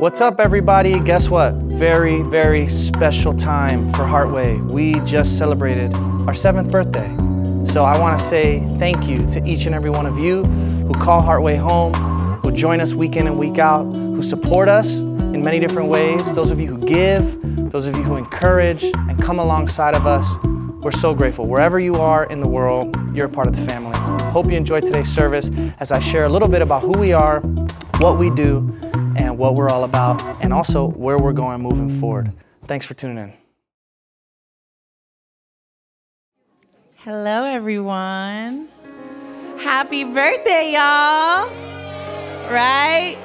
What's 0.00 0.22
up, 0.22 0.40
everybody? 0.40 0.98
Guess 0.98 1.28
what? 1.28 1.52
Very, 1.52 2.22
very 2.22 2.70
special 2.70 3.34
time 3.34 3.92
for 3.92 4.04
Heartway. 4.04 4.66
We 4.66 4.94
just 5.00 5.36
celebrated 5.36 5.94
our 6.26 6.32
seventh 6.32 6.70
birthday. 6.70 7.06
So 7.70 7.84
I 7.84 7.98
want 7.98 8.18
to 8.18 8.26
say 8.26 8.60
thank 8.78 9.04
you 9.04 9.30
to 9.32 9.46
each 9.46 9.66
and 9.66 9.74
every 9.74 9.90
one 9.90 10.06
of 10.06 10.18
you 10.18 10.44
who 10.44 10.94
call 10.94 11.20
Heartway 11.20 11.58
home, 11.58 11.92
who 12.40 12.50
join 12.50 12.80
us 12.80 12.94
week 12.94 13.14
in 13.14 13.26
and 13.26 13.38
week 13.38 13.58
out, 13.58 13.82
who 13.82 14.22
support 14.22 14.70
us 14.70 14.88
in 14.88 15.44
many 15.44 15.60
different 15.60 15.90
ways, 15.90 16.32
those 16.32 16.50
of 16.50 16.58
you 16.58 16.74
who 16.74 16.78
give, 16.78 17.70
those 17.70 17.84
of 17.84 17.94
you 17.94 18.02
who 18.02 18.16
encourage 18.16 18.84
and 18.84 19.22
come 19.22 19.38
alongside 19.38 19.94
of 19.94 20.06
us. 20.06 20.26
We're 20.82 20.92
so 20.92 21.12
grateful. 21.12 21.46
Wherever 21.46 21.78
you 21.78 21.96
are 21.96 22.24
in 22.24 22.40
the 22.40 22.48
world, 22.48 22.96
you're 23.14 23.26
a 23.26 23.28
part 23.28 23.48
of 23.48 23.54
the 23.54 23.66
family. 23.66 23.98
Hope 24.30 24.46
you 24.46 24.56
enjoyed 24.56 24.86
today's 24.86 25.10
service 25.10 25.50
as 25.78 25.90
I 25.90 25.98
share 25.98 26.24
a 26.24 26.30
little 26.30 26.48
bit 26.48 26.62
about 26.62 26.80
who 26.80 26.92
we 26.92 27.12
are, 27.12 27.40
what 27.98 28.18
we 28.18 28.30
do, 28.30 28.89
and 29.20 29.38
what 29.38 29.54
we're 29.54 29.68
all 29.68 29.84
about, 29.84 30.22
and 30.40 30.52
also 30.52 30.86
where 30.86 31.18
we're 31.18 31.32
going 31.32 31.60
moving 31.60 32.00
forward. 32.00 32.32
Thanks 32.66 32.86
for 32.86 32.94
tuning 32.94 33.18
in. 33.18 33.32
Hello, 36.96 37.44
everyone. 37.44 38.68
Happy 39.58 40.04
birthday, 40.04 40.72
y'all. 40.74 41.48
Right? 42.50 43.16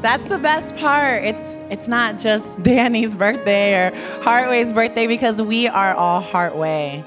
That's 0.00 0.26
the 0.28 0.38
best 0.38 0.76
part. 0.76 1.24
It's 1.24 1.60
it's 1.70 1.88
not 1.88 2.18
just 2.18 2.62
Danny's 2.64 3.14
birthday 3.14 3.74
or 3.74 3.90
Heartway's 4.22 4.72
birthday 4.72 5.06
because 5.06 5.40
we 5.40 5.68
are 5.68 5.94
all 5.94 6.22
Heartway. 6.22 7.04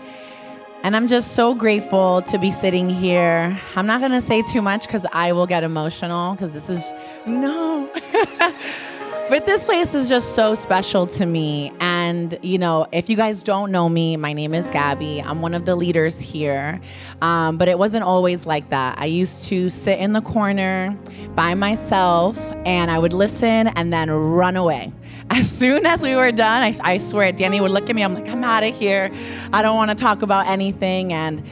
And 0.83 0.95
I'm 0.95 1.07
just 1.07 1.31
so 1.31 1.55
grateful 1.55 2.21
to 2.21 2.37
be 2.37 2.51
sitting 2.51 2.89
here. 2.89 3.59
I'm 3.75 3.87
not 3.87 3.99
going 3.99 4.11
to 4.11 4.21
say 4.21 4.43
too 4.43 4.61
much 4.61 4.87
cuz 4.87 5.05
I 5.11 5.31
will 5.31 5.47
get 5.47 5.63
emotional 5.63 6.35
cuz 6.35 6.53
this 6.53 6.69
is 6.69 6.93
no. 7.27 7.89
but 9.29 9.45
this 9.45 9.65
place 9.65 9.93
is 9.93 10.07
just 10.07 10.35
so 10.35 10.55
special 10.55 11.07
to 11.07 11.25
me. 11.25 11.71
And, 11.79 12.37
you 12.41 12.57
know, 12.57 12.87
if 12.91 13.09
you 13.09 13.15
guys 13.15 13.43
don't 13.43 13.71
know 13.71 13.89
me, 13.89 14.17
my 14.17 14.33
name 14.33 14.53
is 14.53 14.69
Gabby. 14.69 15.21
I'm 15.21 15.41
one 15.41 15.53
of 15.53 15.65
the 15.65 15.75
leaders 15.75 16.19
here. 16.19 16.79
Um, 17.21 17.57
but 17.57 17.67
it 17.67 17.79
wasn't 17.79 18.03
always 18.03 18.45
like 18.45 18.69
that. 18.69 18.99
I 18.99 19.05
used 19.05 19.45
to 19.45 19.69
sit 19.69 19.99
in 19.99 20.13
the 20.13 20.21
corner 20.21 20.97
by 21.35 21.55
myself 21.55 22.37
and 22.65 22.91
I 22.91 22.99
would 22.99 23.13
listen 23.13 23.67
and 23.67 23.91
then 23.91 24.09
run 24.11 24.55
away. 24.55 24.91
As 25.31 25.49
soon 25.49 25.87
as 25.87 26.01
we 26.01 26.15
were 26.15 26.31
done, 26.31 26.61
I, 26.61 26.73
I 26.83 26.97
swear, 26.99 27.31
Danny 27.31 27.59
would 27.59 27.71
look 27.71 27.89
at 27.89 27.95
me. 27.95 28.03
I'm 28.03 28.13
like, 28.13 28.27
I'm 28.27 28.43
out 28.43 28.63
of 28.63 28.77
here. 28.77 29.09
I 29.51 29.63
don't 29.63 29.75
want 29.75 29.89
to 29.89 29.95
talk 29.95 30.21
about 30.21 30.47
anything. 30.47 31.13
And, 31.13 31.43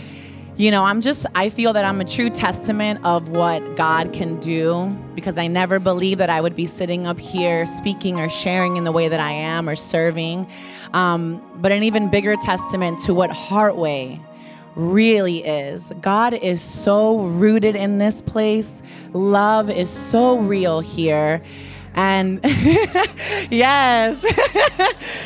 you 0.55 0.69
know, 0.69 0.83
I'm 0.83 1.01
just, 1.01 1.25
I 1.33 1.49
feel 1.49 1.73
that 1.73 1.83
I'm 1.83 1.99
a 1.99 2.05
true 2.05 2.29
testament 2.29 3.03
of 3.03 3.29
what 3.29 3.75
God 3.75 4.13
can 4.13 4.39
do 4.39 4.87
because 5.15 5.37
I 5.39 5.47
never 5.47 5.79
believed 5.79 6.19
that 6.19 6.29
I 6.29 6.41
would 6.41 6.55
be 6.55 6.67
sitting 6.67 7.07
up 7.07 7.17
here 7.17 7.65
speaking 7.65 8.19
or 8.19 8.29
sharing 8.29 8.77
in 8.77 8.83
the 8.83 8.91
way 8.91 9.07
that 9.07 9.19
I 9.19 9.31
am 9.31 9.67
or 9.67 9.75
serving. 9.75 10.47
Um, 10.93 11.41
but 11.55 11.71
an 11.71 11.81
even 11.81 12.07
bigger 12.09 12.35
testament 12.35 12.99
to 12.99 13.15
what 13.15 13.31
Heartway 13.31 14.23
really 14.75 15.43
is. 15.43 15.91
God 16.01 16.35
is 16.35 16.61
so 16.61 17.19
rooted 17.21 17.75
in 17.75 17.97
this 17.97 18.21
place, 18.21 18.83
love 19.13 19.71
is 19.71 19.89
so 19.89 20.37
real 20.37 20.81
here. 20.81 21.41
And 21.95 22.39
yes. 23.49 24.23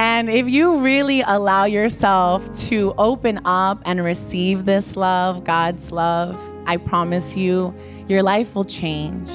And 0.00 0.30
if 0.30 0.48
you 0.48 0.78
really 0.78 1.20
allow 1.20 1.64
yourself 1.64 2.50
to 2.68 2.94
open 2.96 3.38
up 3.44 3.82
and 3.84 4.02
receive 4.02 4.64
this 4.64 4.96
love, 4.96 5.44
God's 5.44 5.92
love, 5.92 6.40
I 6.64 6.78
promise 6.78 7.36
you, 7.36 7.74
your 8.08 8.22
life 8.22 8.54
will 8.54 8.64
change. 8.64 9.28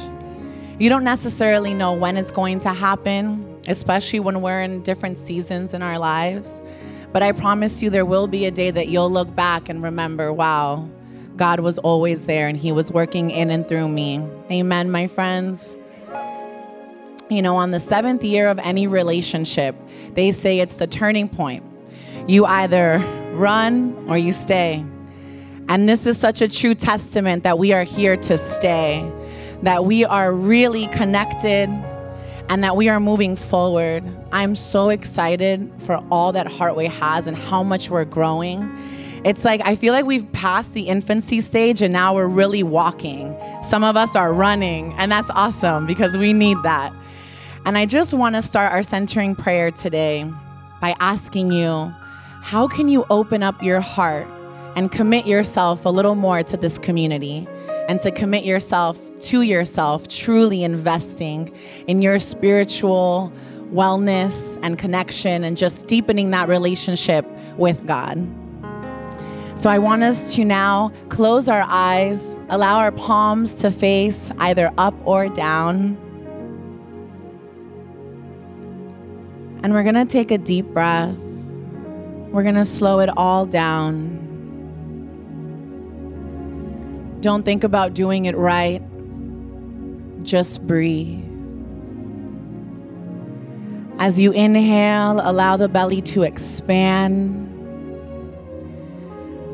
You 0.80 0.90
don't 0.90 1.04
necessarily 1.04 1.76
know 1.76 1.94
when 1.94 2.18
it's 2.18 2.32
going 2.32 2.58
to 2.62 2.70
happen, 2.70 3.62
especially 3.68 4.20
when 4.20 4.42
we're 4.42 4.64
in 4.64 4.80
different 4.80 5.20
seasons 5.20 5.72
in 5.72 5.84
our 5.84 6.00
lives. 6.00 6.60
But 7.14 7.22
I 7.22 7.32
promise 7.32 7.84
you, 7.84 7.92
there 7.92 8.04
will 8.04 8.26
be 8.26 8.48
a 8.48 8.52
day 8.52 8.72
that 8.72 8.88
you'll 8.88 9.12
look 9.12 9.36
back 9.36 9.70
and 9.70 9.84
remember, 9.84 10.34
wow, 10.34 10.90
God 11.36 11.60
was 11.60 11.78
always 11.78 12.26
there 12.26 12.48
and 12.48 12.58
He 12.58 12.72
was 12.72 12.92
working 12.92 13.30
in 13.30 13.52
and 13.52 13.68
through 13.68 13.90
me. 13.90 14.28
Amen, 14.50 14.90
my 14.90 15.06
friends. 15.06 15.76
You 17.30 17.42
know, 17.42 17.56
on 17.56 17.72
the 17.72 17.80
seventh 17.80 18.24
year 18.24 18.48
of 18.48 18.60
any 18.60 18.86
relationship, 18.86 19.76
they 20.14 20.32
say 20.32 20.60
it's 20.60 20.76
the 20.76 20.86
turning 20.86 21.28
point. 21.28 21.64
You 22.28 22.46
either 22.46 23.00
run 23.34 24.06
or 24.08 24.16
you 24.16 24.32
stay. 24.32 24.86
And 25.68 25.90
this 25.90 26.06
is 26.06 26.20
such 26.20 26.42
a 26.44 26.48
true 26.48 26.76
testament 26.76 27.42
that 27.42 27.58
we 27.58 27.74
are 27.74 27.84
here 27.84 28.16
to 28.16 28.38
stay, 28.38 29.12
that 29.64 29.86
we 29.86 30.06
are 30.06 30.32
really 30.32 30.86
connected, 30.88 31.68
and 32.50 32.64
that 32.64 32.76
we 32.76 32.90
are 32.90 33.00
moving 33.00 33.36
forward. 33.36 34.04
I'm 34.32 34.54
so 34.54 34.90
excited 34.90 35.72
for 35.80 35.96
all 36.12 36.32
that 36.34 36.46
Heartway 36.46 36.90
has 36.90 37.26
and 37.26 37.36
how 37.36 37.64
much 37.64 37.90
we're 37.90 38.06
growing. 38.06 38.70
It's 39.24 39.44
like 39.44 39.62
I 39.66 39.76
feel 39.76 39.94
like 39.94 40.06
we've 40.06 40.32
passed 40.32 40.76
the 40.76 40.88
infancy 40.88 41.42
stage 41.42 41.82
and 41.82 41.92
now 41.92 42.14
we're 42.14 42.28
really 42.28 42.62
walking. 42.62 43.36
Some 43.64 43.84
of 43.84 43.98
us 43.98 44.16
are 44.16 44.32
running, 44.32 44.94
and 45.00 45.12
that's 45.12 45.32
awesome 45.32 45.88
because 45.88 46.16
we 46.16 46.32
need 46.32 46.58
that. 46.62 46.94
And 47.66 47.80
I 47.80 47.88
just 47.88 48.14
want 48.14 48.36
to 48.36 48.44
start 48.44 48.72
our 48.72 48.84
centering 48.84 49.36
prayer 49.36 49.72
today 49.72 50.32
by 50.82 50.96
asking 51.00 51.52
you 51.52 51.92
how 52.44 52.68
can 52.68 52.88
you 52.88 53.06
open 53.10 53.42
up 53.42 53.64
your 53.64 53.82
heart 53.82 54.28
and 54.76 54.92
commit 54.92 55.26
yourself 55.26 55.84
a 55.84 55.90
little 55.90 56.14
more 56.14 56.44
to 56.44 56.58
this 56.58 56.78
community? 56.78 57.48
And 57.90 58.00
to 58.02 58.12
commit 58.12 58.46
yourself 58.46 59.00
to 59.22 59.42
yourself, 59.42 60.08
truly 60.08 60.64
investing 60.64 61.52
in 61.88 62.04
your 62.04 62.20
spiritual 62.20 63.34
wellness 63.72 64.60
and 64.62 64.78
connection 64.78 65.44
and 65.44 65.58
just 65.58 65.88
deepening 65.88 66.30
that 66.32 66.48
relationship 66.48 67.26
with 67.58 67.88
God. 67.88 68.28
So 69.58 69.72
I 69.72 69.80
want 69.80 70.04
us 70.04 70.36
to 70.36 70.46
now 70.46 70.92
close 71.10 71.50
our 71.50 71.66
eyes, 71.68 72.40
allow 72.50 72.78
our 72.78 72.92
palms 72.92 73.56
to 73.62 73.72
face 73.72 74.32
either 74.38 74.72
up 74.78 74.94
or 75.04 75.30
down. 75.30 76.05
And 79.66 79.74
we're 79.74 79.82
going 79.82 79.96
to 79.96 80.06
take 80.06 80.30
a 80.30 80.38
deep 80.38 80.68
breath. 80.68 81.16
We're 81.16 82.44
going 82.44 82.54
to 82.54 82.66
slow 82.66 83.00
it 83.00 83.10
all 83.18 83.48
down. 83.48 84.22
Don't 87.22 87.42
think 87.42 87.64
about 87.64 87.96
doing 87.96 88.26
it 88.26 88.38
right. 88.38 88.80
Just 90.22 90.68
breathe. 90.68 91.26
As 93.98 94.20
you 94.20 94.32
inhale, 94.34 95.20
allow 95.24 95.58
the 95.58 95.68
belly 95.68 96.04
to 96.14 96.22
expand. 96.22 97.32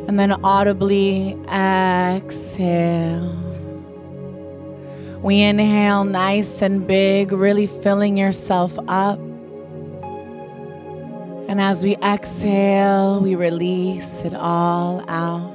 And 0.10 0.20
then 0.20 0.34
audibly 0.44 1.42
exhale. 1.46 3.32
We 5.22 5.42
inhale 5.42 6.04
nice 6.04 6.62
and 6.62 6.86
big, 6.86 7.32
really 7.32 7.68
filling 7.68 8.18
yourself 8.18 8.78
up. 8.90 9.22
And 11.52 11.60
as 11.60 11.84
we 11.84 11.98
exhale, 11.98 13.20
we 13.20 13.36
release 13.36 14.22
it 14.22 14.34
all 14.34 15.04
out. 15.10 15.52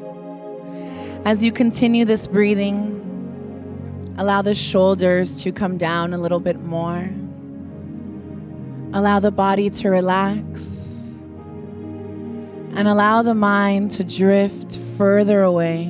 As 1.25 1.43
you 1.43 1.51
continue 1.51 2.05
this 2.05 2.27
breathing, 2.27 4.15
allow 4.19 4.43
the 4.43 4.55
shoulders 4.55 5.43
to 5.43 5.53
come 5.53 5.79
down 5.79 6.13
a 6.13 6.19
little 6.19 6.39
bit 6.39 6.61
more. 6.61 7.09
Allow 8.93 9.21
the 9.21 9.31
body 9.31 9.71
to 9.71 9.89
relax. 9.89 11.03
And 12.75 12.87
allow 12.87 13.23
the 13.23 13.35
mind 13.35 13.91
to 13.93 14.05
drift 14.05 14.77
further 14.99 15.41
away. 15.41 15.85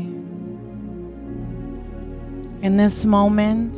In 2.62 2.76
this 2.76 3.04
moment, 3.04 3.76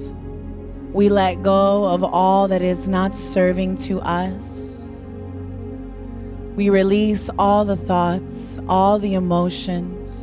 we 0.93 1.09
let 1.09 1.43
go 1.43 1.86
of 1.86 2.04
all 2.04 2.48
that 2.48 2.60
is 2.60 2.86
not 2.86 3.16
serving 3.16 3.77
to 3.77 4.03
us. 4.03 4.67
We 6.59 6.71
release 6.71 7.31
all 7.39 7.65
the 7.65 7.77
thoughts, 7.77 8.59
all 8.69 8.99
the 8.99 9.15
emotions, 9.15 10.19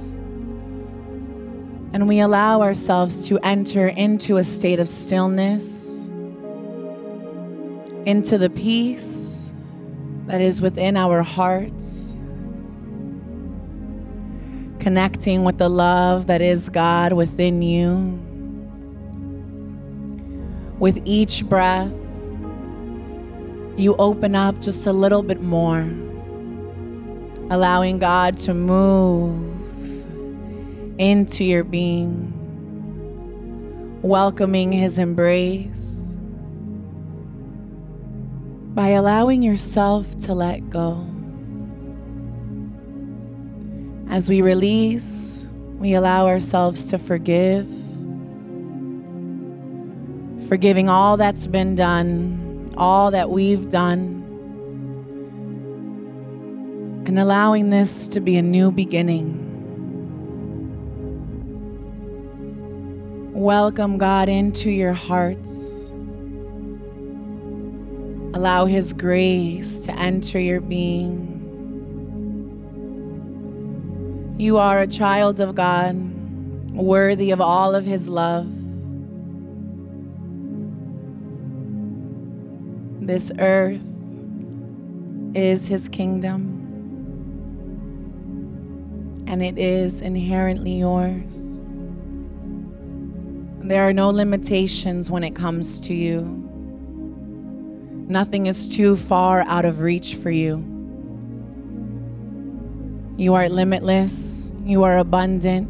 and 1.93 2.09
we 2.09 2.19
allow 2.19 2.61
ourselves 2.61 3.29
to 3.29 3.39
enter 3.39 3.87
into 3.87 4.35
a 4.35 4.43
state 4.43 4.81
of 4.81 4.89
stillness, 4.89 5.87
into 8.05 8.37
the 8.37 8.49
peace 8.53 9.49
that 10.25 10.41
is 10.41 10.61
within 10.61 10.97
our 10.97 11.21
hearts, 11.21 12.11
connecting 14.79 15.45
with 15.45 15.57
the 15.57 15.69
love 15.69 16.27
that 16.27 16.41
is 16.41 16.67
God 16.67 17.13
within 17.13 17.61
you. 17.61 18.19
With 20.79 21.01
each 21.05 21.45
breath, 21.45 21.93
you 23.77 23.95
open 23.97 24.35
up 24.35 24.59
just 24.59 24.85
a 24.85 24.91
little 24.91 25.23
bit 25.23 25.41
more 25.41 25.89
allowing 27.51 27.99
God 27.99 28.37
to 28.39 28.53
move 28.53 29.39
into 30.99 31.43
your 31.43 31.63
being, 31.63 32.31
welcoming 34.01 34.71
His 34.71 34.97
embrace, 34.97 35.91
by 38.73 38.89
allowing 38.89 39.43
yourself 39.43 40.17
to 40.19 40.33
let 40.33 40.69
go. 40.69 41.05
As 44.09 44.27
we 44.27 44.41
release, 44.41 45.47
we 45.77 45.93
allow 45.93 46.27
ourselves 46.27 46.85
to 46.85 46.97
forgive, 46.97 47.67
forgiving 50.47 50.89
all 50.89 51.17
that's 51.17 51.47
been 51.47 51.75
done, 51.75 52.73
all 52.77 53.11
that 53.11 53.29
we've 53.29 53.69
done, 53.69 54.24
and 57.05 57.19
allowing 57.19 57.69
this 57.69 58.07
to 58.07 58.19
be 58.19 58.37
a 58.37 58.41
new 58.41 58.71
beginning. 58.71 59.41
Welcome 63.33 63.97
God 63.99 64.27
into 64.27 64.71
your 64.71 64.93
hearts. 64.93 65.69
Allow 68.33 68.65
His 68.65 68.91
grace 68.91 69.85
to 69.85 69.91
enter 69.99 70.39
your 70.39 70.61
being. 70.61 71.33
You 74.37 74.57
are 74.57 74.81
a 74.81 74.87
child 74.87 75.39
of 75.39 75.53
God, 75.53 75.95
worthy 76.71 77.31
of 77.31 77.39
all 77.39 77.75
of 77.75 77.85
His 77.85 78.09
love. 78.09 78.47
This 83.05 83.31
earth 83.37 83.85
is 85.35 85.67
His 85.67 85.87
kingdom, 85.87 86.54
and 89.35 89.43
it 89.43 89.57
is 89.57 90.01
inherently 90.01 90.79
yours. 90.79 91.51
There 93.67 93.83
are 93.83 93.91
no 93.91 94.09
limitations 94.09 95.11
when 95.11 95.25
it 95.25 95.35
comes 95.35 95.81
to 95.81 95.93
you. 95.93 96.21
Nothing 98.07 98.45
is 98.45 98.69
too 98.69 98.95
far 98.95 99.41
out 99.41 99.65
of 99.65 99.81
reach 99.81 100.15
for 100.15 100.29
you. 100.31 100.63
You 103.17 103.33
are 103.33 103.49
limitless. 103.49 104.53
You 104.63 104.83
are 104.83 104.99
abundant, 104.99 105.67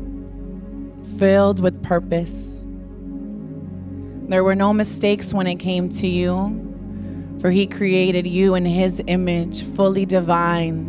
filled 1.18 1.60
with 1.60 1.82
purpose. 1.82 2.60
There 4.30 4.44
were 4.44 4.54
no 4.54 4.74
mistakes 4.74 5.34
when 5.34 5.48
it 5.48 5.56
came 5.56 5.90
to 5.90 6.06
you, 6.06 7.36
for 7.42 7.50
He 7.50 7.66
created 7.66 8.28
you 8.28 8.54
in 8.54 8.64
His 8.64 9.02
image, 9.08 9.64
fully 9.64 10.06
divine, 10.06 10.86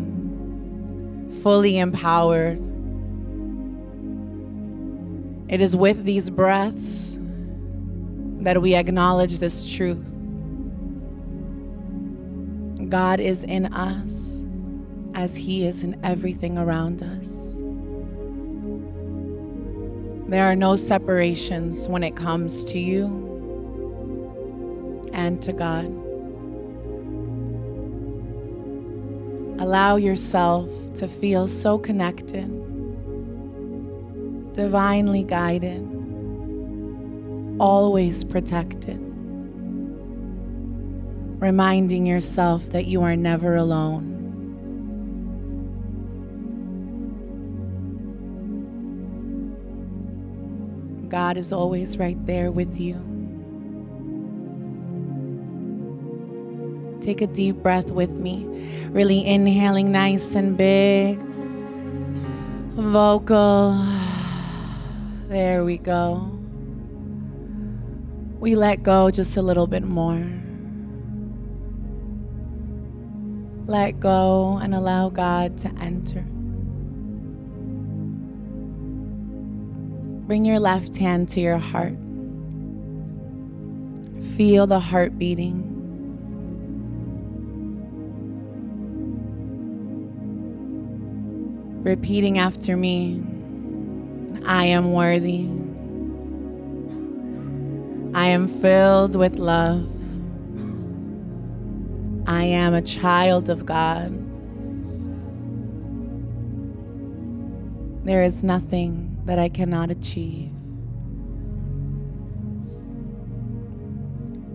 fully 1.42 1.78
empowered. 1.78 2.65
It 5.48 5.60
is 5.60 5.76
with 5.76 6.04
these 6.04 6.28
breaths 6.30 7.16
that 8.40 8.60
we 8.60 8.74
acknowledge 8.74 9.38
this 9.38 9.64
truth. 9.70 10.12
God 12.88 13.20
is 13.20 13.44
in 13.44 13.66
us 13.74 14.36
as 15.14 15.36
He 15.36 15.66
is 15.66 15.82
in 15.82 15.98
everything 16.04 16.58
around 16.58 17.02
us. 17.02 17.42
There 20.28 20.44
are 20.44 20.56
no 20.56 20.74
separations 20.74 21.88
when 21.88 22.02
it 22.02 22.16
comes 22.16 22.64
to 22.66 22.78
you 22.80 23.06
and 25.12 25.40
to 25.42 25.52
God. 25.52 25.86
Allow 29.60 29.96
yourself 29.96 30.68
to 30.96 31.08
feel 31.08 31.48
so 31.48 31.78
connected, 31.78 32.48
divinely 34.56 35.22
guided, 35.22 35.82
always 37.60 38.24
protected, 38.24 38.98
reminding 41.38 42.06
yourself 42.06 42.64
that 42.70 42.86
you 42.86 43.02
are 43.02 43.14
never 43.14 43.54
alone. 43.54 44.14
God 51.10 51.36
is 51.36 51.52
always 51.52 51.98
right 51.98 52.16
there 52.26 52.50
with 52.50 52.80
you. 52.80 52.94
Take 57.02 57.20
a 57.20 57.26
deep 57.26 57.56
breath 57.56 57.90
with 57.90 58.16
me. 58.16 58.46
Really 58.88 59.24
inhaling 59.24 59.92
nice 59.92 60.34
and 60.34 60.56
big. 60.56 61.18
Vocal. 62.74 64.05
There 65.28 65.64
we 65.64 65.76
go. 65.76 66.30
We 68.38 68.54
let 68.54 68.84
go 68.84 69.10
just 69.10 69.36
a 69.36 69.42
little 69.42 69.66
bit 69.66 69.82
more. 69.82 70.24
Let 73.66 73.98
go 73.98 74.58
and 74.62 74.72
allow 74.72 75.08
God 75.08 75.58
to 75.58 75.68
enter. 75.80 76.24
Bring 80.28 80.44
your 80.44 80.60
left 80.60 80.96
hand 80.96 81.28
to 81.30 81.40
your 81.40 81.58
heart. 81.58 81.96
Feel 84.36 84.68
the 84.68 84.78
heart 84.78 85.18
beating. 85.18 85.72
Repeating 91.82 92.38
after 92.38 92.76
me 92.76 93.24
I 94.46 94.66
am 94.66 94.92
worthy. 94.92 95.48
I 98.16 98.28
am 98.28 98.46
filled 98.46 99.16
with 99.16 99.40
love. 99.40 99.88
I 102.28 102.44
am 102.44 102.72
a 102.72 102.80
child 102.80 103.50
of 103.50 103.66
God. 103.66 104.12
There 108.06 108.22
is 108.22 108.44
nothing 108.44 109.20
that 109.24 109.40
I 109.40 109.48
cannot 109.48 109.90
achieve. 109.90 110.52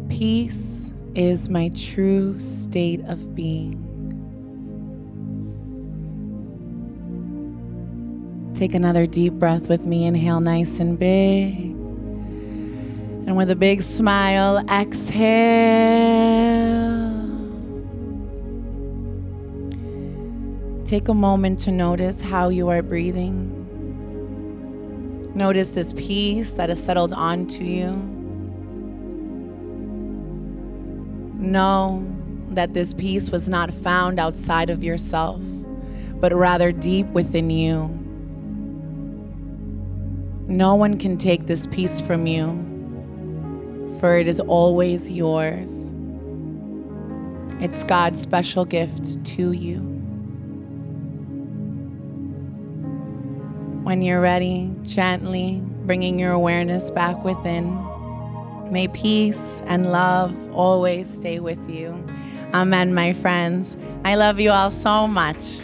Peace 0.08 0.90
is 1.16 1.50
my 1.50 1.70
true 1.76 2.40
state 2.40 3.02
of 3.08 3.36
being. 3.36 3.91
Take 8.62 8.76
another 8.76 9.08
deep 9.08 9.34
breath 9.34 9.70
with 9.70 9.88
me. 9.88 10.06
Inhale 10.06 10.40
nice 10.40 10.80
and 10.80 11.00
big. 11.00 11.56
And 13.26 13.36
with 13.36 13.50
a 13.50 13.56
big 13.56 13.82
smile, 13.82 14.60
exhale. 14.70 15.18
Take 20.86 21.08
a 21.08 21.16
moment 21.16 21.60
to 21.62 21.72
notice 21.72 22.22
how 22.22 22.50
you 22.50 22.70
are 22.70 22.84
breathing. 22.84 23.50
Notice 25.34 25.70
this 25.70 25.94
peace 25.94 26.54
that 26.54 26.70
has 26.70 26.84
settled 26.84 27.14
onto 27.14 27.64
you. 27.64 27.94
Know 31.40 32.06
that 32.52 32.76
this 32.76 32.94
peace 32.94 33.32
was 33.32 33.50
not 33.50 33.74
found 33.74 34.20
outside 34.20 34.70
of 34.70 34.84
yourself, 34.84 35.42
but 36.20 36.32
rather 36.32 36.72
deep 36.72 37.08
within 37.08 37.50
you. 37.50 38.01
No 40.52 40.76
one 40.76 40.98
can 40.98 41.18
take 41.18 41.48
this 41.48 41.66
peace 41.68 42.02
from 42.02 42.28
you, 42.28 42.50
for 44.02 44.18
it 44.18 44.28
is 44.28 44.42
always 44.42 45.10
yours. 45.10 45.94
It's 47.62 47.86
God's 47.86 48.20
special 48.20 48.66
gift 48.66 49.24
to 49.24 49.54
you. 49.54 49.78
When 53.84 54.02
you're 54.02 54.20
ready, 54.20 54.70
gently 54.84 55.62
bringing 55.86 56.20
your 56.20 56.34
awareness 56.34 56.92
back 56.92 57.24
within. 57.24 57.74
May 58.70 58.90
peace 58.90 59.62
and 59.68 59.94
love 59.94 60.36
always 60.54 61.10
stay 61.10 61.40
with 61.40 61.70
you. 61.70 61.94
Amen, 62.54 62.94
my 62.94 63.14
friends. 63.14 63.78
I 64.04 64.16
love 64.16 64.38
you 64.38 64.52
all 64.52 64.70
so 64.70 65.08
much. 65.08 65.62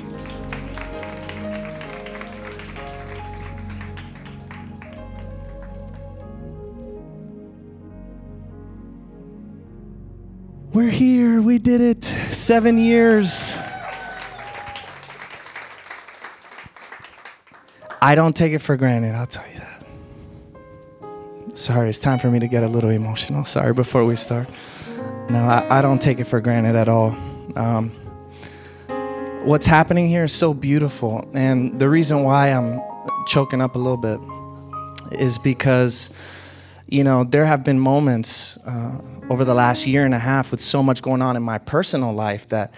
We're 10.77 10.91
here. 10.91 11.41
We 11.41 11.57
did 11.57 11.81
it. 11.81 12.03
Seven 12.03 12.77
years. 12.77 13.57
I 17.99 18.13
don't 18.13 18.35
take 18.35 18.53
it 18.53 18.59
for 18.59 18.77
granted, 18.77 19.15
I'll 19.15 19.25
tell 19.25 19.47
you 19.51 19.59
that. 19.59 21.57
Sorry, 21.57 21.89
it's 21.89 21.97
time 21.97 22.19
for 22.19 22.29
me 22.29 22.37
to 22.37 22.47
get 22.47 22.61
a 22.61 22.67
little 22.67 22.91
emotional. 22.91 23.43
Sorry, 23.43 23.73
before 23.73 24.05
we 24.05 24.15
start. 24.15 24.47
No, 25.31 25.39
I, 25.39 25.79
I 25.79 25.81
don't 25.81 25.99
take 25.99 26.19
it 26.19 26.25
for 26.25 26.39
granted 26.39 26.75
at 26.75 26.87
all. 26.87 27.17
Um, 27.55 27.89
what's 29.45 29.65
happening 29.65 30.07
here 30.07 30.25
is 30.25 30.31
so 30.31 30.53
beautiful. 30.53 31.27
And 31.33 31.79
the 31.79 31.89
reason 31.89 32.21
why 32.21 32.49
I'm 32.49 32.79
choking 33.25 33.61
up 33.61 33.73
a 33.73 33.79
little 33.79 33.97
bit 33.97 34.19
is 35.19 35.39
because 35.39 36.13
you 36.87 37.03
know, 37.03 37.23
there 37.23 37.45
have 37.45 37.63
been 37.63 37.79
moments 37.79 38.57
uh, 38.65 39.01
over 39.29 39.43
the 39.43 39.53
last 39.53 39.85
year 39.87 40.05
and 40.05 40.13
a 40.13 40.19
half 40.19 40.51
with 40.51 40.61
so 40.61 40.81
much 40.81 41.01
going 41.01 41.21
on 41.21 41.35
in 41.35 41.43
my 41.43 41.57
personal 41.57 42.13
life 42.13 42.47
that 42.49 42.73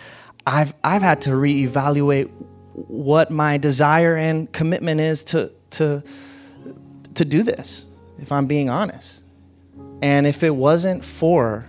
I've, 0.47 0.73
I've 0.83 1.03
had 1.03 1.21
to 1.23 1.31
reevaluate 1.31 2.31
what 2.73 3.29
my 3.29 3.57
desire 3.57 4.15
and 4.15 4.51
commitment 4.51 4.99
is 4.99 5.23
to, 5.25 5.51
to, 5.71 6.03
to 7.13 7.25
do 7.25 7.43
this, 7.43 7.85
if 8.17 8.31
I'm 8.31 8.47
being 8.47 8.69
honest. 8.69 9.23
And 10.01 10.25
if 10.25 10.43
it 10.43 10.55
wasn't 10.55 11.03
for 11.03 11.65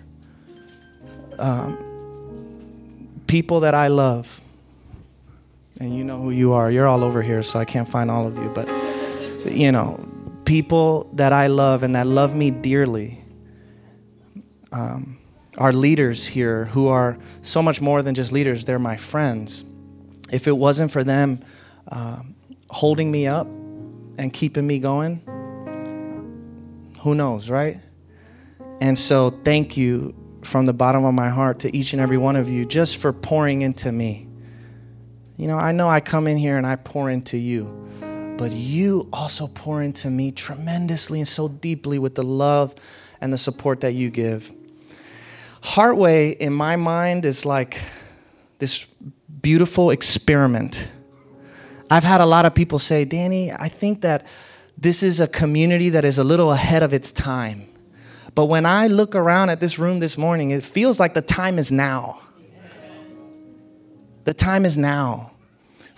um, 1.39 3.11
people 3.27 3.61
that 3.61 3.75
I 3.75 3.89
love, 3.89 4.41
and 5.79 5.97
you 5.97 6.05
know 6.05 6.21
who 6.21 6.31
you 6.31 6.53
are, 6.53 6.71
you're 6.71 6.87
all 6.87 7.03
over 7.03 7.23
here, 7.23 7.43
so 7.43 7.59
I 7.59 7.65
can't 7.65 7.89
find 7.89 8.11
all 8.11 8.27
of 8.27 8.37
you, 8.37 8.51
but 8.55 8.69
you 9.51 9.73
know, 9.73 10.10
people 10.51 11.09
that 11.13 11.33
I 11.33 11.47
love 11.47 11.85
and 11.85 11.95
that 11.95 12.09
love 12.09 12.35
me 12.35 12.51
dearly. 12.51 13.23
Um, 14.73 15.21
our 15.59 15.73
leaders 15.73 16.27
here 16.27 16.65
who 16.65 16.89
are 16.89 17.17
so 17.41 17.63
much 17.63 17.81
more 17.81 18.03
than 18.03 18.17
just 18.17 18.33
leaders, 18.33 18.65
they're 18.65 18.81
my 18.81 18.97
friends. 18.97 19.65
If 20.33 20.49
it 20.49 20.57
wasn't 20.59 20.91
for 20.91 21.05
them 21.05 21.45
uh, 21.93 22.23
holding 22.69 23.13
me 23.13 23.29
up 23.29 23.47
and 23.47 24.33
keeping 24.33 24.67
me 24.67 24.81
going, 24.81 25.23
who 26.99 27.15
knows, 27.15 27.49
right? 27.49 27.79
And 28.81 28.99
so, 28.99 29.31
thank 29.45 29.77
you 29.77 30.17
from 30.43 30.67
the 30.67 30.73
bottom 30.73 31.05
of 31.05 31.15
my 31.15 31.29
heart 31.29 31.61
to 31.61 31.77
each 31.77 31.93
and 31.93 32.03
every 32.03 32.19
one 32.19 32.35
of 32.35 32.49
you 32.49 32.67
just 32.67 32.97
for 32.97 33.13
pouring 33.13 33.63
into 33.63 33.93
me. 33.93 34.27
You 35.37 35.47
know, 35.47 35.59
I 35.59 35.71
know 35.71 35.89
I 35.89 36.01
come 36.01 36.27
in 36.27 36.37
here 36.37 36.57
and 36.57 36.67
I 36.67 36.75
pour 36.75 37.09
into 37.09 37.39
you, 37.39 37.89
but 38.41 38.53
you 38.53 39.07
also 39.13 39.47
pour 39.49 39.83
into 39.83 40.09
me 40.09 40.33
tremendously 40.33 41.19
and 41.19 41.29
so 41.29 41.47
deeply 41.47 41.99
with 41.99 42.15
the 42.15 42.23
love 42.23 42.75
and 43.21 43.31
the 43.31 43.37
support 43.37 43.83
that 43.83 43.93
you 43.93 44.09
give. 44.09 44.51
Heartway, 45.63 46.39
in 46.39 46.55
my 46.55 46.77
mind, 46.77 47.27
is 47.27 47.45
like 47.45 47.83
this 48.59 48.87
beautiful 49.43 49.91
experiment. 49.91 50.89
I've 51.91 52.03
had 52.03 52.23
a 52.23 52.25
lot 52.25 52.47
of 52.47 52.55
people 52.55 52.79
say, 52.79 53.05
Danny, 53.05 53.53
I 53.53 53.69
think 53.69 54.01
that 54.01 54.27
this 54.79 55.03
is 55.03 55.21
a 55.21 55.29
community 55.29 55.91
that 55.91 56.07
is 56.07 56.17
a 56.17 56.25
little 56.25 56.51
ahead 56.51 56.83
of 56.83 56.95
its 56.95 57.13
time. 57.13 57.67
But 58.35 58.47
when 58.47 58.65
I 58.65 58.87
look 58.87 59.15
around 59.15 59.51
at 59.51 59.61
this 59.61 59.79
room 59.79 60.01
this 60.01 60.17
morning, 60.17 60.51
it 60.51 60.65
feels 60.65 60.99
like 60.99 61.13
the 61.13 61.21
time 61.21 61.59
is 61.59 61.71
now. 61.71 62.23
The 64.25 64.33
time 64.33 64.65
is 64.65 64.79
now 64.79 65.33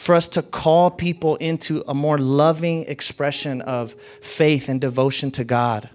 for 0.02 0.16
us 0.16 0.26
to 0.26 0.42
call 0.42 0.90
people 0.90 1.36
into 1.36 1.84
a 1.86 1.94
more 1.94 2.18
loving 2.18 2.82
expression 2.88 3.62
of 3.62 3.92
faith 4.20 4.68
and 4.68 4.80
devotion 4.80 5.30
to 5.30 5.44
God, 5.44 5.88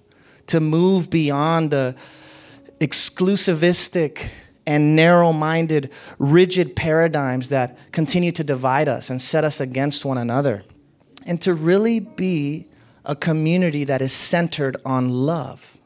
to 0.45 0.61
move 0.61 1.09
beyond 1.09 1.71
the 1.71 1.93
exclusivistic 2.79 4.29
and 4.65 4.95
narrow 4.95 5.33
minded, 5.33 5.91
rigid 6.19 6.73
paradigms 6.73 7.49
that 7.49 7.77
continue 7.91 8.31
to 8.31 8.45
divide 8.45 8.87
us 8.87 9.09
and 9.09 9.21
set 9.21 9.43
us 9.43 9.59
against 9.59 10.05
one 10.05 10.17
another, 10.17 10.63
and 11.25 11.41
to 11.41 11.53
really 11.53 11.99
be 11.99 12.65
a 13.03 13.13
community 13.13 13.83
that 13.83 14.01
is 14.01 14.13
centered 14.13 14.77
on 14.85 15.09
love. 15.09 15.77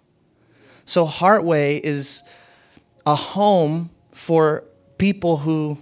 So, 0.86 1.08
Heartway 1.08 1.80
is 1.80 2.22
a 3.04 3.16
home 3.16 3.90
for 4.12 4.64
people 5.00 5.38
who 5.38 5.80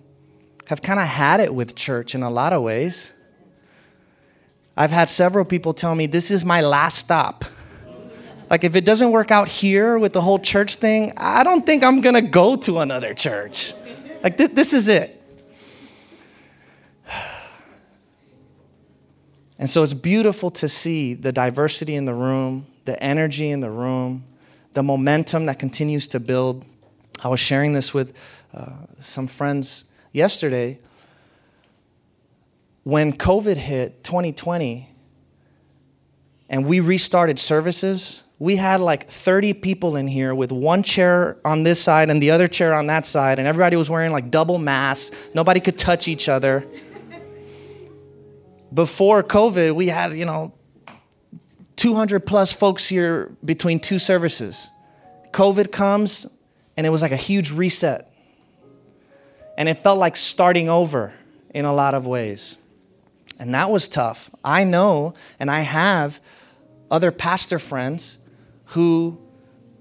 have 0.70 0.84
kind 0.84 1.00
of 1.00 1.08
had 1.08 1.40
it 1.40 1.56
with 1.56 1.74
church 1.74 2.14
in 2.14 2.22
a 2.22 2.30
lot 2.30 2.54
of 2.54 2.62
ways. 2.62 3.14
I've 4.78 4.92
had 4.92 5.10
several 5.10 5.44
people 5.44 5.74
tell 5.74 5.96
me, 5.96 6.06
This 6.06 6.30
is 6.30 6.46
my 6.46 6.62
last 6.62 6.98
stop. 6.98 7.44
Like, 8.52 8.64
if 8.64 8.76
it 8.76 8.86
doesn't 8.86 9.10
work 9.12 9.32
out 9.32 9.48
here 9.48 9.98
with 9.98 10.14
the 10.14 10.22
whole 10.22 10.38
church 10.38 10.76
thing, 10.76 11.14
I 11.18 11.44
don't 11.44 11.66
think 11.66 11.84
I'm 11.84 12.02
gonna 12.02 12.22
go 12.22 12.56
to 12.58 12.78
another 12.82 13.16
church. 13.16 13.74
Like, 14.22 14.38
th- 14.38 14.52
this 14.52 14.74
is 14.74 14.88
it. 14.88 15.20
And 19.58 19.68
so 19.70 19.82
it's 19.84 19.96
beautiful 19.96 20.52
to 20.52 20.70
see 20.70 21.16
the 21.16 21.32
diversity 21.34 21.96
in 21.96 22.06
the 22.06 22.14
room, 22.14 22.68
the 22.86 23.02
energy 23.04 23.50
in 23.50 23.60
the 23.60 23.72
room, 23.72 24.24
the 24.74 24.84
momentum 24.84 25.48
that 25.48 25.58
continues 25.58 26.08
to 26.10 26.20
build. 26.20 26.64
I 27.24 27.28
was 27.28 27.40
sharing 27.40 27.74
this 27.74 27.92
with 27.94 28.16
uh, 28.54 28.70
some 29.00 29.28
friends 29.28 29.89
yesterday. 30.12 30.80
When 32.84 33.14
COVID 33.14 33.58
hit 33.58 34.04
2020 34.04 34.90
and 36.50 36.66
we 36.66 36.80
restarted 36.80 37.40
services, 37.40 38.24
we 38.40 38.56
had 38.56 38.80
like 38.80 39.08
30 39.08 39.54
people 39.54 39.98
in 39.98 40.08
here 40.08 40.34
with 40.34 40.52
one 40.52 40.82
chair 40.82 41.38
on 41.44 41.64
this 41.64 41.82
side 41.82 42.10
and 42.10 42.22
the 42.22 42.32
other 42.32 42.48
chair 42.48 42.74
on 42.74 42.88
that 42.88 43.06
side, 43.06 43.38
and 43.38 43.48
everybody 43.48 43.76
was 43.76 43.90
wearing 43.90 44.12
like 44.12 44.32
double 44.32 44.58
masks. 44.58 45.30
Nobody 45.36 45.60
could 45.60 45.78
touch 45.78 46.08
each 46.08 46.30
other. 46.30 46.66
Before 48.74 49.24
COVID, 49.24 49.76
we 49.76 49.88
had, 49.88 50.14
you 50.14 50.26
know, 50.26 50.54
200 51.76 52.26
plus 52.26 52.54
folks 52.54 52.88
here 52.88 53.36
between 53.44 53.80
two 53.80 54.00
services. 54.00 54.70
COVID 55.32 55.72
comes, 55.72 56.38
and 56.78 56.88
it 56.88 56.90
was 56.90 57.02
like 57.02 57.12
a 57.12 57.18
huge 57.18 57.52
reset. 57.52 58.09
And 59.60 59.68
it 59.68 59.76
felt 59.76 60.00
like 60.00 60.16
starting 60.16 60.70
over 60.70 61.14
in 61.54 61.66
a 61.66 61.74
lot 61.74 61.94
of 61.94 62.08
ways. 62.08 62.58
And 63.40 63.54
that 63.54 63.70
was 63.70 63.90
tough. 63.90 64.32
I 64.44 64.64
know, 64.64 65.14
and 65.38 65.52
I 65.52 65.60
have 65.60 66.22
other 66.90 67.12
pastor 67.12 67.60
friends 67.60 68.20
who 68.66 69.20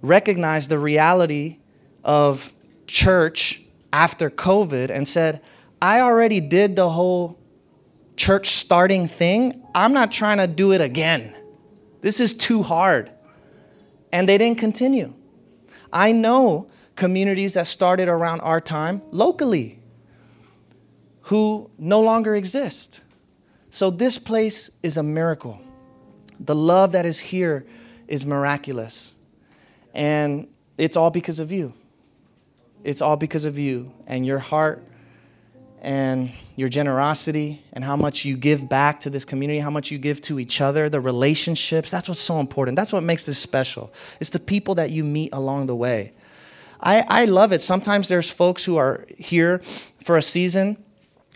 recognized 0.02 0.68
the 0.68 0.78
reality 0.78 1.58
of 2.04 2.52
church 2.88 3.62
after 3.92 4.30
COVID 4.30 4.90
and 4.90 5.06
said, 5.06 5.40
I 5.80 6.00
already 6.00 6.40
did 6.40 6.74
the 6.74 6.88
whole 6.88 7.38
church 8.16 8.48
starting 8.50 9.06
thing. 9.06 9.62
I'm 9.76 9.92
not 9.92 10.10
trying 10.10 10.38
to 10.38 10.48
do 10.48 10.72
it 10.72 10.80
again. 10.80 11.34
This 12.00 12.18
is 12.18 12.34
too 12.34 12.64
hard. 12.64 13.12
And 14.12 14.28
they 14.28 14.38
didn't 14.38 14.58
continue. 14.58 15.14
I 15.92 16.10
know 16.10 16.68
communities 16.98 17.54
that 17.54 17.66
started 17.66 18.08
around 18.08 18.40
our 18.40 18.60
time 18.60 19.00
locally 19.12 19.78
who 21.22 21.70
no 21.78 22.00
longer 22.00 22.34
exist. 22.34 23.02
So 23.70 23.88
this 23.88 24.18
place 24.18 24.70
is 24.82 24.96
a 24.96 25.02
miracle. 25.02 25.60
The 26.40 26.56
love 26.56 26.92
that 26.92 27.06
is 27.06 27.20
here 27.20 27.64
is 28.08 28.26
miraculous. 28.26 29.14
And 29.94 30.48
it's 30.76 30.96
all 30.96 31.10
because 31.10 31.38
of 31.38 31.52
you. 31.52 31.72
It's 32.82 33.00
all 33.00 33.16
because 33.16 33.44
of 33.44 33.58
you 33.58 33.92
and 34.06 34.26
your 34.26 34.38
heart 34.40 34.84
and 35.80 36.32
your 36.56 36.68
generosity 36.68 37.62
and 37.74 37.84
how 37.84 37.94
much 37.94 38.24
you 38.24 38.36
give 38.36 38.68
back 38.68 39.00
to 39.00 39.10
this 39.10 39.24
community, 39.24 39.60
how 39.60 39.70
much 39.70 39.92
you 39.92 39.98
give 39.98 40.20
to 40.22 40.40
each 40.40 40.60
other, 40.60 40.88
the 40.88 41.00
relationships. 41.00 41.92
That's 41.92 42.08
what's 42.08 42.20
so 42.20 42.40
important. 42.40 42.74
That's 42.74 42.92
what 42.92 43.04
makes 43.04 43.24
this 43.24 43.38
special. 43.38 43.92
It's 44.20 44.30
the 44.30 44.40
people 44.40 44.74
that 44.76 44.90
you 44.90 45.04
meet 45.04 45.32
along 45.32 45.66
the 45.66 45.76
way. 45.76 46.12
I, 46.80 47.04
I 47.08 47.24
love 47.24 47.52
it. 47.52 47.60
Sometimes 47.60 48.08
there's 48.08 48.30
folks 48.30 48.64
who 48.64 48.76
are 48.76 49.04
here 49.16 49.58
for 50.02 50.16
a 50.16 50.22
season 50.22 50.82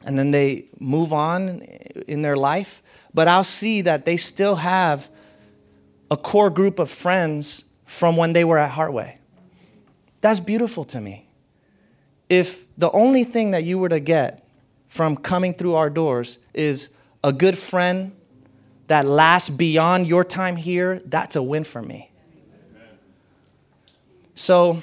and 0.04 0.18
then 0.18 0.30
they 0.30 0.66
move 0.78 1.12
on 1.12 1.61
in 2.08 2.22
their 2.22 2.37
life, 2.37 2.82
but 3.14 3.28
I'll 3.28 3.44
see 3.44 3.82
that 3.82 4.04
they 4.04 4.16
still 4.16 4.56
have 4.56 5.08
a 6.11 6.16
core 6.16 6.50
group 6.50 6.78
of 6.78 6.90
friends 6.90 7.70
from 7.84 8.16
when 8.16 8.32
they 8.32 8.44
were 8.44 8.58
at 8.58 8.70
Heartway. 8.72 9.16
That's 10.20 10.40
beautiful 10.40 10.84
to 10.87 11.00
me. 11.00 11.26
If 12.28 12.66
the 12.76 12.90
only 12.92 13.25
thing 13.25 13.50
that 13.50 13.64
you 13.64 13.78
were 13.78 13.88
to 13.88 14.00
get 14.00 14.46
from 14.88 15.16
coming 15.16 15.54
through 15.54 15.75
our 15.75 15.90
doors 15.90 16.38
is 16.54 16.94
a 17.25 17.32
good 17.32 17.56
friend 17.56 18.12
that 18.88 19.06
lasts 19.06 19.50
beyond 19.50 20.06
your 20.06 20.25
time 20.25 20.56
here, 20.56 21.00
that's 21.06 21.37
a 21.37 21.42
win 21.42 21.64
for 21.64 21.82
me. 21.82 22.11
So, 24.34 24.82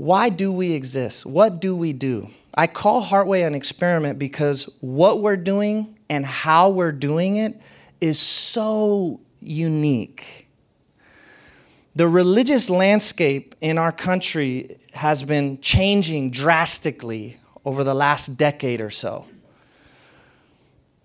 why 0.00 0.30
do 0.30 0.50
we 0.50 0.72
exist? 0.72 1.26
What 1.26 1.60
do 1.60 1.76
we 1.76 1.92
do? 1.92 2.30
I 2.54 2.68
call 2.68 3.04
Heartway 3.04 3.46
an 3.46 3.54
experiment 3.54 4.18
because 4.18 4.64
what 4.80 5.20
we're 5.20 5.36
doing 5.36 5.94
and 6.08 6.24
how 6.24 6.70
we're 6.70 6.90
doing 6.90 7.36
it 7.36 7.60
is 8.00 8.18
so 8.18 9.20
unique. 9.40 10.48
The 11.96 12.08
religious 12.08 12.70
landscape 12.70 13.54
in 13.60 13.76
our 13.76 13.92
country 13.92 14.78
has 14.94 15.22
been 15.22 15.60
changing 15.60 16.30
drastically 16.30 17.36
over 17.66 17.84
the 17.84 17.92
last 17.92 18.38
decade 18.38 18.80
or 18.80 18.88
so. 18.88 19.26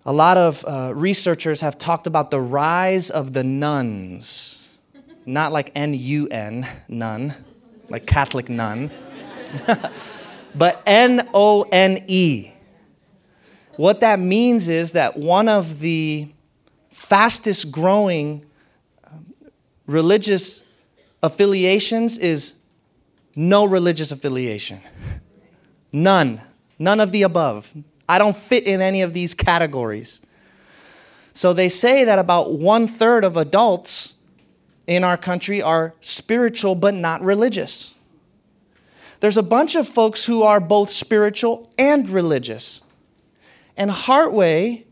A 0.06 0.12
lot 0.12 0.38
of 0.38 0.64
uh, 0.64 0.92
researchers 0.94 1.60
have 1.60 1.76
talked 1.76 2.06
about 2.06 2.30
the 2.30 2.40
rise 2.40 3.10
of 3.10 3.34
the 3.34 3.44
nuns, 3.44 4.78
not 5.26 5.52
like 5.52 5.70
N 5.74 5.92
U 5.92 6.28
N, 6.30 6.66
nun, 6.88 7.34
like 7.88 8.06
Catholic 8.06 8.48
nun, 8.48 8.90
but 10.54 10.82
N 10.86 11.28
O 11.34 11.66
N 11.70 12.04
E. 12.06 12.50
What 13.76 14.00
that 14.00 14.18
means 14.18 14.68
is 14.68 14.92
that 14.92 15.16
one 15.16 15.48
of 15.48 15.80
the 15.80 16.28
fastest 16.90 17.70
growing 17.70 18.44
um, 19.10 19.26
religious 19.86 20.64
affiliations 21.22 22.16
is 22.18 22.54
no 23.34 23.66
religious 23.66 24.12
affiliation. 24.12 24.80
None. 25.92 26.40
None 26.78 27.00
of 27.00 27.12
the 27.12 27.22
above. 27.22 27.72
I 28.08 28.18
don't 28.18 28.36
fit 28.36 28.64
in 28.64 28.80
any 28.80 29.02
of 29.02 29.12
these 29.12 29.34
categories. 29.34 30.22
So 31.32 31.52
they 31.52 31.68
say 31.68 32.04
that 32.04 32.18
about 32.18 32.52
one 32.52 32.88
third 32.88 33.24
of 33.24 33.36
adults 33.36 34.14
in 34.86 35.04
our 35.04 35.16
country 35.16 35.60
are 35.62 35.94
spiritual 36.00 36.74
but 36.74 36.94
not 36.94 37.20
religious. 37.22 37.94
There's 39.20 39.36
a 39.36 39.42
bunch 39.42 39.74
of 39.74 39.88
folks 39.88 40.24
who 40.24 40.42
are 40.42 40.60
both 40.60 40.90
spiritual 40.90 41.70
and 41.78 42.08
religious. 42.08 42.80
And 43.76 43.90
Heartway 43.90 44.84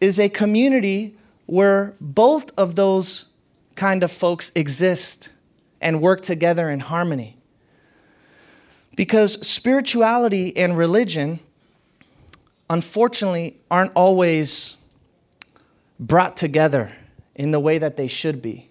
is 0.00 0.18
a 0.18 0.28
community 0.28 1.16
where 1.46 1.94
both 2.00 2.50
of 2.58 2.74
those 2.74 3.30
kind 3.74 4.02
of 4.02 4.10
folks 4.10 4.50
exist 4.54 5.30
and 5.80 6.00
work 6.00 6.22
together 6.22 6.70
in 6.70 6.80
harmony. 6.80 7.36
Because 8.96 9.46
spirituality 9.46 10.56
and 10.56 10.76
religion, 10.76 11.38
unfortunately, 12.70 13.58
aren't 13.70 13.92
always 13.94 14.78
brought 16.00 16.36
together 16.36 16.90
in 17.34 17.50
the 17.50 17.60
way 17.60 17.78
that 17.78 17.96
they 17.96 18.08
should 18.08 18.40
be. 18.40 18.70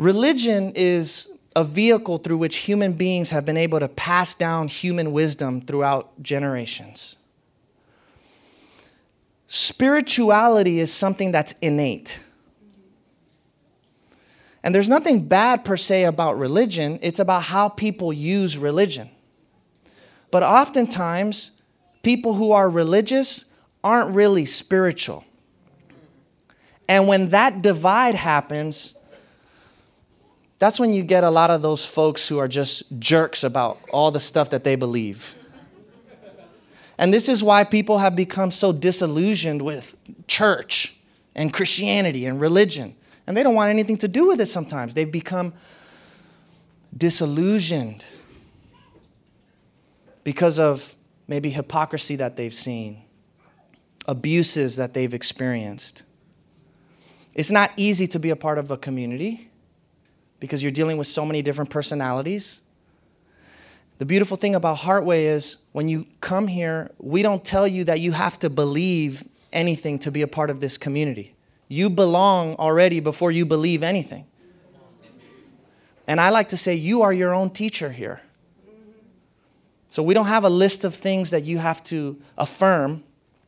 Religion 0.00 0.72
is 0.76 1.28
a 1.54 1.62
vehicle 1.62 2.16
through 2.16 2.38
which 2.38 2.56
human 2.56 2.94
beings 2.94 3.28
have 3.28 3.44
been 3.44 3.58
able 3.58 3.78
to 3.78 3.86
pass 3.86 4.32
down 4.32 4.66
human 4.66 5.12
wisdom 5.12 5.60
throughout 5.60 6.22
generations. 6.22 7.16
Spirituality 9.46 10.80
is 10.80 10.90
something 10.90 11.32
that's 11.32 11.52
innate. 11.60 12.18
And 14.64 14.74
there's 14.74 14.88
nothing 14.88 15.28
bad 15.28 15.66
per 15.66 15.76
se 15.76 16.04
about 16.04 16.38
religion, 16.38 16.98
it's 17.02 17.20
about 17.20 17.42
how 17.42 17.68
people 17.68 18.10
use 18.10 18.56
religion. 18.56 19.10
But 20.30 20.42
oftentimes, 20.42 21.60
people 22.02 22.32
who 22.32 22.52
are 22.52 22.70
religious 22.70 23.52
aren't 23.84 24.14
really 24.14 24.46
spiritual. 24.46 25.26
And 26.88 27.06
when 27.06 27.28
that 27.30 27.60
divide 27.60 28.14
happens, 28.14 28.94
that's 30.60 30.78
when 30.78 30.92
you 30.92 31.02
get 31.02 31.24
a 31.24 31.30
lot 31.30 31.50
of 31.50 31.62
those 31.62 31.86
folks 31.86 32.28
who 32.28 32.38
are 32.38 32.46
just 32.46 33.00
jerks 33.00 33.44
about 33.44 33.78
all 33.92 34.10
the 34.10 34.20
stuff 34.20 34.50
that 34.50 34.62
they 34.62 34.76
believe. 34.76 35.34
And 36.98 37.14
this 37.14 37.30
is 37.30 37.42
why 37.42 37.64
people 37.64 37.96
have 37.96 38.14
become 38.14 38.50
so 38.50 38.70
disillusioned 38.70 39.62
with 39.62 39.96
church 40.26 40.98
and 41.34 41.50
Christianity 41.50 42.26
and 42.26 42.38
religion. 42.38 42.94
And 43.26 43.34
they 43.34 43.42
don't 43.42 43.54
want 43.54 43.70
anything 43.70 43.96
to 43.98 44.08
do 44.08 44.26
with 44.26 44.38
it 44.38 44.46
sometimes. 44.46 44.92
They've 44.92 45.10
become 45.10 45.54
disillusioned 46.94 48.04
because 50.24 50.58
of 50.58 50.94
maybe 51.26 51.48
hypocrisy 51.48 52.16
that 52.16 52.36
they've 52.36 52.52
seen, 52.52 53.02
abuses 54.06 54.76
that 54.76 54.92
they've 54.92 55.14
experienced. 55.14 56.02
It's 57.34 57.50
not 57.50 57.70
easy 57.78 58.06
to 58.08 58.18
be 58.18 58.28
a 58.28 58.36
part 58.36 58.58
of 58.58 58.70
a 58.70 58.76
community 58.76 59.49
because 60.40 60.62
you're 60.62 60.72
dealing 60.72 60.96
with 60.96 61.06
so 61.06 61.24
many 61.24 61.42
different 61.42 61.70
personalities. 61.70 62.62
The 63.98 64.06
beautiful 64.06 64.38
thing 64.38 64.54
about 64.54 64.78
Heartway 64.78 65.24
is 65.24 65.58
when 65.72 65.86
you 65.86 66.06
come 66.22 66.48
here, 66.48 66.90
we 66.98 67.22
don't 67.22 67.44
tell 67.44 67.68
you 67.68 67.84
that 67.84 68.00
you 68.00 68.12
have 68.12 68.38
to 68.38 68.48
believe 68.48 69.22
anything 69.52 69.98
to 70.00 70.10
be 70.10 70.22
a 70.22 70.26
part 70.26 70.48
of 70.48 70.60
this 70.60 70.78
community. 70.78 71.34
You 71.68 71.90
belong 71.90 72.54
already 72.54 73.00
before 73.00 73.30
you 73.30 73.44
believe 73.44 73.82
anything. 73.82 74.26
And 76.08 76.20
I 76.20 76.30
like 76.30 76.48
to 76.48 76.56
say, 76.56 76.74
you 76.74 77.02
are 77.02 77.12
your 77.12 77.34
own 77.34 77.50
teacher 77.50 77.92
here. 77.92 78.20
So 79.88 80.02
we 80.02 80.14
don't 80.14 80.26
have 80.26 80.44
a 80.44 80.50
list 80.50 80.84
of 80.84 80.94
things 80.94 81.30
that 81.30 81.44
you 81.44 81.58
have 81.58 81.84
to 81.84 82.20
affirm 82.38 83.04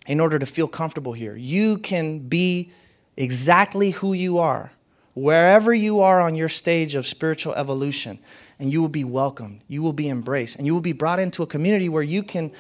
in 0.07 0.21
order 0.21 0.39
to 0.39 0.47
feel 0.47 0.69
comfortable 0.69 1.13
here. 1.13 1.35
You 1.35 1.79
can 1.79 2.19
be 2.19 2.71
exactly 3.17 3.91
who 3.91 4.13
you 4.13 4.39
are 4.39 4.71
wherever 5.15 5.75
you 5.75 6.01
are 6.01 6.21
on 6.21 6.35
your 6.35 6.49
stage 6.49 6.95
of 6.95 7.07
spiritual 7.07 7.55
evolution, 7.55 8.19
and 8.59 8.73
you 8.73 8.81
will 8.81 8.89
be 8.89 9.05
welcomed, 9.05 9.61
you 9.69 9.83
will 9.83 9.93
be 9.93 10.09
embraced, 10.09 10.57
and 10.57 10.67
you 10.67 10.75
will 10.75 10.81
be 10.81 10.93
brought 10.93 11.19
into 11.19 11.43
a 11.43 11.47
community 11.47 11.89
where 11.89 12.03
you 12.03 12.23
can 12.23 12.53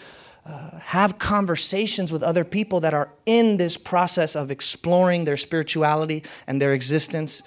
uh, 0.45 0.71
have 0.79 1.19
conversations 1.19 2.11
with 2.11 2.23
other 2.23 2.45
people 2.45 2.81
that 2.81 2.93
are 2.93 3.09
in 3.27 3.57
this 3.57 3.77
process 3.77 4.35
of 4.35 4.51
exploring 4.51 5.25
their 5.25 5.37
spirituality 5.37 6.25
and 6.49 6.61
their 6.61 6.73
existence 6.73 7.45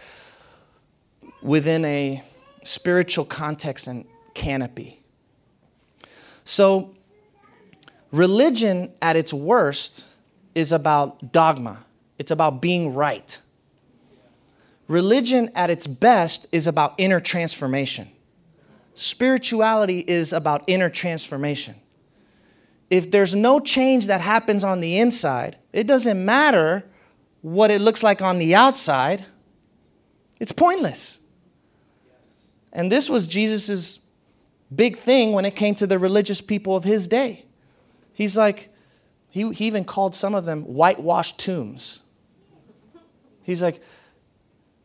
within 1.41 1.83
a 1.83 2.23
spiritual 2.63 3.25
context 3.25 3.87
and 3.87 4.05
canopy. 4.33 5.01
So, 6.45 6.95
religion 8.11 8.93
at 9.01 9.15
its 9.15 9.33
worst 9.33 10.07
is 10.53 10.71
about 10.71 11.33
dogma, 11.33 11.85
it's 12.17 12.31
about 12.31 12.61
being 12.61 12.93
right. 12.93 13.37
Religion 14.87 15.49
at 15.55 15.69
its 15.69 15.87
best 15.87 16.47
is 16.51 16.67
about 16.67 16.93
inner 16.97 17.19
transformation. 17.19 18.09
Spirituality 18.93 20.03
is 20.07 20.31
about 20.31 20.63
inner 20.67 20.89
transformation. 20.89 21.75
If 22.89 23.09
there's 23.09 23.33
no 23.33 23.59
change 23.59 24.07
that 24.07 24.21
happens 24.21 24.63
on 24.63 24.79
the 24.79 24.99
inside, 24.99 25.57
it 25.73 25.87
doesn't 25.87 26.23
matter 26.23 26.85
what 27.41 27.71
it 27.71 27.81
looks 27.81 28.03
like 28.03 28.21
on 28.21 28.39
the 28.39 28.55
outside, 28.55 29.25
it's 30.39 30.51
pointless. 30.51 31.19
And 32.73 32.91
this 32.91 33.09
was 33.09 33.27
Jesus' 33.27 33.99
big 34.73 34.97
thing 34.97 35.31
when 35.31 35.45
it 35.45 35.55
came 35.55 35.75
to 35.75 35.87
the 35.87 35.99
religious 35.99 36.41
people 36.41 36.75
of 36.75 36.83
his 36.83 37.07
day. 37.07 37.45
He's 38.13 38.35
like, 38.35 38.69
he, 39.29 39.51
he 39.53 39.67
even 39.67 39.83
called 39.83 40.15
some 40.15 40.33
of 40.33 40.45
them 40.45 40.63
whitewashed 40.63 41.39
tombs. 41.39 41.99
He's 43.43 43.61
like, 43.61 43.81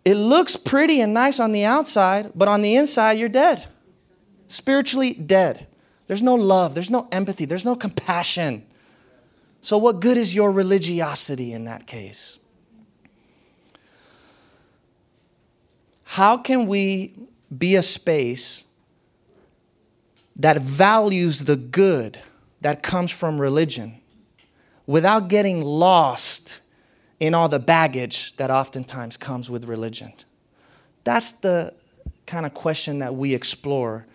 it 0.04 0.14
looks 0.14 0.56
pretty 0.56 1.00
and 1.00 1.12
nice 1.12 1.38
on 1.40 1.52
the 1.52 1.64
outside, 1.64 2.32
but 2.34 2.48
on 2.48 2.62
the 2.62 2.76
inside, 2.76 3.18
you're 3.18 3.28
dead. 3.28 3.66
Spiritually 4.48 5.12
dead. 5.12 5.66
There's 6.06 6.22
no 6.22 6.34
love, 6.34 6.74
there's 6.74 6.90
no 6.90 7.08
empathy, 7.12 7.44
there's 7.44 7.64
no 7.64 7.76
compassion. 7.76 8.66
So, 9.60 9.78
what 9.78 10.00
good 10.00 10.16
is 10.16 10.34
your 10.34 10.50
religiosity 10.50 11.52
in 11.52 11.66
that 11.66 11.86
case? 11.86 12.40
How 16.02 16.36
can 16.38 16.66
we 16.66 17.14
be 17.56 17.76
a 17.76 17.82
space 17.82 18.66
that 20.36 20.60
values 20.60 21.44
the 21.44 21.56
good 21.56 22.18
that 22.62 22.82
comes 22.82 23.10
from 23.12 23.40
religion 23.40 24.00
without 24.86 25.28
getting 25.28 25.62
lost 25.62 26.60
in 27.20 27.34
all 27.34 27.48
the 27.48 27.58
baggage 27.58 28.34
that 28.36 28.50
oftentimes 28.50 29.16
comes 29.16 29.50
with 29.50 29.66
religion? 29.66 30.12
That's 31.04 31.32
the 31.32 31.74
kind 32.26 32.46
of 32.46 32.54
question 32.54 32.98
that 33.00 33.14
we 33.14 33.34
explore 33.34 34.06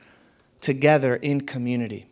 together 0.62 1.16
in 1.16 1.42
community. 1.42 2.08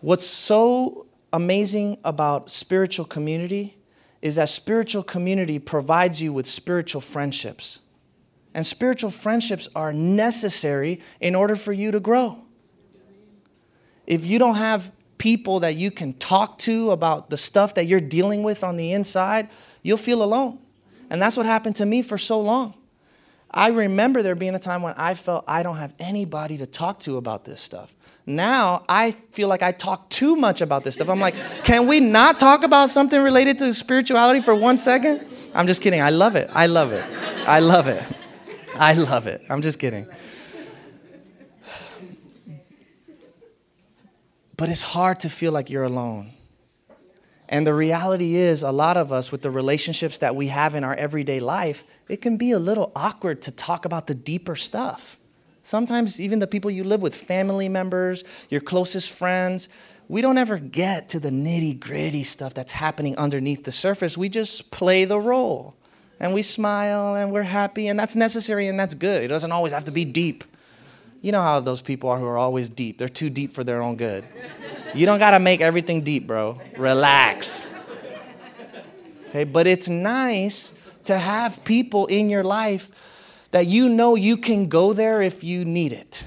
What's 0.00 0.26
so 0.26 1.06
amazing 1.32 1.98
about 2.04 2.50
spiritual 2.50 3.04
community 3.04 3.76
is 4.22 4.36
that 4.36 4.48
spiritual 4.48 5.02
community 5.02 5.58
provides 5.58 6.20
you 6.20 6.32
with 6.32 6.46
spiritual 6.46 7.00
friendships. 7.00 7.80
And 8.54 8.66
spiritual 8.66 9.10
friendships 9.10 9.68
are 9.76 9.92
necessary 9.92 11.00
in 11.20 11.34
order 11.34 11.54
for 11.54 11.72
you 11.72 11.90
to 11.92 12.00
grow. 12.00 12.38
If 14.06 14.24
you 14.24 14.38
don't 14.38 14.56
have 14.56 14.90
people 15.18 15.60
that 15.60 15.76
you 15.76 15.90
can 15.90 16.14
talk 16.14 16.58
to 16.58 16.90
about 16.90 17.30
the 17.30 17.36
stuff 17.36 17.74
that 17.74 17.86
you're 17.86 18.00
dealing 18.00 18.42
with 18.42 18.64
on 18.64 18.76
the 18.76 18.92
inside, 18.92 19.48
you'll 19.82 19.98
feel 19.98 20.22
alone. 20.22 20.58
And 21.10 21.20
that's 21.20 21.36
what 21.36 21.46
happened 21.46 21.76
to 21.76 21.86
me 21.86 22.02
for 22.02 22.18
so 22.18 22.40
long. 22.40 22.74
I 23.50 23.68
remember 23.68 24.22
there 24.22 24.34
being 24.34 24.54
a 24.54 24.58
time 24.58 24.82
when 24.82 24.92
I 24.96 25.14
felt 25.14 25.44
I 25.48 25.62
don't 25.62 25.78
have 25.78 25.94
anybody 25.98 26.58
to 26.58 26.66
talk 26.66 27.00
to 27.00 27.16
about 27.16 27.44
this 27.44 27.60
stuff. 27.60 27.94
Now 28.26 28.84
I 28.88 29.12
feel 29.32 29.48
like 29.48 29.62
I 29.62 29.72
talk 29.72 30.10
too 30.10 30.36
much 30.36 30.60
about 30.60 30.84
this 30.84 30.94
stuff. 30.94 31.08
I'm 31.08 31.18
like, 31.18 31.34
can 31.64 31.86
we 31.86 31.98
not 31.98 32.38
talk 32.38 32.62
about 32.62 32.90
something 32.90 33.20
related 33.20 33.58
to 33.60 33.72
spirituality 33.72 34.40
for 34.40 34.54
one 34.54 34.76
second? 34.76 35.26
I'm 35.54 35.66
just 35.66 35.80
kidding. 35.80 36.02
I 36.02 36.10
love 36.10 36.36
it. 36.36 36.50
I 36.52 36.66
love 36.66 36.92
it. 36.92 37.04
I 37.48 37.60
love 37.60 37.86
it. 37.86 38.02
I 38.76 38.92
love 38.92 39.26
it. 39.26 39.42
I'm 39.48 39.62
just 39.62 39.78
kidding. 39.78 40.06
But 44.58 44.68
it's 44.68 44.82
hard 44.82 45.20
to 45.20 45.30
feel 45.30 45.52
like 45.52 45.70
you're 45.70 45.84
alone. 45.84 46.32
And 47.48 47.66
the 47.66 47.72
reality 47.72 48.34
is, 48.34 48.62
a 48.62 48.72
lot 48.72 48.98
of 48.98 49.10
us, 49.10 49.32
with 49.32 49.40
the 49.40 49.50
relationships 49.50 50.18
that 50.18 50.36
we 50.36 50.48
have 50.48 50.74
in 50.74 50.84
our 50.84 50.94
everyday 50.94 51.40
life, 51.40 51.84
it 52.08 52.20
can 52.20 52.36
be 52.36 52.50
a 52.50 52.58
little 52.58 52.92
awkward 52.94 53.40
to 53.42 53.50
talk 53.50 53.86
about 53.86 54.06
the 54.06 54.14
deeper 54.14 54.56
stuff. 54.56 55.18
Sometimes, 55.62 56.20
even 56.20 56.40
the 56.40 56.46
people 56.46 56.70
you 56.70 56.84
live 56.84 57.00
with, 57.00 57.14
family 57.14 57.68
members, 57.68 58.24
your 58.50 58.60
closest 58.60 59.10
friends, 59.10 59.70
we 60.08 60.20
don't 60.20 60.38
ever 60.38 60.58
get 60.58 61.08
to 61.10 61.20
the 61.20 61.30
nitty 61.30 61.78
gritty 61.78 62.24
stuff 62.24 62.52
that's 62.52 62.72
happening 62.72 63.16
underneath 63.16 63.64
the 63.64 63.72
surface. 63.72 64.18
We 64.18 64.28
just 64.28 64.70
play 64.70 65.04
the 65.06 65.20
role. 65.20 65.74
and 66.20 66.34
we 66.34 66.42
smile 66.42 67.14
and 67.14 67.32
we're 67.32 67.42
happy, 67.42 67.88
and 67.88 67.98
that's 67.98 68.16
necessary 68.16 68.66
and 68.66 68.78
that's 68.78 68.94
good. 68.94 69.22
It 69.22 69.28
doesn't 69.28 69.52
always 69.52 69.72
have 69.72 69.84
to 69.84 69.92
be 69.92 70.04
deep. 70.04 70.44
You 71.20 71.32
know 71.32 71.42
how 71.42 71.60
those 71.60 71.80
people 71.80 72.10
are 72.10 72.18
who 72.18 72.26
are 72.26 72.38
always 72.38 72.68
deep. 72.68 72.98
They're 72.98 73.08
too 73.08 73.30
deep 73.30 73.52
for 73.52 73.64
their 73.64 73.82
own 73.82 73.96
good. 73.96 74.24
You 74.94 75.04
don't 75.06 75.18
got 75.18 75.32
to 75.32 75.40
make 75.40 75.60
everything 75.60 76.02
deep, 76.02 76.26
bro. 76.26 76.60
Relax. 76.76 77.72
Okay, 79.28 79.44
but 79.44 79.66
it's 79.66 79.88
nice 79.88 80.74
to 81.04 81.18
have 81.18 81.62
people 81.64 82.06
in 82.06 82.30
your 82.30 82.44
life 82.44 83.46
that 83.50 83.66
you 83.66 83.88
know 83.88 84.14
you 84.14 84.36
can 84.36 84.68
go 84.68 84.92
there 84.92 85.20
if 85.20 85.42
you 85.42 85.64
need 85.64 85.92
it. 85.92 86.26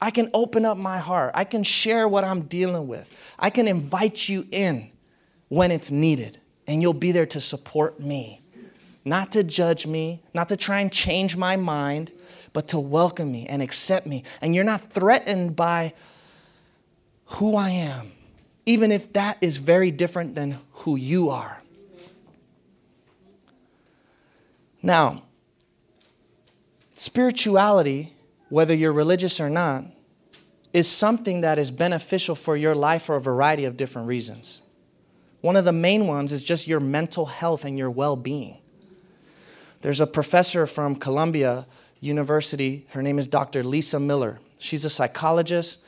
I 0.00 0.10
can 0.10 0.30
open 0.34 0.64
up 0.64 0.76
my 0.76 0.98
heart. 0.98 1.32
I 1.34 1.44
can 1.44 1.62
share 1.62 2.06
what 2.06 2.24
I'm 2.24 2.42
dealing 2.42 2.86
with. 2.86 3.12
I 3.38 3.50
can 3.50 3.68
invite 3.68 4.28
you 4.28 4.46
in 4.50 4.90
when 5.48 5.70
it's 5.70 5.90
needed, 5.90 6.38
and 6.66 6.82
you'll 6.82 6.92
be 6.92 7.12
there 7.12 7.26
to 7.26 7.40
support 7.40 8.00
me. 8.00 8.40
Not 9.04 9.32
to 9.32 9.44
judge 9.44 9.86
me, 9.86 10.22
not 10.34 10.48
to 10.48 10.56
try 10.56 10.80
and 10.80 10.90
change 10.92 11.36
my 11.36 11.56
mind, 11.56 12.10
but 12.56 12.68
to 12.68 12.80
welcome 12.80 13.30
me 13.30 13.44
and 13.46 13.60
accept 13.60 14.06
me. 14.06 14.24
And 14.40 14.54
you're 14.54 14.64
not 14.64 14.80
threatened 14.80 15.54
by 15.56 15.92
who 17.26 17.54
I 17.54 17.68
am, 17.68 18.12
even 18.64 18.90
if 18.90 19.12
that 19.12 19.36
is 19.42 19.58
very 19.58 19.90
different 19.90 20.34
than 20.34 20.56
who 20.72 20.96
you 20.96 21.28
are. 21.28 21.62
Now, 24.82 25.24
spirituality, 26.94 28.14
whether 28.48 28.72
you're 28.72 28.90
religious 28.90 29.38
or 29.38 29.50
not, 29.50 29.84
is 30.72 30.88
something 30.88 31.42
that 31.42 31.58
is 31.58 31.70
beneficial 31.70 32.34
for 32.34 32.56
your 32.56 32.74
life 32.74 33.02
for 33.02 33.16
a 33.16 33.20
variety 33.20 33.66
of 33.66 33.76
different 33.76 34.08
reasons. 34.08 34.62
One 35.42 35.56
of 35.56 35.66
the 35.66 35.72
main 35.72 36.06
ones 36.06 36.32
is 36.32 36.42
just 36.42 36.66
your 36.66 36.80
mental 36.80 37.26
health 37.26 37.66
and 37.66 37.76
your 37.76 37.90
well 37.90 38.16
being. 38.16 38.56
There's 39.82 40.00
a 40.00 40.06
professor 40.06 40.66
from 40.66 40.96
Columbia 40.96 41.66
University, 42.06 42.86
her 42.90 43.02
name 43.02 43.18
is 43.18 43.26
Dr. 43.26 43.62
Lisa 43.62 44.00
Miller. 44.00 44.38
She's 44.58 44.84
a 44.84 44.90
psychologist 44.90 45.80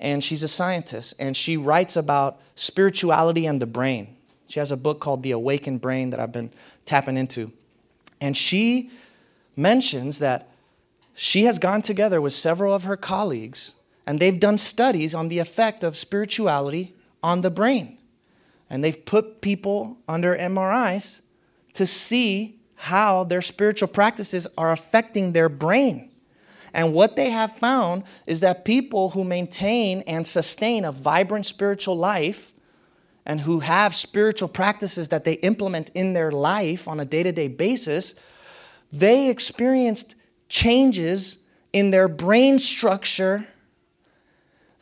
and 0.00 0.22
she's 0.22 0.42
a 0.42 0.48
scientist, 0.48 1.14
and 1.18 1.34
she 1.34 1.56
writes 1.56 1.96
about 1.96 2.40
spirituality 2.54 3.46
and 3.46 3.62
the 3.62 3.66
brain. 3.66 4.14
She 4.46 4.60
has 4.60 4.70
a 4.70 4.76
book 4.76 5.00
called 5.00 5.22
The 5.22 5.30
Awakened 5.30 5.80
Brain 5.80 6.10
that 6.10 6.20
I've 6.20 6.32
been 6.32 6.50
tapping 6.84 7.16
into. 7.16 7.50
And 8.20 8.36
she 8.36 8.90
mentions 9.56 10.18
that 10.18 10.48
she 11.14 11.44
has 11.44 11.58
gone 11.58 11.80
together 11.80 12.20
with 12.20 12.34
several 12.34 12.74
of 12.74 12.84
her 12.84 12.96
colleagues 12.96 13.74
and 14.06 14.20
they've 14.20 14.38
done 14.38 14.56
studies 14.56 15.14
on 15.14 15.28
the 15.28 15.40
effect 15.40 15.82
of 15.82 15.96
spirituality 15.96 16.94
on 17.22 17.40
the 17.40 17.50
brain. 17.50 17.98
And 18.70 18.82
they've 18.82 19.04
put 19.04 19.40
people 19.40 19.98
under 20.08 20.36
MRIs 20.36 21.22
to 21.72 21.86
see 21.86 22.55
how 22.76 23.24
their 23.24 23.42
spiritual 23.42 23.88
practices 23.88 24.46
are 24.56 24.72
affecting 24.72 25.32
their 25.32 25.48
brain. 25.48 26.10
And 26.72 26.92
what 26.92 27.16
they 27.16 27.30
have 27.30 27.56
found 27.56 28.04
is 28.26 28.40
that 28.40 28.64
people 28.64 29.10
who 29.10 29.24
maintain 29.24 30.02
and 30.02 30.26
sustain 30.26 30.84
a 30.84 30.92
vibrant 30.92 31.46
spiritual 31.46 31.96
life 31.96 32.52
and 33.24 33.40
who 33.40 33.60
have 33.60 33.94
spiritual 33.94 34.48
practices 34.48 35.08
that 35.08 35.24
they 35.24 35.34
implement 35.34 35.90
in 35.94 36.12
their 36.12 36.30
life 36.30 36.86
on 36.86 37.00
a 37.00 37.04
day 37.04 37.22
to 37.22 37.32
day 37.32 37.48
basis, 37.48 38.14
they 38.92 39.30
experienced 39.30 40.14
changes 40.48 41.44
in 41.72 41.90
their 41.90 42.08
brain 42.08 42.58
structure, 42.58 43.46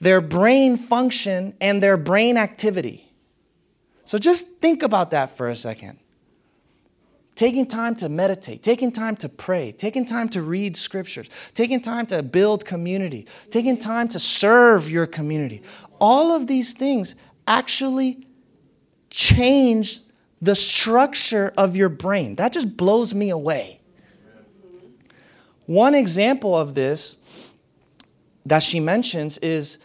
their 0.01 0.21
brain 0.21 0.77
function, 0.77 1.55
and 1.61 1.83
their 1.83 1.97
brain 1.97 2.37
activity. 2.37 3.11
So 4.05 4.19
just 4.19 4.59
think 4.61 4.83
about 4.83 5.13
that 5.13 5.37
for 5.37 5.49
a 5.49 5.57
second. 5.57 5.99
Taking 7.35 7.67
time 7.67 7.97
to 7.97 8.09
meditate, 8.09 8.63
taking 8.63 8.93
time 8.93 9.17
to 9.17 9.29
pray, 9.29 9.73
taking 9.73 10.07
time 10.07 10.29
to 10.31 10.43
read 10.43 10.77
scriptures, 10.77 11.29
taking 11.53 11.81
time 11.81 12.07
to 12.07 12.23
build 12.23 12.65
community, 12.65 13.27
taking 13.51 13.77
time 13.77 14.09
to 14.09 14.21
serve 14.21 14.89
your 14.89 15.07
community. 15.07 15.63
All 16.01 16.33
of 16.33 16.47
these 16.47 16.75
things 16.75 17.17
actually 17.49 18.27
change 19.11 20.01
the 20.41 20.55
structure 20.55 21.53
of 21.57 21.75
your 21.75 21.89
brain. 21.89 22.37
That 22.37 22.53
just 22.53 22.77
blows 22.77 23.15
me 23.15 23.31
away. 23.31 23.81
One 25.67 25.95
example 25.95 26.57
of 26.57 26.75
this 26.75 27.19
that 28.47 28.63
she 28.63 28.81
mentions 28.81 29.39
is 29.39 29.79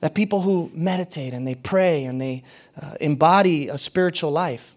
that 0.00 0.14
people 0.14 0.42
who 0.42 0.70
meditate 0.74 1.32
and 1.32 1.46
they 1.46 1.54
pray 1.54 2.04
and 2.04 2.20
they 2.20 2.42
uh, 2.80 2.94
embody 3.00 3.68
a 3.68 3.78
spiritual 3.78 4.30
life, 4.30 4.73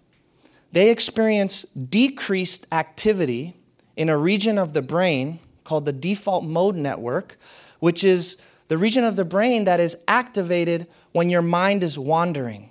they 0.72 0.90
experience 0.90 1.64
decreased 1.64 2.68
activity 2.72 3.56
in 3.96 4.10
a 4.10 4.18
region 4.18 4.58
of 4.58 4.74
the 4.74 4.82
brain 4.82 5.40
called 5.64 5.86
the 5.86 5.94
default 5.94 6.44
mode 6.44 6.76
network, 6.76 7.38
which 7.80 8.04
is 8.04 8.42
the 8.68 8.78
region 8.78 9.04
of 9.04 9.16
the 9.16 9.26
brain 9.26 9.66
that 9.66 9.80
is 9.80 9.98
activated 10.08 10.88
when 11.14 11.30
your 11.30 11.42
mind 11.42 11.84
is 11.84 11.98
wandering 11.98 12.70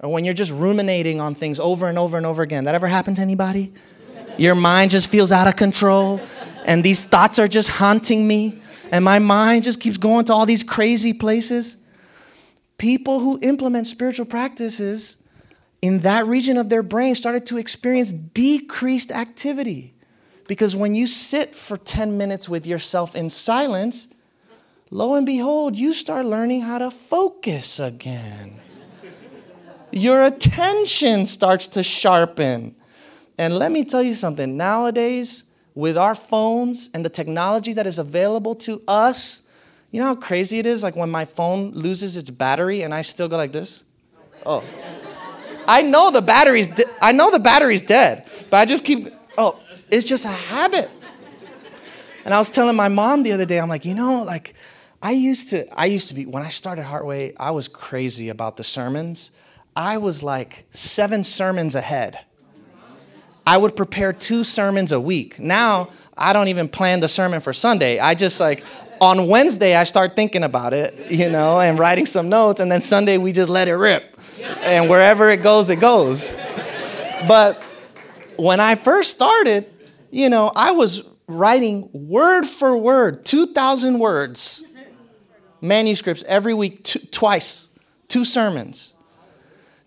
or 0.00 0.10
when 0.10 0.24
you're 0.24 0.34
just 0.34 0.52
ruminating 0.52 1.20
on 1.20 1.34
things 1.34 1.58
over 1.60 1.88
and 1.88 1.98
over 1.98 2.16
and 2.16 2.26
over 2.26 2.42
again. 2.42 2.64
That 2.64 2.74
ever 2.74 2.86
happened 2.86 3.16
to 3.16 3.22
anybody? 3.22 3.72
Your 4.36 4.54
mind 4.54 4.90
just 4.90 5.08
feels 5.08 5.32
out 5.32 5.48
of 5.48 5.56
control 5.56 6.20
and 6.68 6.84
these 6.84 7.02
thoughts 7.02 7.38
are 7.38 7.48
just 7.48 7.70
haunting 7.70 8.28
me, 8.28 8.60
and 8.92 9.02
my 9.02 9.18
mind 9.18 9.64
just 9.64 9.80
keeps 9.80 9.96
going 9.96 10.26
to 10.26 10.34
all 10.34 10.44
these 10.44 10.62
crazy 10.62 11.14
places. 11.14 11.78
People 12.76 13.20
who 13.20 13.38
implement 13.40 13.86
spiritual 13.86 14.26
practices 14.26 15.22
in 15.80 16.00
that 16.00 16.26
region 16.26 16.56
of 16.56 16.68
their 16.68 16.82
brain 16.82 17.14
started 17.14 17.46
to 17.46 17.56
experience 17.56 18.12
decreased 18.12 19.12
activity. 19.12 19.94
Because 20.46 20.74
when 20.74 20.94
you 20.94 21.06
sit 21.06 21.54
for 21.54 21.76
10 21.76 22.16
minutes 22.16 22.48
with 22.48 22.66
yourself 22.66 23.14
in 23.14 23.30
silence, 23.30 24.08
lo 24.90 25.14
and 25.14 25.26
behold, 25.26 25.76
you 25.76 25.92
start 25.92 26.24
learning 26.24 26.62
how 26.62 26.78
to 26.78 26.90
focus 26.90 27.78
again. 27.78 28.58
Your 29.92 30.24
attention 30.24 31.26
starts 31.26 31.66
to 31.68 31.82
sharpen. 31.82 32.74
And 33.38 33.54
let 33.56 33.70
me 33.70 33.84
tell 33.84 34.02
you 34.02 34.14
something 34.14 34.56
nowadays, 34.56 35.44
with 35.74 35.96
our 35.96 36.14
phones 36.14 36.90
and 36.92 37.04
the 37.04 37.08
technology 37.08 37.72
that 37.74 37.86
is 37.86 38.00
available 38.00 38.56
to 38.56 38.82
us, 38.88 39.42
you 39.92 40.00
know 40.00 40.06
how 40.06 40.16
crazy 40.16 40.58
it 40.58 40.66
is? 40.66 40.82
Like 40.82 40.96
when 40.96 41.08
my 41.08 41.24
phone 41.24 41.70
loses 41.70 42.16
its 42.16 42.30
battery 42.30 42.82
and 42.82 42.92
I 42.92 43.02
still 43.02 43.28
go 43.28 43.36
like 43.36 43.52
this? 43.52 43.84
Oh. 44.44 44.64
I 45.68 45.82
know 45.82 46.10
the 46.10 46.22
battery's 46.22 46.66
de- 46.66 46.84
I 47.00 47.12
know 47.12 47.30
the 47.30 47.38
battery's 47.38 47.82
dead, 47.82 48.26
but 48.50 48.56
I 48.56 48.64
just 48.64 48.84
keep 48.84 49.12
oh, 49.36 49.60
it's 49.90 50.04
just 50.04 50.24
a 50.24 50.28
habit. 50.28 50.90
And 52.24 52.34
I 52.34 52.38
was 52.38 52.50
telling 52.50 52.74
my 52.74 52.88
mom 52.88 53.22
the 53.22 53.32
other 53.32 53.46
day, 53.46 53.60
I'm 53.60 53.68
like, 53.68 53.84
you 53.84 53.94
know, 53.94 54.22
like 54.22 54.54
I 55.02 55.12
used 55.12 55.50
to 55.50 55.66
I 55.78 55.86
used 55.86 56.08
to 56.08 56.14
be 56.14 56.24
when 56.24 56.42
I 56.42 56.48
started 56.48 56.86
Heartway, 56.86 57.34
I 57.38 57.50
was 57.50 57.68
crazy 57.68 58.30
about 58.30 58.56
the 58.56 58.64
sermons. 58.64 59.30
I 59.76 59.98
was 59.98 60.22
like 60.22 60.66
7 60.72 61.22
sermons 61.22 61.74
ahead. 61.76 62.18
I 63.46 63.56
would 63.56 63.76
prepare 63.76 64.12
two 64.12 64.42
sermons 64.44 64.92
a 64.92 65.00
week. 65.00 65.38
Now, 65.38 65.90
I 66.18 66.32
don't 66.32 66.48
even 66.48 66.68
plan 66.68 67.00
the 67.00 67.08
sermon 67.08 67.40
for 67.40 67.52
Sunday. 67.52 67.98
I 67.98 68.14
just 68.14 68.40
like, 68.40 68.64
on 69.00 69.28
Wednesday, 69.28 69.76
I 69.76 69.84
start 69.84 70.16
thinking 70.16 70.42
about 70.42 70.74
it, 70.74 71.10
you 71.10 71.30
know, 71.30 71.60
and 71.60 71.78
writing 71.78 72.06
some 72.06 72.28
notes, 72.28 72.60
and 72.60 72.70
then 72.70 72.80
Sunday, 72.80 73.16
we 73.16 73.32
just 73.32 73.48
let 73.48 73.68
it 73.68 73.74
rip. 73.74 74.18
And 74.60 74.88
wherever 74.90 75.30
it 75.30 75.42
goes, 75.42 75.70
it 75.70 75.80
goes. 75.80 76.32
But 77.26 77.62
when 78.36 78.60
I 78.60 78.74
first 78.74 79.12
started, 79.12 79.66
you 80.10 80.28
know, 80.28 80.50
I 80.54 80.72
was 80.72 81.08
writing 81.26 81.88
word 81.92 82.44
for 82.44 82.76
word, 82.76 83.24
2,000 83.24 83.98
words, 83.98 84.64
manuscripts 85.60 86.24
every 86.24 86.54
week, 86.54 86.84
twice, 87.10 87.68
two 88.08 88.24
sermons 88.24 88.94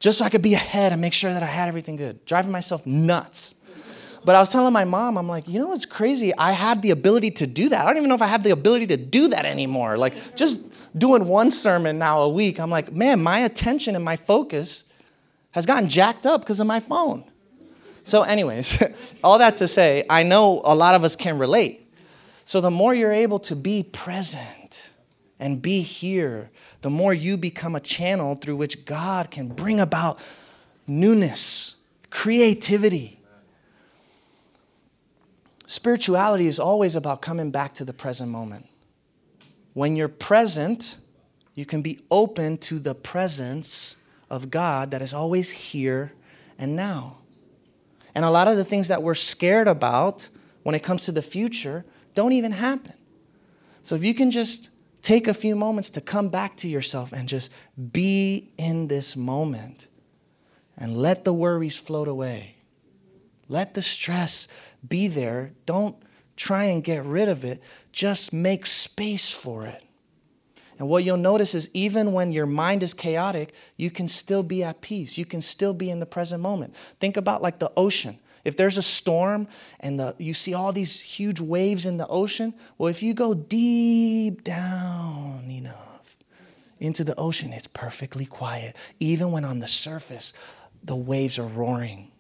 just 0.02 0.18
so 0.18 0.26
I 0.26 0.30
could 0.30 0.42
be 0.42 0.56
ahead 0.56 0.92
and 0.92 1.00
make 1.00 1.14
sure 1.14 1.32
that 1.32 1.44
I 1.44 1.46
had 1.46 1.68
everything 1.68 1.96
good, 1.96 2.26
driving 2.26 2.52
myself 2.52 2.86
nuts. 2.88 3.56
But 4.24 4.36
I 4.36 4.40
was 4.40 4.50
telling 4.50 4.74
my 4.74 4.86
mom, 4.86 5.18
I'm 5.18 5.28
like, 5.28 5.48
you 5.48 5.60
know 5.60 5.70
what's 5.70 5.86
crazy? 5.86 6.32
I 6.38 6.52
had 6.52 6.82
the 6.82 6.92
ability 6.92 7.32
to 7.32 7.48
do 7.48 7.70
that. 7.70 7.82
I 7.82 7.88
don't 7.88 7.98
even 7.98 8.10
know 8.10 8.16
if 8.16 8.22
I 8.22 8.28
have 8.28 8.44
the 8.44 8.52
ability 8.52 8.88
to 8.88 8.98
do 8.98 9.30
that 9.30 9.46
anymore. 9.46 9.98
Like, 9.98 10.36
just 10.36 10.68
doing 10.98 11.26
one 11.26 11.50
sermon 11.50 11.98
now 11.98 12.22
a 12.22 12.30
week, 12.30 12.60
I'm 12.60 12.70
like, 12.70 12.94
man, 12.94 13.22
my 13.24 13.40
attention 13.40 13.96
and 13.96 14.06
my 14.06 14.16
focus 14.16 14.86
has 15.52 15.66
gotten 15.66 15.90
jacked 15.90 16.26
up 16.26 16.42
because 16.42 16.60
of 16.60 16.68
my 16.68 16.80
phone. 16.80 17.24
So, 18.04 18.22
anyways, 18.22 18.82
all 19.24 19.40
that 19.40 19.58
to 19.58 19.68
say, 19.68 20.04
I 20.10 20.24
know 20.24 20.62
a 20.64 20.76
lot 20.76 20.96
of 20.96 21.04
us 21.04 21.16
can 21.16 21.38
relate. 21.38 21.92
So, 22.46 22.62
the 22.62 22.72
more 22.72 22.94
you're 22.94 23.12
able 23.12 23.40
to 23.40 23.56
be 23.56 23.84
present 23.84 24.92
and 25.40 25.62
be 25.62 25.82
here 25.82 26.52
the 26.82 26.90
more 26.90 27.14
you 27.14 27.38
become 27.38 27.76
a 27.76 27.80
channel 27.80 28.36
through 28.36 28.56
which 28.56 28.86
God 28.86 29.32
can 29.32 29.48
bring 29.48 29.80
about 29.80 30.20
newness, 30.88 31.78
creativity. 32.10 33.20
Spirituality 35.72 36.48
is 36.48 36.60
always 36.60 36.98
about 36.98 37.22
coming 37.22 37.50
back 37.50 37.74
to 37.76 37.86
the 37.86 37.94
present 37.94 38.30
moment. 38.30 38.68
When 39.72 39.96
you're 39.96 40.10
present, 40.10 40.98
you 41.56 41.66
can 41.66 41.82
be 41.82 42.02
open 42.12 42.58
to 42.58 42.78
the 42.78 42.94
presence 42.94 43.96
of 44.30 44.52
God 44.52 44.92
that 44.92 45.02
is 45.02 45.14
always 45.14 45.50
here 45.50 46.12
and 46.60 46.76
now. 46.76 47.20
And 48.14 48.26
a 48.26 48.30
lot 48.30 48.50
of 48.50 48.58
the 48.58 48.66
things 48.66 48.90
that 48.90 49.02
we're 49.02 49.16
scared 49.16 49.70
about 49.70 50.28
when 50.64 50.76
it 50.76 50.84
comes 50.84 51.06
to 51.06 51.14
the 51.14 51.22
future 51.22 51.86
don't 52.16 52.34
even 52.34 52.52
happen. 52.52 52.96
So 53.82 53.96
if 53.96 54.04
you 54.04 54.14
can 54.14 54.30
just 54.30 54.72
take 55.02 55.30
a 55.30 55.34
few 55.34 55.56
moments 55.56 55.90
to 55.92 56.02
come 56.02 56.28
back 56.28 56.58
to 56.58 56.68
yourself 56.68 57.14
and 57.14 57.30
just 57.30 57.50
be 57.94 58.52
in 58.58 58.90
this 58.90 59.16
moment 59.16 59.88
and 60.76 60.98
let 60.98 61.24
the 61.24 61.32
worries 61.32 61.78
float 61.78 62.10
away. 62.10 62.58
Let 63.48 63.74
the 63.74 63.82
stress 63.82 64.48
be 64.88 65.08
there. 65.08 65.52
Don't 65.66 65.96
try 66.36 66.66
and 66.66 66.84
get 66.84 67.06
rid 67.06 67.30
of 67.30 67.44
it, 67.46 67.62
just 67.92 68.34
make 68.34 68.66
space 68.66 69.32
for 69.32 69.66
it. 69.66 69.84
And 70.80 70.90
what 70.90 71.04
you'll 71.04 71.18
notice 71.18 71.54
is 71.54 71.70
even 71.76 72.14
when 72.14 72.32
your 72.32 72.48
mind 72.48 72.82
is 72.82 72.96
chaotic, 72.96 73.54
you 73.78 73.92
can 73.92 74.08
still 74.08 74.42
be 74.42 74.64
at 74.64 74.82
peace. 74.82 75.16
You 75.16 75.26
can 75.26 75.44
still 75.44 75.76
be 75.76 75.92
in 75.92 76.00
the 76.00 76.08
present 76.08 76.42
moment. 76.42 76.76
Think 77.00 77.18
about 77.18 77.44
like 77.44 77.60
the 77.60 77.72
ocean. 77.78 78.18
If 78.44 78.58
there's 78.58 78.78
a 78.78 78.82
storm 78.82 79.48
and 79.80 80.00
the, 80.00 80.16
you 80.18 80.34
see 80.34 80.56
all 80.56 80.72
these 80.72 81.00
huge 81.00 81.40
waves 81.40 81.86
in 81.86 81.98
the 81.98 82.08
ocean, 82.08 82.56
well, 82.80 82.88
if 82.88 83.04
you 83.04 83.14
go 83.14 83.36
deep 83.36 84.44
down 84.44 85.46
enough 85.52 86.18
into 86.80 87.04
the 87.04 87.14
ocean, 87.16 87.54
it's 87.54 87.68
perfectly 87.68 88.26
quiet. 88.26 88.76
Even 89.00 89.32
when 89.32 89.46
on 89.46 89.60
the 89.60 89.68
surface, 89.68 90.34
the 90.84 90.96
waves 90.96 91.38
are 91.38 91.46
roaring. 91.48 92.11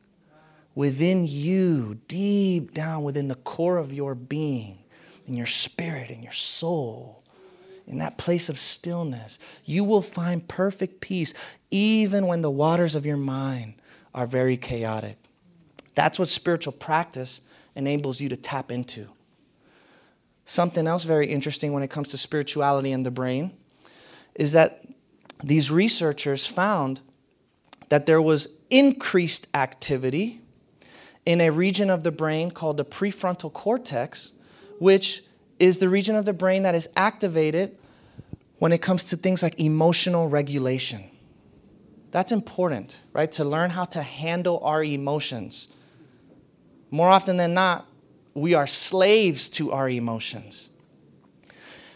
Within 0.73 1.27
you, 1.27 1.99
deep 2.07 2.73
down 2.73 3.03
within 3.03 3.27
the 3.27 3.35
core 3.35 3.77
of 3.77 3.91
your 3.93 4.15
being, 4.15 4.79
in 5.27 5.33
your 5.33 5.45
spirit, 5.45 6.09
in 6.09 6.23
your 6.23 6.31
soul, 6.31 7.23
in 7.87 7.97
that 7.97 8.17
place 8.17 8.47
of 8.49 8.57
stillness, 8.57 9.37
you 9.65 9.83
will 9.83 10.01
find 10.01 10.47
perfect 10.47 11.01
peace 11.01 11.33
even 11.71 12.25
when 12.25 12.41
the 12.41 12.51
waters 12.51 12.95
of 12.95 13.05
your 13.05 13.17
mind 13.17 13.73
are 14.13 14.25
very 14.25 14.57
chaotic. 14.57 15.17
That's 15.95 16.17
what 16.17 16.27
spiritual 16.27 16.73
practice 16.73 17.41
enables 17.75 18.21
you 18.21 18.29
to 18.29 18.37
tap 18.37 18.71
into. 18.71 19.07
Something 20.45 20.87
else 20.87 21.03
very 21.03 21.27
interesting 21.27 21.73
when 21.73 21.83
it 21.83 21.89
comes 21.89 22.09
to 22.09 22.17
spirituality 22.17 22.91
and 22.91 23.05
the 23.05 23.11
brain 23.11 23.51
is 24.35 24.53
that 24.53 24.85
these 25.43 25.71
researchers 25.71 26.45
found 26.45 26.99
that 27.89 28.05
there 28.05 28.21
was 28.21 28.57
increased 28.69 29.47
activity 29.53 30.40
in 31.25 31.41
a 31.41 31.49
region 31.49 31.89
of 31.89 32.03
the 32.03 32.11
brain 32.11 32.51
called 32.51 32.77
the 32.77 32.85
prefrontal 32.85 33.51
cortex, 33.53 34.33
which 34.79 35.23
is 35.59 35.79
the 35.79 35.89
region 35.89 36.15
of 36.15 36.25
the 36.25 36.33
brain 36.33 36.63
that 36.63 36.75
is 36.75 36.89
activated 36.95 37.77
when 38.57 38.71
it 38.71 38.81
comes 38.81 39.05
to 39.05 39.17
things 39.17 39.43
like 39.43 39.59
emotional 39.59 40.27
regulation. 40.27 41.03
That's 42.11 42.31
important, 42.31 42.99
right? 43.13 43.31
To 43.33 43.45
learn 43.45 43.69
how 43.69 43.85
to 43.85 44.01
handle 44.01 44.59
our 44.63 44.83
emotions. 44.83 45.69
More 46.89 47.09
often 47.09 47.37
than 47.37 47.53
not, 47.53 47.87
we 48.33 48.53
are 48.53 48.67
slaves 48.67 49.49
to 49.49 49.71
our 49.71 49.89
emotions. 49.89 50.69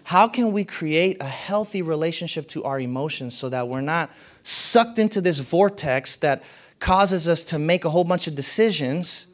How 0.04 0.28
can 0.28 0.52
we 0.52 0.64
create 0.64 1.18
a 1.20 1.26
healthy 1.26 1.82
relationship 1.82 2.48
to 2.50 2.64
our 2.64 2.80
emotions 2.80 3.36
so 3.36 3.50
that 3.50 3.68
we're 3.68 3.82
not 3.82 4.12
sucked 4.44 5.00
into 5.00 5.20
this 5.20 5.40
vortex 5.40 6.18
that 6.18 6.44
causes 6.86 7.28
us 7.28 7.44
to 7.44 7.58
make 7.58 7.84
a 7.84 7.90
whole 7.90 8.04
bunch 8.04 8.28
of 8.28 8.36
decisions 8.36 9.26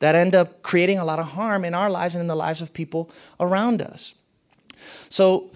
that 0.00 0.14
end 0.14 0.34
up 0.34 0.60
creating 0.60 0.98
a 0.98 1.04
lot 1.04 1.18
of 1.18 1.28
harm 1.28 1.64
in 1.64 1.72
our 1.72 1.88
lives 1.88 2.14
and 2.14 2.20
in 2.20 2.28
the 2.28 2.36
lives 2.36 2.60
of 2.60 2.74
people 2.74 3.10
around 3.40 3.80
us. 3.80 4.14
So, 5.08 5.50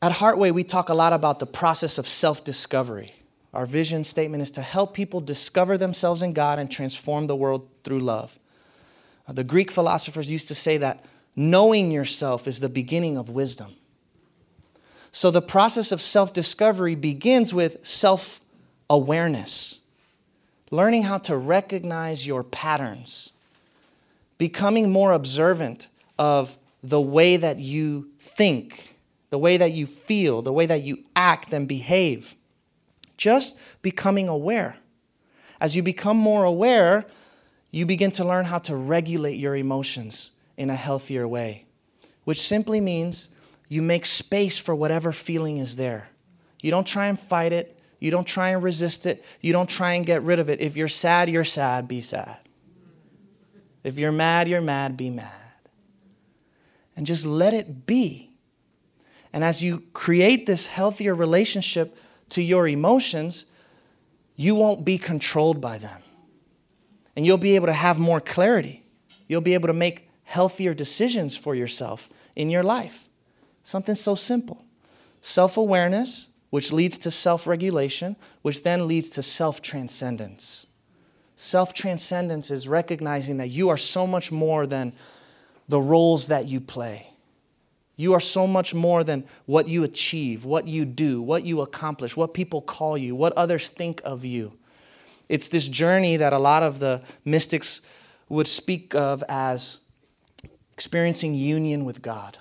at 0.00 0.12
Heartway, 0.12 0.52
we 0.52 0.62
talk 0.62 0.90
a 0.90 0.94
lot 0.94 1.12
about 1.12 1.40
the 1.40 1.46
process 1.46 1.98
of 1.98 2.06
self 2.06 2.44
discovery. 2.44 3.12
Our 3.52 3.66
vision 3.66 4.04
statement 4.04 4.44
is 4.44 4.52
to 4.52 4.62
help 4.62 4.94
people 4.94 5.20
discover 5.20 5.76
themselves 5.76 6.22
in 6.22 6.32
God 6.32 6.60
and 6.60 6.70
transform 6.70 7.26
the 7.26 7.34
world 7.34 7.68
through 7.82 8.00
love. 8.00 8.38
Uh, 9.26 9.32
the 9.32 9.42
Greek 9.42 9.72
philosophers 9.72 10.30
used 10.30 10.46
to 10.46 10.54
say 10.54 10.76
that 10.78 11.04
knowing 11.34 11.90
yourself 11.90 12.46
is 12.46 12.60
the 12.60 12.68
beginning 12.68 13.16
of 13.16 13.30
wisdom. 13.30 13.74
So, 15.10 15.32
the 15.32 15.42
process 15.42 15.90
of 15.90 16.00
self 16.00 16.32
discovery 16.32 16.94
begins 16.94 17.52
with 17.52 17.84
self 17.84 18.40
awareness, 18.88 19.80
learning 20.70 21.02
how 21.02 21.18
to 21.18 21.36
recognize 21.36 22.26
your 22.26 22.42
patterns, 22.42 23.30
becoming 24.38 24.90
more 24.90 25.12
observant 25.12 25.88
of 26.18 26.58
the 26.82 27.00
way 27.00 27.36
that 27.36 27.58
you 27.58 28.10
think, 28.18 28.96
the 29.30 29.38
way 29.38 29.56
that 29.56 29.72
you 29.72 29.86
feel, 29.86 30.42
the 30.42 30.52
way 30.52 30.66
that 30.66 30.82
you 30.82 30.98
act 31.16 31.52
and 31.52 31.66
behave. 31.66 32.34
Just 33.16 33.58
becoming 33.82 34.28
aware. 34.28 34.76
As 35.60 35.74
you 35.74 35.82
become 35.82 36.16
more 36.16 36.44
aware, 36.44 37.06
you 37.70 37.86
begin 37.86 38.10
to 38.12 38.24
learn 38.24 38.44
how 38.44 38.58
to 38.58 38.76
regulate 38.76 39.36
your 39.36 39.56
emotions 39.56 40.32
in 40.56 40.70
a 40.70 40.76
healthier 40.76 41.26
way, 41.26 41.64
which 42.24 42.40
simply 42.40 42.80
means 42.80 43.28
you 43.68 43.82
make 43.82 44.06
space 44.06 44.58
for 44.58 44.74
whatever 44.74 45.10
feeling 45.10 45.56
is 45.56 45.76
there. 45.76 46.08
You 46.60 46.70
don't 46.70 46.86
try 46.86 47.06
and 47.06 47.18
fight 47.18 47.52
it. 47.52 47.73
You 48.04 48.10
don't 48.10 48.26
try 48.26 48.50
and 48.50 48.62
resist 48.62 49.06
it. 49.06 49.24
You 49.40 49.54
don't 49.54 49.66
try 49.66 49.94
and 49.94 50.04
get 50.04 50.20
rid 50.24 50.38
of 50.38 50.50
it. 50.50 50.60
If 50.60 50.76
you're 50.76 50.88
sad, 50.88 51.30
you're 51.30 51.42
sad, 51.42 51.88
be 51.88 52.02
sad. 52.02 52.38
If 53.82 53.98
you're 53.98 54.12
mad, 54.12 54.46
you're 54.46 54.60
mad, 54.60 54.94
be 54.94 55.08
mad. 55.08 55.32
And 56.94 57.06
just 57.06 57.24
let 57.24 57.54
it 57.54 57.86
be. 57.86 58.30
And 59.32 59.42
as 59.42 59.64
you 59.64 59.84
create 59.94 60.44
this 60.44 60.66
healthier 60.66 61.14
relationship 61.14 61.96
to 62.28 62.42
your 62.42 62.68
emotions, 62.68 63.46
you 64.36 64.54
won't 64.54 64.84
be 64.84 64.98
controlled 64.98 65.62
by 65.62 65.78
them. 65.78 66.02
And 67.16 67.24
you'll 67.24 67.38
be 67.38 67.56
able 67.56 67.68
to 67.68 67.72
have 67.72 67.98
more 67.98 68.20
clarity. 68.20 68.84
You'll 69.28 69.40
be 69.40 69.54
able 69.54 69.68
to 69.68 69.72
make 69.72 70.10
healthier 70.24 70.74
decisions 70.74 71.38
for 71.38 71.54
yourself 71.54 72.10
in 72.36 72.50
your 72.50 72.64
life. 72.64 73.08
Something 73.62 73.94
so 73.94 74.14
simple 74.14 74.62
self 75.22 75.56
awareness 75.56 76.33
which 76.54 76.70
leads 76.70 76.98
to 76.98 77.10
self 77.10 77.48
regulation, 77.48 78.14
which 78.42 78.62
then 78.62 78.86
leads 78.86 79.10
to 79.10 79.20
self 79.20 79.60
transcendence. 79.60 80.68
Self 81.34 81.74
transcendence 81.74 82.48
is 82.52 82.68
recognizing 82.68 83.38
that 83.38 83.48
you 83.48 83.70
are 83.70 83.76
so 83.76 84.06
much 84.06 84.30
more 84.30 84.64
than 84.64 84.92
the 85.66 85.80
roles 85.80 86.28
that 86.28 86.46
you 86.46 86.60
play. 86.60 87.08
You 87.96 88.12
are 88.12 88.20
so 88.20 88.46
much 88.46 88.72
more 88.72 89.02
than 89.02 89.24
what 89.46 89.66
you 89.66 89.82
achieve, 89.82 90.44
what 90.44 90.68
you 90.68 90.84
do, 90.84 91.20
what 91.20 91.44
you 91.44 91.60
accomplish, 91.60 92.16
what 92.16 92.34
people 92.34 92.62
call 92.62 92.96
you, 92.96 93.16
what 93.16 93.32
others 93.32 93.68
think 93.68 94.00
of 94.04 94.24
you. 94.24 94.56
It's 95.28 95.48
this 95.48 95.66
journey 95.66 96.18
that 96.18 96.32
a 96.32 96.38
lot 96.38 96.62
of 96.62 96.78
the 96.78 97.02
mystics 97.24 97.82
would 98.28 98.46
speak 98.46 98.94
of 98.94 99.24
as 99.28 99.78
experiencing 100.72 101.34
union 101.34 101.84
with 101.84 102.00
God. 102.00 102.38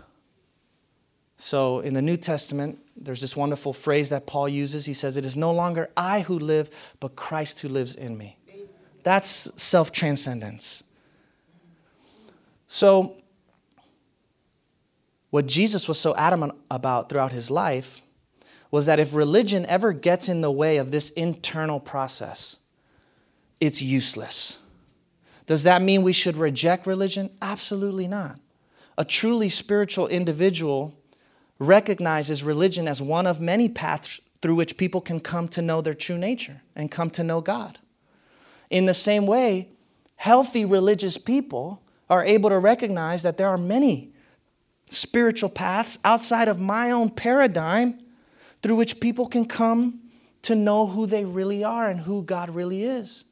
So 1.43 1.82
in 1.82 1.93
the 1.93 2.01
New 2.01 2.15
Testament, 2.15 2.79
there's 2.95 3.19
this 3.19 3.36
wonderful 3.36 3.73
phrase 3.73 4.12
that 4.12 4.25
Paul 4.25 4.47
uses. 4.47 4.86
He 4.86 4.93
says, 4.93 5.17
It 5.17 5.25
is 5.25 5.36
no 5.36 5.51
longer 5.51 5.89
I 5.97 6.21
who 6.21 6.39
live, 6.39 6.69
but 7.01 7.17
Christ 7.17 7.60
who 7.60 7.67
lives 7.67 7.95
in 7.95 8.17
me. 8.17 8.38
That's 9.03 9.51
self 9.62 9.91
transcendence. 9.91 10.86
So, 12.67 13.17
what 15.32 15.45
Jesus 15.45 15.86
was 15.89 15.99
so 15.99 16.15
adamant 16.15 16.53
about 16.71 17.10
throughout 17.10 17.34
his 17.34 17.51
life 17.51 18.01
was 18.71 18.86
that 18.86 19.01
if 19.01 19.13
religion 19.13 19.65
ever 19.65 19.91
gets 19.91 20.29
in 20.29 20.39
the 20.39 20.51
way 20.51 20.77
of 20.77 20.91
this 20.91 21.10
internal 21.10 21.82
process, 21.82 22.56
it's 23.60 23.82
useless. 23.82 24.60
Does 25.45 25.63
that 25.63 25.82
mean 25.82 26.03
we 26.03 26.13
should 26.13 26.38
reject 26.38 26.88
religion? 26.88 27.29
Absolutely 27.41 28.08
not. 28.08 28.39
A 28.97 29.03
truly 29.03 29.49
spiritual 29.49 30.08
individual 30.08 30.97
recognizes 31.67 32.43
religion 32.43 32.88
as 32.88 33.02
one 33.02 33.28
of 33.28 33.39
many 33.39 33.69
paths 33.69 34.19
through 34.41 34.56
which 34.56 34.78
people 34.78 35.02
can 35.02 35.19
come 35.19 35.47
to 35.47 35.62
know 35.62 35.82
their 35.82 35.93
true 35.93 36.17
nature 36.17 36.62
and 36.76 36.91
come 36.91 37.10
to 37.12 37.23
know 37.23 37.41
God. 37.41 37.80
In 38.69 38.86
the 38.86 38.93
same 38.93 39.26
way, 39.26 39.69
healthy 40.15 40.65
religious 40.65 41.17
people 41.17 41.82
are 42.10 42.26
able 42.26 42.49
to 42.49 42.60
recognize 42.60 43.23
that 43.23 43.38
there 43.38 43.47
are 43.47 43.58
many 43.58 44.12
spiritual 44.89 45.49
paths 45.49 45.97
outside 46.04 46.47
of 46.47 46.60
my 46.60 46.91
own 46.91 47.10
paradigm 47.10 47.99
through 48.62 48.76
which 48.76 48.99
people 48.99 49.28
can 49.28 49.45
come 49.45 50.02
to 50.43 50.56
know 50.56 50.88
who 50.88 51.06
they 51.06 51.26
really 51.26 51.63
are 51.63 51.89
and 51.89 52.02
who 52.02 52.23
God 52.23 52.49
really 52.49 52.84
is. 52.84 53.26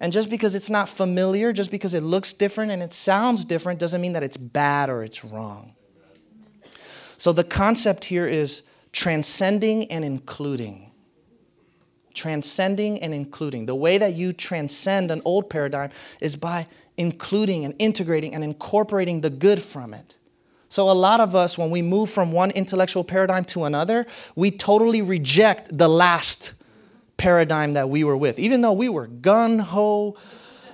And 0.00 0.12
just 0.12 0.30
because 0.30 0.54
it's 0.54 0.70
not 0.70 0.88
familiar, 0.88 1.52
just 1.52 1.70
because 1.70 1.94
it 1.94 2.02
looks 2.02 2.32
different 2.32 2.72
and 2.72 2.82
it 2.82 2.92
sounds 2.92 3.44
different, 3.44 3.78
doesn't 3.78 4.00
mean 4.00 4.14
that 4.14 4.22
it's 4.22 4.36
bad 4.36 4.88
or 4.88 5.02
it's 5.02 5.24
wrong. 5.24 5.74
So 7.20 7.32
the 7.32 7.44
concept 7.44 8.06
here 8.06 8.26
is 8.26 8.62
transcending 8.92 9.92
and 9.92 10.06
including. 10.06 10.90
Transcending 12.14 12.98
and 13.02 13.12
including. 13.12 13.66
The 13.66 13.74
way 13.74 13.98
that 13.98 14.14
you 14.14 14.32
transcend 14.32 15.10
an 15.10 15.20
old 15.26 15.50
paradigm 15.50 15.90
is 16.22 16.34
by 16.34 16.66
including 16.96 17.66
and 17.66 17.74
integrating 17.78 18.34
and 18.34 18.42
incorporating 18.42 19.20
the 19.20 19.28
good 19.28 19.60
from 19.62 19.92
it. 19.92 20.16
So, 20.70 20.90
a 20.90 20.94
lot 20.94 21.20
of 21.20 21.36
us, 21.36 21.58
when 21.58 21.68
we 21.68 21.82
move 21.82 22.08
from 22.08 22.32
one 22.32 22.52
intellectual 22.52 23.04
paradigm 23.04 23.44
to 23.46 23.64
another, 23.64 24.06
we 24.34 24.50
totally 24.50 25.02
reject 25.02 25.76
the 25.76 25.88
last 25.88 26.54
paradigm 27.18 27.74
that 27.74 27.90
we 27.90 28.02
were 28.02 28.16
with. 28.16 28.38
Even 28.38 28.62
though 28.62 28.72
we 28.72 28.88
were 28.88 29.08
gun 29.08 29.58
ho, 29.58 30.16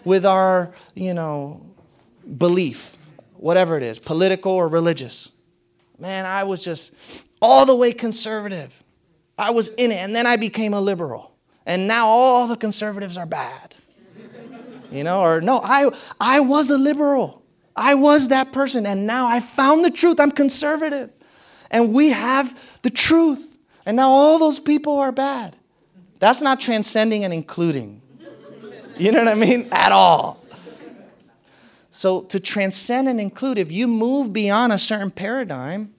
with 0.05 0.25
our, 0.25 0.73
you 0.95 1.13
know, 1.13 1.67
belief, 2.39 2.95
whatever 3.35 3.77
it 3.77 3.83
is, 3.83 3.99
political 3.99 4.53
or 4.53 4.69
religious. 4.69 5.33
Man, 5.99 6.27
I 6.27 6.45
was 6.45 6.63
just 6.63 6.95
all 7.41 7.67
the 7.67 7.75
way 7.75 7.93
conservative. 7.93 8.83
I 9.39 9.51
was 9.51 9.69
in 9.69 9.91
it, 9.93 9.97
and 9.97 10.15
then 10.15 10.27
I 10.27 10.37
became 10.37 10.75
a 10.75 10.81
liberal. 10.81 11.35
And 11.67 11.89
now 11.89 12.07
all 12.07 12.47
the 12.47 12.57
conservatives 12.57 13.17
are 13.19 13.27
bad. 13.27 13.75
You 14.91 15.05
know, 15.05 15.21
or 15.21 15.41
no, 15.41 15.61
I 15.63 15.91
I 16.21 16.41
was 16.41 16.71
a 16.71 16.79
liberal. 16.79 17.43
I 17.75 17.95
was 17.95 18.29
that 18.29 18.53
person, 18.53 18.87
and 18.87 19.07
now 19.07 19.27
I 19.27 19.41
found 19.41 19.85
the 19.85 19.91
truth. 19.91 20.21
I'm 20.21 20.31
conservative. 20.31 21.11
And 21.71 21.93
we 21.93 22.11
have 22.11 22.79
the 22.83 22.91
truth. 22.91 23.59
And 23.85 23.97
now 23.97 24.09
all 24.09 24.39
those 24.39 24.59
people 24.59 24.99
are 24.99 25.13
bad. 25.13 25.57
That's 26.19 26.41
not 26.41 26.61
transcending 26.61 27.25
and 27.25 27.35
including. 27.35 28.01
You 28.97 29.13
know 29.13 29.19
what 29.19 29.29
I 29.29 29.35
mean? 29.35 29.69
At 29.73 29.93
all. 29.93 30.43
So, 31.97 32.21
to 32.25 32.39
transcend 32.39 33.09
and 33.09 33.19
include, 33.19 33.57
if 33.57 33.73
you 33.73 33.89
move 33.89 34.31
beyond 34.31 34.71
a 34.71 34.77
certain 34.77 35.11
paradigm, 35.11 35.95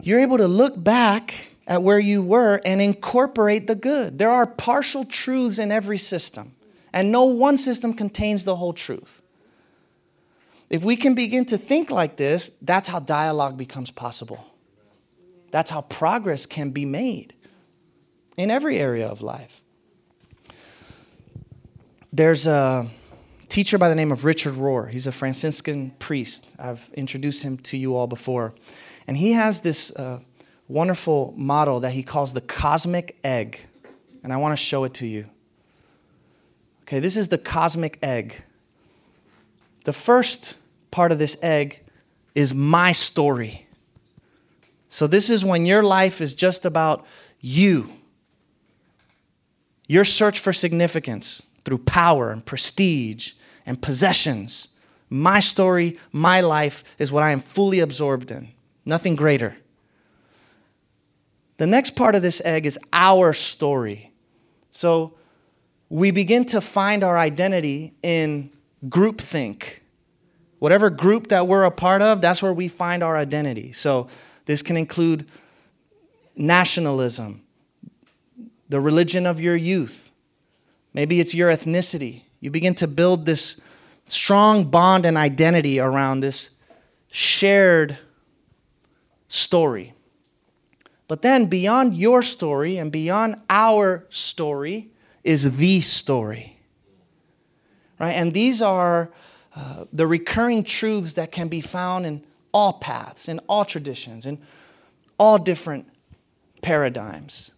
you're 0.00 0.20
able 0.20 0.38
to 0.38 0.46
look 0.46 0.80
back 0.80 1.50
at 1.66 1.82
where 1.82 1.98
you 1.98 2.22
were 2.22 2.60
and 2.64 2.80
incorporate 2.80 3.66
the 3.66 3.74
good. 3.74 4.16
There 4.16 4.30
are 4.30 4.46
partial 4.46 5.04
truths 5.04 5.58
in 5.58 5.72
every 5.72 5.98
system, 5.98 6.54
and 6.92 7.10
no 7.10 7.24
one 7.24 7.58
system 7.58 7.94
contains 7.94 8.44
the 8.44 8.54
whole 8.54 8.72
truth. 8.72 9.22
If 10.70 10.84
we 10.84 10.94
can 10.94 11.16
begin 11.16 11.46
to 11.46 11.58
think 11.58 11.90
like 11.90 12.16
this, 12.16 12.56
that's 12.62 12.88
how 12.88 13.00
dialogue 13.00 13.58
becomes 13.58 13.90
possible. 13.90 14.54
That's 15.50 15.68
how 15.72 15.80
progress 15.80 16.46
can 16.46 16.70
be 16.70 16.84
made 16.84 17.34
in 18.36 18.52
every 18.52 18.78
area 18.78 19.08
of 19.08 19.20
life. 19.20 19.64
There's 22.12 22.46
a 22.46 22.88
teacher 23.54 23.78
by 23.78 23.88
the 23.88 23.94
name 23.94 24.10
of 24.10 24.24
Richard 24.24 24.54
Rohr. 24.54 24.90
He's 24.90 25.06
a 25.06 25.12
Franciscan 25.12 25.90
priest. 26.00 26.56
I've 26.58 26.90
introduced 26.94 27.44
him 27.44 27.56
to 27.58 27.76
you 27.76 27.94
all 27.94 28.08
before. 28.08 28.52
And 29.06 29.16
he 29.16 29.30
has 29.30 29.60
this 29.60 29.94
uh, 29.94 30.18
wonderful 30.66 31.32
model 31.36 31.78
that 31.78 31.92
he 31.92 32.02
calls 32.02 32.32
the 32.32 32.40
cosmic 32.40 33.16
egg. 33.22 33.60
And 34.24 34.32
I 34.32 34.38
want 34.38 34.58
to 34.58 34.64
show 34.64 34.82
it 34.82 34.94
to 34.94 35.06
you. 35.06 35.26
Okay, 36.82 36.98
this 36.98 37.16
is 37.16 37.28
the 37.28 37.38
cosmic 37.38 38.00
egg. 38.02 38.42
The 39.84 39.92
first 39.92 40.56
part 40.90 41.12
of 41.12 41.20
this 41.20 41.36
egg 41.40 41.80
is 42.34 42.52
my 42.52 42.90
story. 42.90 43.68
So, 44.88 45.06
this 45.06 45.30
is 45.30 45.44
when 45.44 45.64
your 45.64 45.84
life 45.84 46.20
is 46.20 46.34
just 46.34 46.66
about 46.66 47.06
you, 47.38 47.88
your 49.86 50.04
search 50.04 50.40
for 50.40 50.52
significance 50.52 51.40
through 51.64 51.78
power 51.78 52.32
and 52.32 52.44
prestige 52.44 53.34
and 53.66 53.80
possessions. 53.80 54.68
My 55.10 55.40
story, 55.40 55.98
my 56.12 56.40
life 56.40 56.84
is 56.98 57.12
what 57.12 57.22
I 57.22 57.30
am 57.30 57.40
fully 57.40 57.80
absorbed 57.80 58.30
in, 58.30 58.48
nothing 58.84 59.16
greater. 59.16 59.56
The 61.56 61.66
next 61.66 61.92
part 61.92 62.14
of 62.14 62.22
this 62.22 62.42
egg 62.44 62.66
is 62.66 62.78
our 62.92 63.32
story. 63.32 64.12
So 64.70 65.14
we 65.88 66.10
begin 66.10 66.44
to 66.46 66.60
find 66.60 67.04
our 67.04 67.16
identity 67.16 67.94
in 68.02 68.50
groupthink. 68.88 69.80
Whatever 70.58 70.90
group 70.90 71.28
that 71.28 71.46
we're 71.46 71.64
a 71.64 71.70
part 71.70 72.02
of, 72.02 72.20
that's 72.20 72.42
where 72.42 72.52
we 72.52 72.68
find 72.68 73.02
our 73.02 73.16
identity. 73.16 73.72
So 73.72 74.08
this 74.46 74.62
can 74.62 74.76
include 74.76 75.28
nationalism, 76.36 77.42
the 78.68 78.80
religion 78.80 79.26
of 79.26 79.40
your 79.40 79.56
youth. 79.56 80.12
Maybe 80.92 81.20
it's 81.20 81.34
your 81.34 81.50
ethnicity. 81.50 82.22
You 82.44 82.50
begin 82.50 82.74
to 82.74 82.86
build 82.86 83.24
this 83.24 83.58
strong 84.04 84.64
bond 84.64 85.06
and 85.06 85.16
identity 85.16 85.80
around 85.80 86.20
this 86.20 86.50
shared 87.10 87.96
story. 89.28 89.94
But 91.08 91.22
then 91.22 91.46
beyond 91.46 91.96
your 91.96 92.20
story 92.20 92.76
and 92.76 92.92
beyond 92.92 93.36
our 93.48 94.04
story 94.10 94.90
is 95.22 95.56
the 95.56 95.80
story. 95.80 96.58
Right? 97.98 98.12
And 98.12 98.34
these 98.34 98.60
are 98.60 99.10
uh, 99.56 99.86
the 99.90 100.06
recurring 100.06 100.64
truths 100.64 101.14
that 101.14 101.32
can 101.32 101.48
be 101.48 101.62
found 101.62 102.04
in 102.04 102.22
all 102.52 102.74
paths, 102.74 103.26
in 103.26 103.38
all 103.48 103.64
traditions, 103.64 104.26
in 104.26 104.38
all 105.16 105.38
different 105.38 105.88
paradigms. 106.60 107.52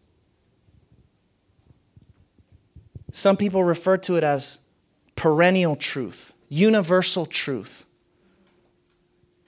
Some 3.11 3.37
people 3.37 3.65
refer 3.65 3.97
to 3.97 4.15
it 4.15 4.23
as 4.23 4.61
perennial 5.17 5.75
truth, 5.75 6.33
universal 6.49 7.27
truth. 7.27 7.87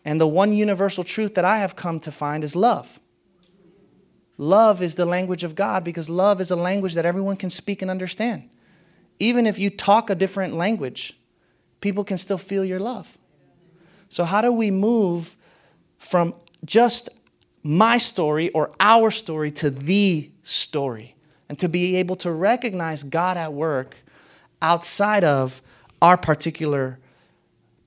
And 0.04 0.20
the 0.20 0.26
one 0.26 0.52
universal 0.52 1.04
truth 1.04 1.34
that 1.34 1.44
I 1.44 1.58
have 1.58 1.76
come 1.76 2.00
to 2.00 2.10
find 2.10 2.42
is 2.42 2.56
love. 2.56 2.98
Love 4.38 4.80
is 4.80 4.94
the 4.94 5.04
language 5.04 5.44
of 5.44 5.54
God 5.54 5.84
because 5.84 6.08
love 6.08 6.40
is 6.40 6.50
a 6.50 6.56
language 6.56 6.94
that 6.94 7.04
everyone 7.04 7.36
can 7.36 7.50
speak 7.50 7.82
and 7.82 7.90
understand. 7.90 8.48
Even 9.18 9.46
if 9.46 9.58
you 9.58 9.68
talk 9.68 10.10
a 10.10 10.14
different 10.14 10.54
language, 10.54 11.14
people 11.80 12.04
can 12.04 12.16
still 12.16 12.38
feel 12.38 12.64
your 12.64 12.80
love. 12.80 13.18
So, 14.08 14.24
how 14.24 14.40
do 14.40 14.52
we 14.52 14.70
move 14.70 15.36
from 15.98 16.34
just 16.64 17.08
my 17.62 17.98
story 17.98 18.48
or 18.50 18.70
our 18.80 19.10
story 19.10 19.50
to 19.50 19.70
the 19.70 20.30
story? 20.42 21.14
And 21.48 21.58
to 21.58 21.68
be 21.68 21.96
able 21.96 22.16
to 22.16 22.30
recognize 22.30 23.02
God 23.02 23.36
at 23.36 23.52
work 23.52 23.96
outside 24.62 25.24
of 25.24 25.62
our 26.00 26.16
particular 26.16 26.98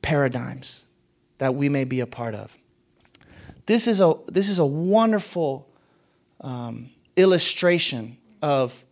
paradigms 0.02 0.86
that 1.38 1.56
we 1.56 1.70
may 1.70 1.84
be 1.84 2.00
a 2.00 2.08
part 2.08 2.36
of. 2.36 2.58
This 3.66 3.88
is 3.88 4.02
a, 4.02 4.16
this 4.28 4.50
is 4.50 4.60
a 4.60 4.66
wonderful 4.66 5.68
um, 6.42 6.90
illustration 7.16 8.18
of 8.42 8.84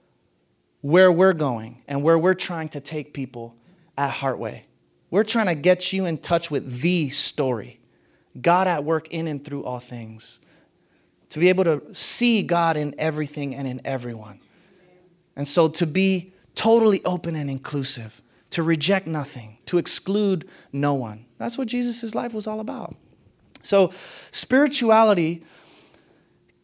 where 0.82 1.12
we're 1.12 1.34
going 1.34 1.84
and 1.88 2.04
where 2.04 2.18
we're 2.18 2.34
trying 2.34 2.70
to 2.70 2.80
take 2.80 3.14
people 3.14 3.56
at 3.98 4.12
Heartway. 4.14 4.64
We're 5.12 5.24
trying 5.24 5.48
to 5.48 5.56
get 5.56 5.92
you 5.92 6.06
in 6.06 6.20
touch 6.20 6.50
with 6.50 6.82
the 6.82 7.10
story 7.10 7.80
God 8.40 8.68
at 8.68 8.84
work 8.84 9.10
in 9.10 9.28
and 9.28 9.44
through 9.44 9.64
all 9.64 9.80
things. 9.80 10.40
To 11.30 11.40
be 11.40 11.50
able 11.50 11.64
to 11.66 11.84
see 11.94 12.44
God 12.44 12.78
in 12.78 12.96
everything 12.98 13.56
and 13.56 13.68
in 13.68 13.82
everyone. 13.86 14.40
And 15.36 15.48
so 15.48 15.68
to 15.70 15.86
be 15.86 16.34
totally 16.60 17.00
open 17.06 17.38
and 17.38 17.50
inclusive, 17.50 18.22
to 18.50 18.64
reject 18.64 19.08
nothing, 19.08 19.58
to 19.66 19.78
exclude 19.78 20.46
no 20.74 20.94
one. 20.94 21.24
That's 21.38 21.58
what 21.58 21.70
Jesus' 21.70 22.14
life 22.14 22.34
was 22.34 22.48
all 22.48 22.60
about. 22.60 22.98
So, 23.62 23.92
spirituality 24.32 25.42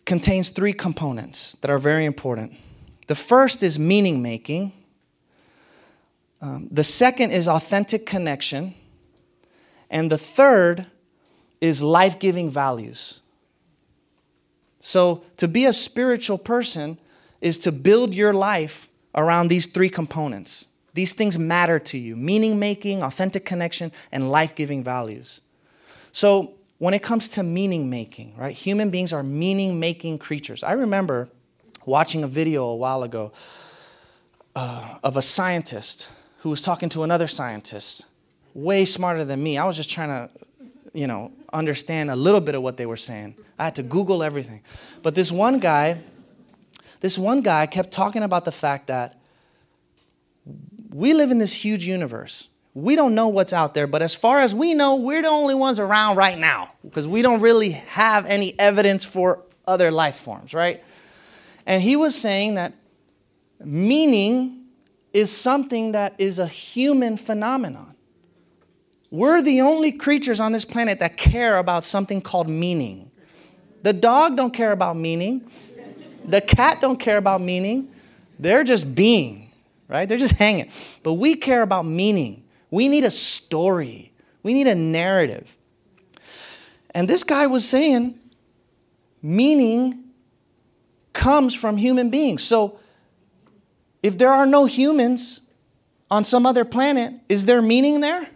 contains 0.06 0.50
three 0.50 0.74
components 0.74 1.54
that 1.62 1.72
are 1.72 1.78
very 1.78 2.04
important. 2.04 2.58
The 3.08 3.16
first 3.16 3.64
is 3.64 3.80
meaning 3.80 4.22
making, 4.22 4.74
um, 6.42 6.68
the 6.70 6.84
second 6.84 7.32
is 7.32 7.48
authentic 7.48 8.06
connection, 8.06 8.74
and 9.90 10.12
the 10.12 10.18
third 10.18 10.88
is 11.62 11.82
life 11.82 12.20
giving 12.20 12.50
values. 12.50 13.22
So, 14.82 15.24
to 15.38 15.48
be 15.48 15.64
a 15.64 15.72
spiritual 15.72 16.38
person 16.38 16.98
is 17.40 17.58
to 17.60 17.72
build 17.72 18.14
your 18.14 18.34
life 18.34 18.90
around 19.16 19.48
these 19.48 19.66
three 19.68 19.90
components. 19.90 20.68
These 20.94 21.14
things 21.14 21.38
matter 21.38 21.80
to 21.80 21.98
you 21.98 22.16
meaning 22.16 22.60
making, 22.60 23.04
authentic 23.04 23.46
connection, 23.46 23.92
and 24.12 24.32
life 24.32 24.56
giving 24.56 24.84
values. 24.84 25.42
So, 26.12 26.54
when 26.78 26.94
it 26.94 27.04
comes 27.04 27.30
to 27.30 27.44
meaning 27.44 27.90
making, 27.90 28.36
right? 28.36 28.54
Human 28.54 28.90
beings 28.90 29.14
are 29.14 29.24
meaning 29.24 29.80
making 29.80 30.20
creatures. 30.20 30.62
I 30.62 30.74
remember 30.74 31.30
watching 31.86 32.24
a 32.24 32.28
video 32.28 32.66
a 32.66 32.76
while 32.76 33.04
ago 33.04 33.32
uh, 34.56 34.98
of 35.04 35.18
a 35.18 35.22
scientist 35.22 36.10
who 36.40 36.50
was 36.50 36.62
talking 36.62 36.90
to 36.90 37.04
another 37.04 37.28
scientist, 37.28 38.06
way 38.54 38.86
smarter 38.86 39.24
than 39.24 39.42
me. 39.42 39.58
I 39.58 39.66
was 39.66 39.76
just 39.76 39.90
trying 39.90 40.10
to, 40.10 40.30
you 40.94 41.08
know, 41.08 41.32
understand 41.54 42.12
a 42.12 42.16
little 42.16 42.42
bit 42.42 42.56
of 42.56 42.62
what 42.62 42.78
they 42.78 42.86
were 42.86 42.98
saying. 42.98 43.36
I 43.58 43.66
had 43.66 43.76
to 43.76 43.84
Google 43.84 44.22
everything. 44.22 44.62
But 45.02 45.16
this 45.16 45.32
one 45.32 45.60
guy, 45.60 46.02
this 47.00 47.18
one 47.18 47.42
guy 47.42 47.66
kept 47.66 47.92
talking 47.92 48.24
about 48.24 48.46
the 48.46 48.52
fact 48.52 48.88
that 48.88 49.20
we 50.94 51.14
live 51.14 51.32
in 51.32 51.38
this 51.38 51.54
huge 51.54 51.88
universe 51.88 52.48
we 52.76 52.98
don't 52.98 53.16
know 53.16 53.30
what's 53.30 53.54
out 53.54 53.74
there, 53.74 53.88
but 53.88 54.02
as 54.02 54.16
far 54.16 54.42
as 54.42 54.54
we 54.54 54.74
know, 54.74 54.98
we're 54.98 55.22
the 55.22 55.30
only 55.30 55.56
ones 55.56 55.80
around 55.80 56.18
right 56.18 56.38
now 56.38 56.74
because 56.84 57.08
we 57.08 57.22
don't 57.22 57.40
really 57.40 57.72
have 57.72 58.26
any 58.26 58.54
evidence 58.60 59.06
for 59.06 59.42
other 59.66 59.90
life 59.90 60.18
forms, 60.18 60.54
right? 60.54 60.84
And 61.66 61.82
he 61.82 61.96
was 61.96 62.14
saying 62.14 62.56
that 62.56 62.74
meaning 63.64 64.66
is 65.14 65.32
something 65.32 65.94
that 65.94 66.16
is 66.18 66.38
a 66.38 66.46
human 66.46 67.16
phenomenon. 67.16 67.96
We're 69.10 69.42
the 69.42 69.62
only 69.62 69.94
creatures 69.94 70.42
on 70.42 70.52
this 70.52 70.66
planet 70.66 71.00
that 71.00 71.16
care 71.16 71.58
about 71.58 71.86
something 71.86 72.20
called 72.20 72.50
meaning. 72.50 73.10
The 73.84 73.94
dog 73.94 74.36
don't 74.36 74.54
care 74.54 74.74
about 74.74 74.98
meaning. 74.98 75.50
The 76.30 76.42
cat 76.42 76.82
don't 76.82 77.00
care 77.00 77.18
about 77.18 77.42
meaning. 77.42 77.90
They're 78.40 78.64
just 78.64 78.96
being. 78.96 79.52
right? 79.88 80.08
They're 80.08 80.18
just 80.18 80.36
hanging. 80.36 80.70
But 81.04 81.14
we 81.14 81.36
care 81.36 81.62
about 81.62 81.86
meaning. 81.86 82.44
We 82.72 82.88
need 82.88 83.04
a 83.04 83.12
story, 83.12 84.12
we 84.44 84.54
need 84.54 84.68
a 84.68 84.76
narrative. 84.76 85.56
And 86.94 87.08
this 87.10 87.24
guy 87.24 87.48
was 87.48 87.68
saying, 87.68 88.18
meaning 89.22 90.04
comes 91.14 91.54
from 91.54 91.78
human 91.78 92.10
beings. 92.10 92.44
So 92.44 92.80
if 94.02 94.18
there 94.18 94.32
are 94.32 94.46
no 94.46 94.66
humans 94.66 95.42
on 96.10 96.24
some 96.24 96.46
other 96.46 96.64
planet, 96.64 97.14
is 97.28 97.46
there 97.46 97.62
meaning 97.62 98.00
there? 98.02 98.30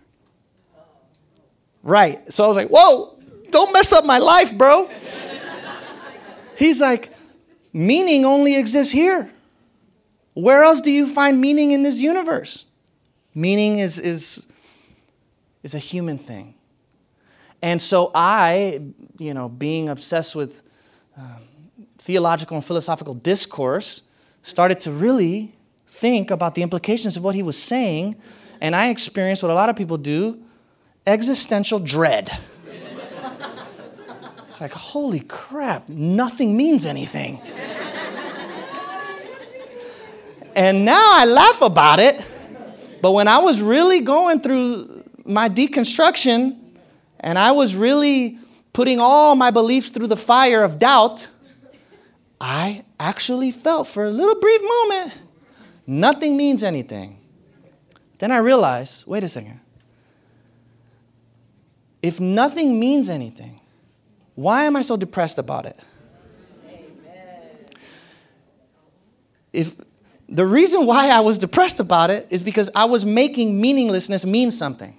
Right. 1.84 2.32
So 2.32 2.44
I 2.44 2.48
was 2.48 2.58
like, 2.58 2.68
whoa, 2.70 3.18
don't 3.50 3.72
mess 3.72 3.94
up 3.94 4.04
my 4.06 4.18
life, 4.18 4.58
bro. 4.58 4.90
He's 6.58 6.82
like, 6.82 7.14
meaning 7.74 8.26
only 8.26 8.56
exists 8.56 8.92
here. 8.92 9.30
Where 10.34 10.64
else 10.64 10.82
do 10.82 10.92
you 10.92 11.08
find 11.08 11.42
meaning 11.42 11.72
in 11.72 11.84
this 11.84 12.00
universe? 12.02 12.66
Meaning 13.36 13.80
is, 13.80 14.00
is, 14.00 14.46
is 15.64 15.74
a 15.74 15.80
human 15.80 16.18
thing. 16.18 16.56
And 17.62 17.82
so 17.82 18.12
I, 18.16 18.80
you 19.18 19.34
know, 19.34 19.50
being 19.50 19.90
obsessed 19.90 20.36
with 20.36 20.64
um, 21.18 21.42
theological 21.98 22.56
and 22.56 22.66
philosophical 22.66 23.14
discourse, 23.14 24.04
started 24.42 24.80
to 24.82 24.92
really 24.92 25.54
think 25.88 26.32
about 26.32 26.56
the 26.56 26.64
implications 26.64 27.18
of 27.18 27.24
what 27.24 27.36
he 27.36 27.44
was 27.44 27.62
saying. 27.62 28.16
And 28.62 28.76
I 28.76 28.90
experienced 28.90 29.44
what 29.44 29.52
a 29.52 29.56
lot 29.56 29.70
of 29.70 29.76
people 29.76 29.98
do 29.98 30.40
existential 31.06 31.80
dread. 31.80 32.38
It's 34.60 34.62
like, 34.62 34.74
holy 34.74 35.22
crap, 35.22 35.88
nothing 35.88 36.58
means 36.58 36.86
anything. 36.86 37.40
and 40.54 40.84
now 40.84 41.02
I 41.02 41.24
laugh 41.26 41.62
about 41.62 42.02
it. 42.02 42.22
But 43.02 43.14
when 43.14 43.30
I 43.30 43.38
was 43.38 43.62
really 43.62 44.02
going 44.02 44.42
through 44.42 45.06
my 45.24 45.48
deconstruction 45.48 46.60
and 47.22 47.40
I 47.40 47.52
was 47.52 47.74
really 47.74 48.38
putting 48.74 49.00
all 49.00 49.34
my 49.36 49.50
beliefs 49.50 49.92
through 49.92 50.08
the 50.08 50.18
fire 50.18 50.62
of 50.66 50.78
doubt, 50.78 51.30
I 52.42 52.84
actually 53.00 53.52
felt 53.52 53.88
for 53.88 54.08
a 54.08 54.12
little 54.12 54.42
brief 54.42 54.62
moment 54.62 55.14
nothing 55.88 56.36
means 56.36 56.64
anything. 56.64 57.18
Then 58.18 58.34
I 58.34 58.40
realized 58.40 59.08
wait 59.08 59.24
a 59.24 59.30
second. 59.30 59.62
If 62.02 62.20
nothing 62.20 62.78
means 62.78 63.10
anything, 63.10 63.59
why 64.40 64.64
am 64.64 64.78
I 64.78 64.84
so 64.84 64.96
depressed 64.96 65.38
about 65.38 65.66
it? 65.66 65.78
If 69.52 69.76
the 70.30 70.46
reason 70.46 70.86
why 70.86 71.10
I 71.10 71.20
was 71.20 71.38
depressed 71.38 71.82
about 71.82 72.10
it 72.10 72.26
is 72.30 72.42
because 72.42 72.70
I 72.74 72.86
was 72.86 73.06
making 73.06 73.60
meaninglessness 73.60 74.26
mean 74.26 74.52
something. 74.52 74.98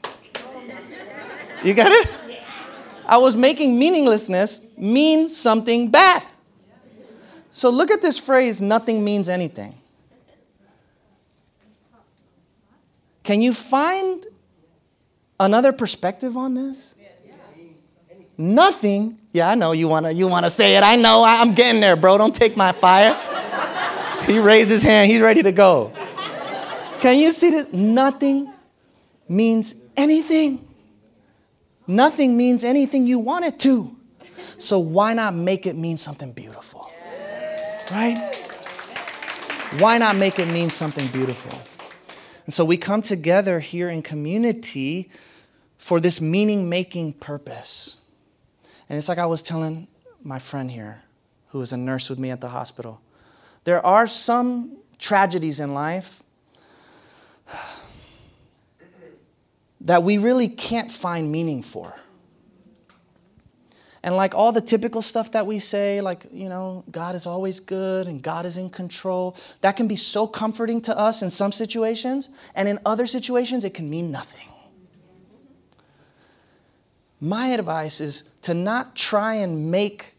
You 1.65 1.73
get 1.73 1.91
it? 1.91 2.11
I 3.07 3.17
was 3.17 3.35
making 3.35 3.79
meaninglessness 3.79 4.61
mean 4.77 5.31
something 5.31 5.91
bad. 5.91 6.23
So 7.51 7.71
look 7.71 7.91
at 7.91 8.03
this 8.03 8.19
phrase 8.19 8.61
nothing 8.61 9.03
means 9.03 9.31
anything. 9.31 9.75
Can 13.23 13.41
you 13.41 13.55
find 13.55 14.27
another 15.39 15.73
perspective 15.73 16.37
on 16.37 16.53
this? 16.53 16.95
Nothing. 18.41 19.19
Yeah, 19.35 19.51
I 19.51 19.55
know 19.55 19.73
you 19.73 19.87
wanna 19.87 20.13
you 20.13 20.27
wanna 20.27 20.49
say 20.49 20.75
it. 20.75 20.83
I 20.83 20.97
know. 20.97 21.23
I'm 21.27 21.53
getting 21.53 21.79
there, 21.83 21.95
bro. 21.95 22.17
Don't 22.17 22.35
take 22.35 22.57
my 22.57 22.73
fire. 22.73 23.15
he 24.25 24.39
raised 24.39 24.71
his 24.71 24.83
hand. 24.83 25.11
He's 25.11 25.21
ready 25.21 25.43
to 25.43 25.53
go. 25.53 25.93
Can 27.01 27.19
you 27.19 27.33
see 27.33 27.51
that? 27.51 27.75
Nothing 27.75 28.51
means 29.29 29.75
anything. 29.95 30.67
Nothing 31.87 32.35
means 32.35 32.65
anything 32.65 33.07
you 33.07 33.19
want 33.19 33.45
it 33.45 33.59
to. 33.61 33.95
So 34.57 34.79
why 34.79 35.13
not 35.13 35.35
make 35.35 35.67
it 35.67 35.77
mean 35.77 35.99
something 35.99 36.33
beautiful? 36.33 36.91
Right? 37.93 38.35
Why 39.81 39.99
not 39.99 40.17
make 40.17 40.39
it 40.39 40.49
mean 40.49 40.71
something 40.71 41.09
beautiful? 41.09 41.61
And 42.47 42.55
so 42.55 42.65
we 42.65 42.79
come 42.79 43.03
together 43.03 43.61
here 43.61 43.91
in 43.91 44.01
community 44.01 45.11
for 45.77 46.01
this 46.01 46.23
meaning 46.23 46.71
making 46.71 47.13
purpose. 47.15 48.00
And 48.91 48.99
it's 48.99 49.09
like 49.09 49.19
I 49.19 49.27
was 49.27 49.41
telling 49.41 49.87
my 50.25 50.41
friend 50.41 50.69
here, 50.69 51.01
who 51.51 51.61
is 51.63 51.73
a 51.73 51.77
nurse 51.77 52.11
with 52.11 52.19
me 52.19 52.31
at 52.31 52.41
the 52.41 52.49
hospital. 52.49 53.01
There 53.63 53.85
are 53.87 54.09
some 54.09 54.79
tragedies 54.99 55.61
in 55.61 55.75
life 55.75 56.25
that 59.81 60.03
we 60.03 60.19
really 60.19 60.49
can't 60.49 60.91
find 60.91 61.31
meaning 61.31 61.63
for. 61.63 61.95
And 64.03 64.17
like 64.17 64.35
all 64.35 64.51
the 64.51 64.61
typical 64.61 65.03
stuff 65.03 65.31
that 65.33 65.47
we 65.47 65.61
say, 65.61 66.01
like, 66.01 66.27
you 66.33 66.49
know, 66.49 66.83
God 66.91 67.15
is 67.15 67.27
always 67.27 67.61
good 67.61 68.09
and 68.09 68.21
God 68.21 68.45
is 68.45 68.57
in 68.57 68.71
control, 68.71 69.37
that 69.61 69.77
can 69.77 69.87
be 69.87 69.97
so 69.97 70.27
comforting 70.27 70.81
to 70.83 70.99
us 70.99 71.23
in 71.23 71.31
some 71.31 71.53
situations. 71.53 72.29
And 72.57 72.67
in 72.67 72.81
other 72.85 73.07
situations, 73.07 73.63
it 73.63 73.73
can 73.73 73.89
mean 73.89 74.11
nothing. 74.11 74.50
My 77.21 77.49
advice 77.49 78.01
is 78.01 78.31
to 78.43 78.55
not 78.55 78.97
try 78.97 79.35
and 79.35 79.71
make 79.71 80.15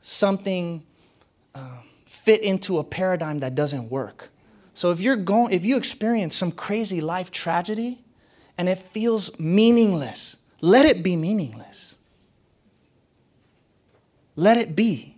something 0.00 0.84
uh, 1.54 1.78
fit 2.04 2.42
into 2.42 2.78
a 2.78 2.84
paradigm 2.84 3.38
that 3.38 3.54
doesn't 3.54 3.90
work. 3.90 4.30
So 4.74 4.90
if 4.90 5.00
you're 5.00 5.16
going, 5.16 5.52
if 5.52 5.64
you 5.64 5.76
experience 5.76 6.36
some 6.36 6.52
crazy 6.52 7.00
life 7.00 7.30
tragedy 7.30 8.04
and 8.58 8.68
it 8.68 8.78
feels 8.78 9.38
meaningless, 9.38 10.36
let 10.60 10.84
it 10.84 11.02
be 11.02 11.16
meaningless. 11.16 11.96
Let 14.36 14.56
it 14.56 14.74
be. 14.74 15.16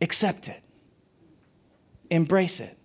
Accept 0.00 0.48
it. 0.48 0.60
Embrace 2.10 2.60
it. 2.60 2.76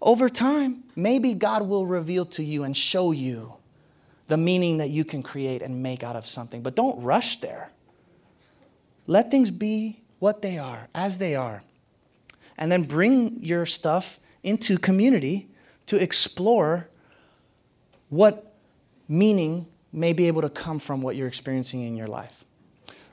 Over 0.00 0.28
time, 0.28 0.84
maybe 0.96 1.34
God 1.34 1.68
will 1.68 1.84
reveal 1.84 2.24
to 2.26 2.42
you 2.42 2.64
and 2.64 2.74
show 2.74 3.10
you 3.12 3.54
the 4.30 4.36
meaning 4.36 4.78
that 4.78 4.90
you 4.90 5.04
can 5.04 5.22
create 5.22 5.60
and 5.60 5.82
make 5.82 6.04
out 6.04 6.14
of 6.14 6.24
something. 6.24 6.62
But 6.62 6.76
don't 6.76 7.02
rush 7.02 7.40
there. 7.40 7.70
Let 9.08 9.30
things 9.30 9.50
be 9.50 10.00
what 10.20 10.40
they 10.40 10.56
are, 10.56 10.88
as 10.94 11.18
they 11.18 11.34
are. 11.34 11.64
And 12.56 12.70
then 12.70 12.84
bring 12.84 13.40
your 13.40 13.66
stuff 13.66 14.20
into 14.44 14.78
community 14.78 15.48
to 15.86 16.00
explore 16.00 16.88
what 18.08 18.54
meaning 19.08 19.66
may 19.92 20.12
be 20.12 20.28
able 20.28 20.42
to 20.42 20.48
come 20.48 20.78
from 20.78 21.02
what 21.02 21.16
you're 21.16 21.26
experiencing 21.26 21.82
in 21.82 21.96
your 21.96 22.06
life. 22.06 22.44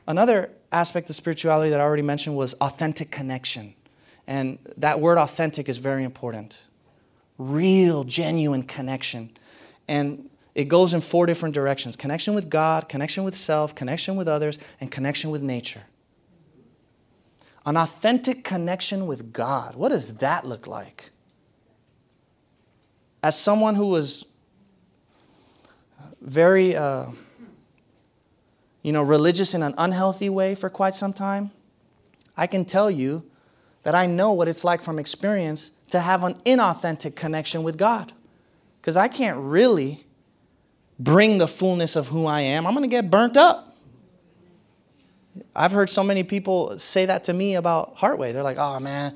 Another 0.08 0.52
aspect 0.72 1.10
of 1.10 1.16
spirituality 1.16 1.72
that 1.72 1.80
I 1.80 1.84
already 1.84 2.04
mentioned 2.04 2.38
was 2.38 2.54
authentic 2.56 3.10
connection. 3.10 3.74
And 4.28 4.60
that 4.78 5.00
word 5.00 5.18
authentic 5.18 5.68
is 5.68 5.78
very 5.78 6.04
important. 6.04 6.68
Real, 7.40 8.04
genuine 8.04 8.62
connection. 8.62 9.32
And 9.88 10.30
it 10.58 10.66
goes 10.70 10.94
in 10.94 11.02
four 11.02 11.28
different 11.28 11.54
directions 11.54 11.96
connection 11.96 12.34
with 12.34 12.50
God, 12.50 12.90
connection 12.90 13.24
with 13.24 13.36
self, 13.36 13.76
connection 13.76 14.16
with 14.16 14.28
others, 14.28 14.58
and 14.82 14.92
connection 14.92 15.30
with 15.30 15.44
nature. 15.44 15.84
An 17.66 17.78
authentic 17.78 18.44
connection 18.44 19.06
with 19.06 19.32
God. 19.32 19.76
What 19.76 19.90
does 19.90 20.16
that 20.16 20.46
look 20.46 20.66
like? 20.66 21.12
As 23.22 23.40
someone 23.40 23.76
who 23.76 23.88
was 23.88 24.26
very. 26.22 26.76
Uh, 26.76 27.12
you 28.84 28.94
know, 28.94 29.04
religious 29.04 29.54
in 29.54 29.64
an 29.64 29.76
unhealthy 29.78 30.30
way 30.30 30.56
for 30.56 30.70
quite 30.70 30.96
some 30.96 31.12
time, 31.12 31.52
I 32.38 32.48
can 32.48 32.64
tell 32.64 32.90
you 32.90 33.30
that 33.84 33.96
I 33.96 34.06
know 34.06 34.32
what 34.32 34.48
it's 34.48 34.64
like 34.64 34.82
from 34.82 34.98
experience 34.98 35.72
to 35.90 36.00
have 36.00 36.24
an 36.24 36.36
inauthentic 36.46 37.14
connection 37.14 37.64
with 37.64 37.78
God. 37.78 38.14
Because 38.80 38.96
I 38.96 39.10
can't 39.10 39.40
really 39.40 40.07
bring 41.00 41.38
the 41.38 41.48
fullness 41.48 41.96
of 41.96 42.08
who 42.08 42.26
I 42.26 42.42
am. 42.42 42.66
I'm 42.66 42.74
going 42.74 42.88
to 42.88 42.94
get 42.94 43.10
burnt 43.10 43.38
up. 43.38 43.76
I've 45.56 45.72
heard 45.72 45.90
so 45.90 46.04
many 46.04 46.24
people 46.24 46.78
say 46.80 47.06
that 47.06 47.26
to 47.26 47.34
me 47.34 47.56
about 47.56 47.96
Heartway. 47.96 48.34
They're 48.34 48.44
like, 48.44 48.58
oh 48.58 48.80
man, 48.80 49.16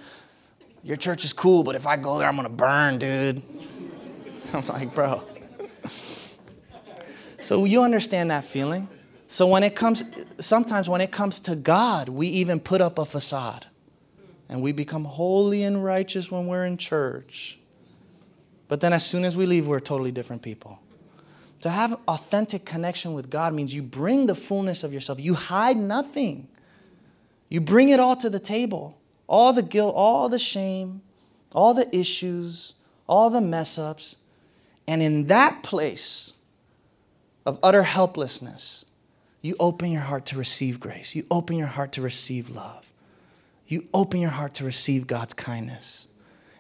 your 0.84 0.98
church 0.98 1.26
is 1.26 1.34
cool, 1.34 1.64
but 1.64 1.76
if 1.76 1.88
I 1.88 1.98
go 1.98 2.18
there, 2.18 2.28
I'm 2.28 2.36
going 2.36 2.48
to 2.48 2.54
burn, 2.54 2.98
dude. 2.98 3.42
I'm 4.54 4.66
like, 4.68 4.94
bro. 4.94 5.24
So 7.40 7.66
you 7.66 7.82
understand 7.82 8.30
that 8.32 8.44
feeling? 8.44 8.88
So 9.28 9.48
when 9.48 9.64
it 9.64 9.76
comes, 9.76 10.04
sometimes 10.40 10.90
when 10.90 11.02
it 11.02 11.12
comes 11.12 11.40
to 11.42 11.56
God, 11.56 12.10
we 12.10 12.28
even 12.28 12.60
put 12.60 12.82
up 12.82 13.00
a 13.00 13.06
facade. 13.06 13.66
And 14.50 14.62
we 14.62 14.74
become 14.74 15.06
holy 15.06 15.64
and 15.64 15.84
righteous 15.84 16.30
when 16.30 16.48
we're 16.48 16.66
in 16.66 16.78
church. 16.78 17.58
But 18.68 18.82
then 18.82 18.92
as 18.92 19.06
soon 19.06 19.24
as 19.24 19.38
we 19.38 19.46
leave, 19.46 19.66
we're 19.66 19.80
totally 19.80 20.12
different 20.12 20.42
people. 20.42 20.80
To 21.62 21.70
have 21.70 22.00
authentic 22.08 22.66
connection 22.66 23.14
with 23.14 23.30
God 23.30 23.54
means 23.54 23.74
you 23.74 23.84
bring 23.84 24.26
the 24.26 24.36
fullness 24.36 24.84
of 24.84 24.94
yourself. 24.94 25.20
You 25.20 25.36
hide 25.36 25.78
nothing. 25.78 26.48
You 27.50 27.62
bring 27.62 27.90
it 27.90 28.00
all 28.00 28.16
to 28.18 28.30
the 28.30 28.40
table. 28.40 28.98
All 29.28 29.54
the 29.54 29.62
guilt, 29.62 29.94
all 29.96 30.28
the 30.28 30.40
shame, 30.40 31.02
all 31.54 31.74
the 31.74 31.96
issues, 31.96 32.74
all 33.08 33.30
the 33.30 33.42
mess 33.42 33.78
ups. 33.78 34.18
And 34.88 35.02
in 35.02 35.28
that 35.28 35.64
place 35.64 36.34
of 37.46 37.60
utter 37.64 37.84
helplessness, 37.84 38.86
you 39.42 39.56
open 39.60 39.92
your 39.92 40.02
heart 40.02 40.26
to 40.28 40.38
receive 40.38 40.80
grace. 40.80 41.16
You 41.16 41.26
open 41.32 41.58
your 41.58 41.68
heart 41.68 41.94
to 41.94 42.02
receive 42.02 42.50
love. 42.50 42.92
You 43.68 43.88
open 43.94 44.20
your 44.20 44.32
heart 44.32 44.56
to 44.56 44.66
receive 44.66 45.08
God's 45.08 45.34
kindness. 45.34 46.08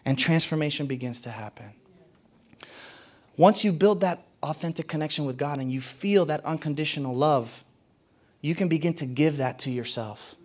And 0.06 0.18
transformation 0.18 0.86
begins 0.86 1.22
to 1.22 1.30
happen. 1.30 1.72
Once 3.36 3.64
you 3.66 3.72
build 3.72 4.02
that 4.02 4.24
authentic 4.44 4.88
connection 4.88 5.26
with 5.26 5.38
God 5.38 5.60
and 5.60 5.72
you 5.72 5.82
feel 5.82 6.26
that 6.26 6.44
unconditional 6.46 7.16
love, 7.16 7.64
you 8.42 8.56
can 8.56 8.68
begin 8.68 8.94
to 8.96 9.06
give 9.06 9.38
that 9.38 9.60
to 9.60 9.72
yourself. 9.72 10.36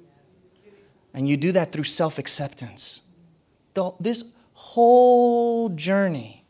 And 1.15 1.29
you 1.29 1.37
do 1.37 1.53
that 1.53 1.73
through 1.73 1.85
self 1.85 2.19
acceptance. 2.19 3.03
This 4.01 4.33
whole 4.53 5.71
journey 5.71 6.45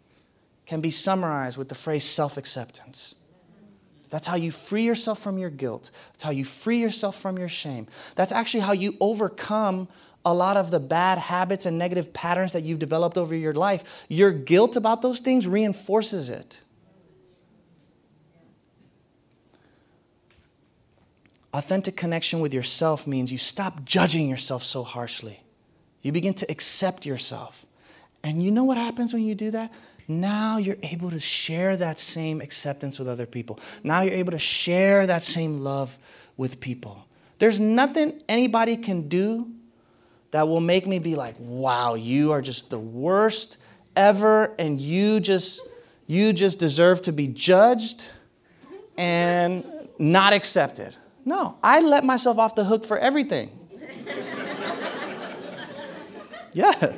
can 0.66 0.80
be 0.80 0.90
summarized 0.90 1.56
with 1.56 1.68
the 1.68 1.74
phrase 1.74 2.04
self 2.04 2.36
acceptance. 2.36 3.16
That's 4.10 4.26
how 4.26 4.36
you 4.36 4.50
free 4.50 4.82
yourself 4.82 5.20
from 5.20 5.38
your 5.38 5.50
guilt. 5.50 5.90
That's 6.12 6.24
how 6.24 6.30
you 6.30 6.44
free 6.44 6.78
yourself 6.78 7.20
from 7.20 7.38
your 7.38 7.48
shame. 7.48 7.86
That's 8.14 8.32
actually 8.32 8.60
how 8.60 8.72
you 8.72 8.96
overcome 9.00 9.88
a 10.24 10.34
lot 10.34 10.56
of 10.56 10.72
the 10.72 10.80
bad 10.80 11.18
habits 11.18 11.66
and 11.66 11.78
negative 11.78 12.12
patterns 12.12 12.52
that 12.52 12.62
you've 12.62 12.80
developed 12.80 13.16
over 13.16 13.34
your 13.34 13.54
life. 13.54 14.04
Your 14.08 14.32
guilt 14.32 14.74
about 14.76 15.02
those 15.02 15.20
things 15.20 15.46
reinforces 15.46 16.28
it. 16.28 16.62
Authentic 21.56 21.96
connection 21.96 22.40
with 22.40 22.52
yourself 22.52 23.06
means 23.06 23.32
you 23.32 23.38
stop 23.38 23.82
judging 23.82 24.28
yourself 24.28 24.62
so 24.62 24.82
harshly. 24.82 25.40
You 26.02 26.12
begin 26.12 26.34
to 26.34 26.50
accept 26.50 27.06
yourself. 27.06 27.64
And 28.22 28.42
you 28.42 28.50
know 28.50 28.64
what 28.64 28.76
happens 28.76 29.14
when 29.14 29.24
you 29.24 29.34
do 29.34 29.50
that? 29.52 29.72
Now 30.06 30.58
you're 30.58 30.76
able 30.82 31.10
to 31.10 31.18
share 31.18 31.74
that 31.78 31.98
same 31.98 32.42
acceptance 32.42 32.98
with 32.98 33.08
other 33.08 33.24
people. 33.24 33.58
Now 33.82 34.02
you're 34.02 34.12
able 34.12 34.32
to 34.32 34.38
share 34.38 35.06
that 35.06 35.24
same 35.24 35.60
love 35.60 35.98
with 36.36 36.60
people. 36.60 37.08
There's 37.38 37.58
nothing 37.58 38.20
anybody 38.28 38.76
can 38.76 39.08
do 39.08 39.50
that 40.32 40.46
will 40.46 40.60
make 40.60 40.86
me 40.86 40.98
be 40.98 41.14
like, 41.14 41.36
wow, 41.38 41.94
you 41.94 42.32
are 42.32 42.42
just 42.42 42.68
the 42.68 42.78
worst 42.78 43.56
ever, 43.96 44.54
and 44.58 44.78
you 44.78 45.20
just 45.20 45.62
you 46.06 46.34
just 46.34 46.58
deserve 46.58 47.00
to 47.02 47.12
be 47.12 47.28
judged 47.28 48.10
and 48.98 49.64
not 49.98 50.34
accepted. 50.34 50.94
No, 51.26 51.58
I 51.60 51.80
let 51.80 52.04
myself 52.04 52.38
off 52.38 52.54
the 52.54 52.64
hook 52.64 52.84
for 52.84 52.98
everything. 52.98 53.50
yeah, 56.52 56.96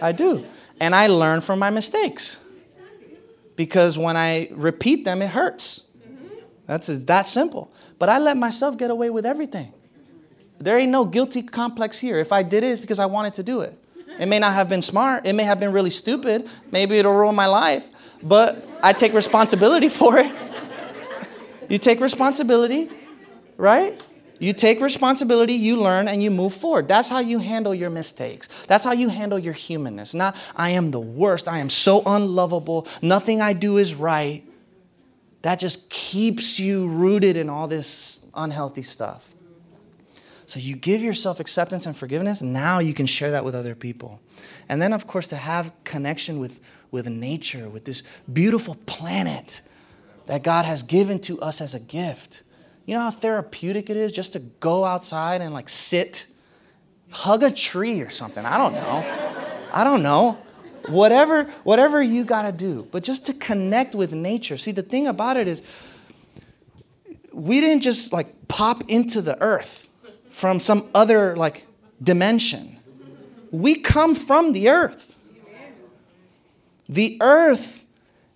I 0.00 0.12
do. 0.12 0.44
And 0.80 0.94
I 0.94 1.08
learn 1.08 1.42
from 1.42 1.58
my 1.58 1.68
mistakes. 1.68 2.42
Because 3.56 3.98
when 3.98 4.16
I 4.16 4.48
repeat 4.52 5.04
them, 5.04 5.20
it 5.20 5.28
hurts. 5.28 5.86
That's 6.64 6.86
that 6.86 7.28
simple. 7.28 7.70
But 7.98 8.08
I 8.08 8.18
let 8.18 8.38
myself 8.38 8.78
get 8.78 8.90
away 8.90 9.10
with 9.10 9.26
everything. 9.26 9.74
There 10.58 10.78
ain't 10.78 10.90
no 10.90 11.04
guilty 11.04 11.42
complex 11.42 11.98
here. 11.98 12.18
If 12.18 12.32
I 12.32 12.42
did 12.42 12.64
it, 12.64 12.68
it's 12.68 12.80
because 12.80 12.98
I 12.98 13.06
wanted 13.06 13.34
to 13.34 13.42
do 13.42 13.60
it. 13.60 13.78
It 14.18 14.26
may 14.26 14.38
not 14.38 14.54
have 14.54 14.70
been 14.70 14.82
smart. 14.82 15.26
It 15.26 15.34
may 15.34 15.44
have 15.44 15.60
been 15.60 15.72
really 15.72 15.90
stupid. 15.90 16.48
Maybe 16.72 16.96
it'll 16.96 17.14
ruin 17.14 17.34
my 17.34 17.46
life. 17.46 17.88
But 18.22 18.66
I 18.82 18.94
take 18.94 19.12
responsibility 19.12 19.88
for 19.90 20.16
it. 20.16 20.34
You 21.68 21.76
take 21.76 22.00
responsibility 22.00 22.90
right? 23.58 24.02
You 24.38 24.52
take 24.52 24.80
responsibility, 24.80 25.54
you 25.54 25.76
learn, 25.76 26.06
and 26.08 26.22
you 26.22 26.30
move 26.30 26.54
forward. 26.54 26.88
That's 26.88 27.08
how 27.08 27.18
you 27.18 27.40
handle 27.40 27.74
your 27.74 27.90
mistakes. 27.90 28.48
That's 28.66 28.84
how 28.84 28.92
you 28.92 29.08
handle 29.08 29.38
your 29.38 29.52
humanness. 29.52 30.14
Not, 30.14 30.36
I 30.56 30.70
am 30.70 30.92
the 30.92 31.00
worst. 31.00 31.48
I 31.48 31.58
am 31.58 31.68
so 31.68 32.02
unlovable. 32.06 32.86
Nothing 33.02 33.42
I 33.42 33.52
do 33.52 33.76
is 33.76 33.96
right. 33.96 34.44
That 35.42 35.58
just 35.58 35.90
keeps 35.90 36.58
you 36.58 36.88
rooted 36.88 37.36
in 37.36 37.50
all 37.50 37.66
this 37.66 38.20
unhealthy 38.34 38.82
stuff. 38.82 39.34
So 40.46 40.60
you 40.60 40.76
give 40.76 41.02
yourself 41.02 41.40
acceptance 41.40 41.84
and 41.86 41.96
forgiveness. 41.96 42.40
Now 42.40 42.78
you 42.78 42.94
can 42.94 43.06
share 43.06 43.32
that 43.32 43.44
with 43.44 43.54
other 43.54 43.74
people. 43.74 44.20
And 44.68 44.80
then, 44.80 44.92
of 44.92 45.06
course, 45.06 45.26
to 45.28 45.36
have 45.36 45.72
connection 45.84 46.38
with, 46.38 46.60
with 46.90 47.08
nature, 47.08 47.68
with 47.68 47.84
this 47.84 48.02
beautiful 48.32 48.76
planet 48.86 49.62
that 50.26 50.42
God 50.42 50.64
has 50.64 50.82
given 50.82 51.18
to 51.20 51.40
us 51.40 51.60
as 51.60 51.74
a 51.74 51.80
gift 51.80 52.44
you 52.88 52.94
know 52.94 53.00
how 53.00 53.10
therapeutic 53.10 53.90
it 53.90 53.98
is 53.98 54.12
just 54.12 54.32
to 54.32 54.38
go 54.38 54.82
outside 54.82 55.42
and 55.42 55.52
like 55.52 55.68
sit, 55.68 56.26
hug 57.10 57.42
a 57.42 57.50
tree 57.50 58.00
or 58.00 58.08
something? 58.08 58.46
I 58.46 58.56
don't 58.56 58.72
know. 58.72 59.04
I 59.74 59.84
don't 59.84 60.02
know. 60.02 60.38
Whatever, 60.86 61.44
whatever 61.64 62.02
you 62.02 62.24
got 62.24 62.42
to 62.42 62.52
do, 62.52 62.88
but 62.90 63.04
just 63.04 63.26
to 63.26 63.34
connect 63.34 63.94
with 63.94 64.14
nature. 64.14 64.56
See, 64.56 64.72
the 64.72 64.82
thing 64.82 65.06
about 65.06 65.36
it 65.36 65.46
is, 65.46 65.62
we 67.30 67.60
didn't 67.60 67.82
just 67.82 68.10
like 68.10 68.48
pop 68.48 68.82
into 68.88 69.20
the 69.20 69.36
earth 69.42 69.90
from 70.30 70.58
some 70.58 70.88
other 70.94 71.36
like 71.36 71.66
dimension. 72.02 72.78
We 73.50 73.74
come 73.74 74.14
from 74.14 74.54
the 74.54 74.70
earth. 74.70 75.14
The 76.88 77.18
earth 77.20 77.77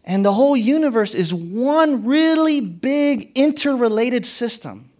and 0.04 0.24
the 0.24 0.32
whole 0.32 0.56
universe 0.56 1.14
is 1.14 1.32
one 1.32 2.04
really 2.04 2.60
big 2.60 3.30
interrelated 3.34 4.26
system. 4.26 4.90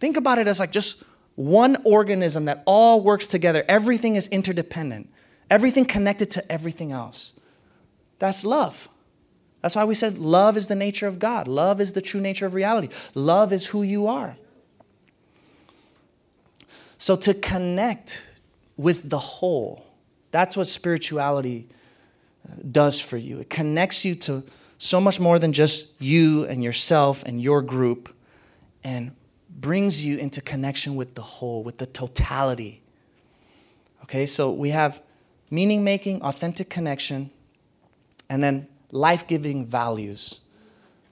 Think 0.00 0.16
about 0.16 0.38
it 0.38 0.48
as 0.48 0.58
like 0.58 0.72
just 0.72 1.04
one 1.36 1.76
organism 1.84 2.46
that 2.46 2.62
all 2.66 3.00
works 3.00 3.26
together. 3.26 3.64
Everything 3.68 4.16
is 4.16 4.28
interdependent, 4.28 5.10
everything 5.50 5.84
connected 5.84 6.30
to 6.32 6.52
everything 6.52 6.92
else. 6.92 7.34
That's 8.18 8.44
love. 8.44 8.88
That's 9.62 9.76
why 9.76 9.84
we 9.84 9.94
said 9.94 10.18
love 10.18 10.56
is 10.56 10.68
the 10.68 10.74
nature 10.74 11.06
of 11.06 11.18
God. 11.18 11.46
Love 11.46 11.80
is 11.80 11.92
the 11.92 12.00
true 12.00 12.20
nature 12.20 12.46
of 12.46 12.54
reality. 12.54 12.88
Love 13.14 13.52
is 13.52 13.66
who 13.66 13.82
you 13.82 14.06
are. 14.06 14.36
So 16.98 17.16
to 17.16 17.34
connect 17.34 18.26
with 18.76 19.08
the 19.08 19.18
whole, 19.18 19.86
that's 20.30 20.56
what 20.56 20.66
spirituality 20.66 21.68
does 22.70 23.00
for 23.00 23.16
you. 23.16 23.38
It 23.38 23.50
connects 23.50 24.04
you 24.04 24.14
to 24.16 24.42
so 24.78 25.00
much 25.00 25.20
more 25.20 25.38
than 25.38 25.52
just 25.52 26.00
you 26.00 26.46
and 26.46 26.64
yourself 26.64 27.22
and 27.24 27.40
your 27.40 27.62
group 27.62 28.14
and 28.82 29.14
brings 29.50 30.04
you 30.04 30.16
into 30.16 30.40
connection 30.40 30.96
with 30.96 31.14
the 31.14 31.22
whole, 31.22 31.62
with 31.62 31.78
the 31.78 31.86
totality. 31.86 32.82
Okay, 34.04 34.24
so 34.24 34.52
we 34.52 34.70
have 34.70 35.02
meaning 35.50 35.84
making, 35.84 36.22
authentic 36.22 36.70
connection, 36.70 37.30
and 38.30 38.42
then 38.42 38.66
life 38.90 39.26
giving 39.26 39.66
values. 39.66 40.40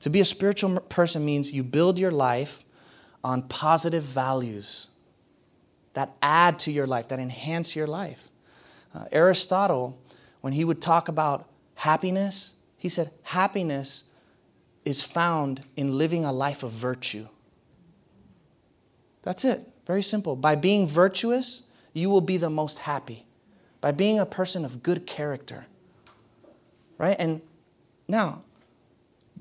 To 0.00 0.10
be 0.10 0.20
a 0.20 0.24
spiritual 0.24 0.80
person 0.80 1.24
means 1.24 1.52
you 1.52 1.62
build 1.62 1.98
your 1.98 2.12
life 2.12 2.64
on 3.22 3.42
positive 3.42 4.02
values 4.02 4.88
that 5.94 6.16
add 6.22 6.58
to 6.60 6.72
your 6.72 6.86
life, 6.86 7.08
that 7.08 7.18
enhance 7.18 7.74
your 7.74 7.86
life. 7.86 8.28
Uh, 8.94 9.04
Aristotle 9.12 9.98
when 10.40 10.52
he 10.52 10.64
would 10.64 10.80
talk 10.80 11.08
about 11.08 11.48
happiness, 11.74 12.54
he 12.76 12.88
said, 12.88 13.10
happiness 13.22 14.04
is 14.84 15.02
found 15.02 15.62
in 15.76 15.98
living 15.98 16.24
a 16.24 16.32
life 16.32 16.62
of 16.62 16.70
virtue. 16.70 17.26
That's 19.22 19.44
it. 19.44 19.60
Very 19.86 20.02
simple. 20.02 20.36
By 20.36 20.54
being 20.54 20.86
virtuous, 20.86 21.64
you 21.92 22.10
will 22.10 22.20
be 22.20 22.36
the 22.36 22.50
most 22.50 22.78
happy. 22.78 23.26
By 23.80 23.92
being 23.92 24.18
a 24.18 24.26
person 24.26 24.64
of 24.64 24.82
good 24.82 25.06
character. 25.06 25.66
Right? 26.98 27.16
And 27.18 27.42
now, 28.06 28.40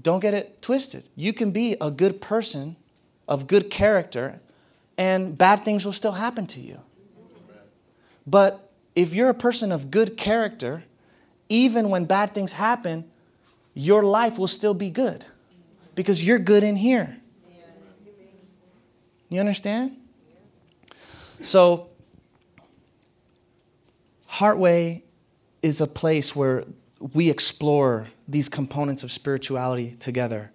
don't 0.02 0.20
get 0.20 0.34
it 0.34 0.62
twisted. 0.62 1.08
You 1.16 1.34
can 1.34 1.52
be 1.52 1.76
a 1.80 1.90
good 1.90 2.22
person 2.22 2.76
of 3.28 3.48
good 3.48 3.70
character, 3.70 4.40
and 4.98 5.38
bad 5.38 5.66
things 5.66 5.86
will 5.86 5.94
still 5.94 6.12
happen 6.12 6.48
to 6.48 6.60
you. 6.60 6.80
But 8.26 8.67
if 8.98 9.14
you're 9.14 9.30
a 9.30 9.34
person 9.36 9.72
of 9.72 9.92
good 9.92 10.18
character, 10.18 10.84
even 11.50 11.90
when 11.90 12.06
bad 12.06 12.34
things 12.34 12.52
happen, 12.52 13.06
your 13.76 14.02
life 14.02 14.40
will 14.40 14.48
still 14.48 14.74
be 14.74 14.90
good 14.90 15.24
because 15.94 16.26
you're 16.26 16.40
good 16.40 16.64
in 16.64 16.76
here. 16.76 17.16
You 19.30 19.40
understand? 19.40 19.96
So, 21.42 21.90
Heartway 24.28 25.04
is 25.62 25.80
a 25.80 25.88
place 25.88 26.36
where 26.36 26.66
we 27.14 27.30
explore 27.30 28.08
these 28.28 28.50
components 28.50 29.04
of 29.04 29.12
spirituality 29.12 29.96
together. 30.00 30.52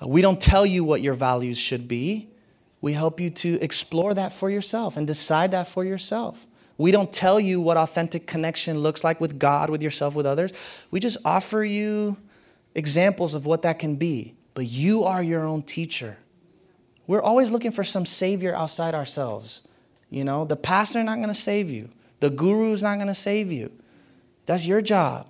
Uh, 0.00 0.06
we 0.06 0.22
don't 0.22 0.40
tell 0.40 0.64
you 0.64 0.84
what 0.84 1.02
your 1.02 1.14
values 1.14 1.58
should 1.58 1.88
be. 1.88 2.28
We 2.80 2.92
help 2.92 3.18
you 3.18 3.30
to 3.30 3.58
explore 3.60 4.14
that 4.14 4.32
for 4.32 4.50
yourself 4.50 4.96
and 4.96 5.04
decide 5.04 5.50
that 5.50 5.66
for 5.66 5.84
yourself. 5.84 6.46
We 6.78 6.90
don't 6.90 7.12
tell 7.12 7.40
you 7.40 7.60
what 7.60 7.76
authentic 7.76 8.26
connection 8.26 8.78
looks 8.78 9.02
like 9.02 9.20
with 9.20 9.38
God, 9.38 9.70
with 9.70 9.82
yourself, 9.82 10.14
with 10.14 10.26
others. 10.26 10.52
We 10.90 11.00
just 11.00 11.18
offer 11.24 11.64
you 11.64 12.16
examples 12.74 13.34
of 13.34 13.46
what 13.46 13.62
that 13.62 13.78
can 13.78 13.96
be. 13.96 14.34
But 14.54 14.66
you 14.66 15.04
are 15.04 15.22
your 15.22 15.44
own 15.44 15.62
teacher. 15.62 16.18
We're 17.06 17.22
always 17.22 17.50
looking 17.50 17.70
for 17.70 17.84
some 17.84 18.04
savior 18.04 18.54
outside 18.54 18.94
ourselves. 18.94 19.66
You 20.10 20.24
know, 20.24 20.44
the 20.44 20.56
pastor 20.56 21.02
not 21.02 21.16
going 21.16 21.28
to 21.28 21.34
save 21.34 21.70
you. 21.70 21.88
The 22.20 22.30
guru 22.30 22.72
is 22.72 22.82
not 22.82 22.96
going 22.96 23.08
to 23.08 23.14
save 23.14 23.52
you. 23.52 23.72
That's 24.46 24.66
your 24.66 24.80
job. 24.80 25.28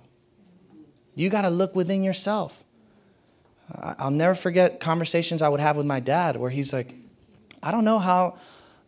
You 1.15 1.29
got 1.29 1.41
to 1.43 1.49
look 1.49 1.75
within 1.75 2.03
yourself. 2.03 2.63
I'll 3.73 4.11
never 4.11 4.33
forget 4.33 4.79
conversations 4.79 5.41
I 5.41 5.49
would 5.49 5.59
have 5.59 5.75
with 5.75 5.85
my 5.85 5.99
dad 5.99 6.37
where 6.37 6.49
he's 6.49 6.71
like, 6.71 6.95
I 7.61 7.71
don't 7.71 7.83
know 7.83 7.99
how 7.99 8.37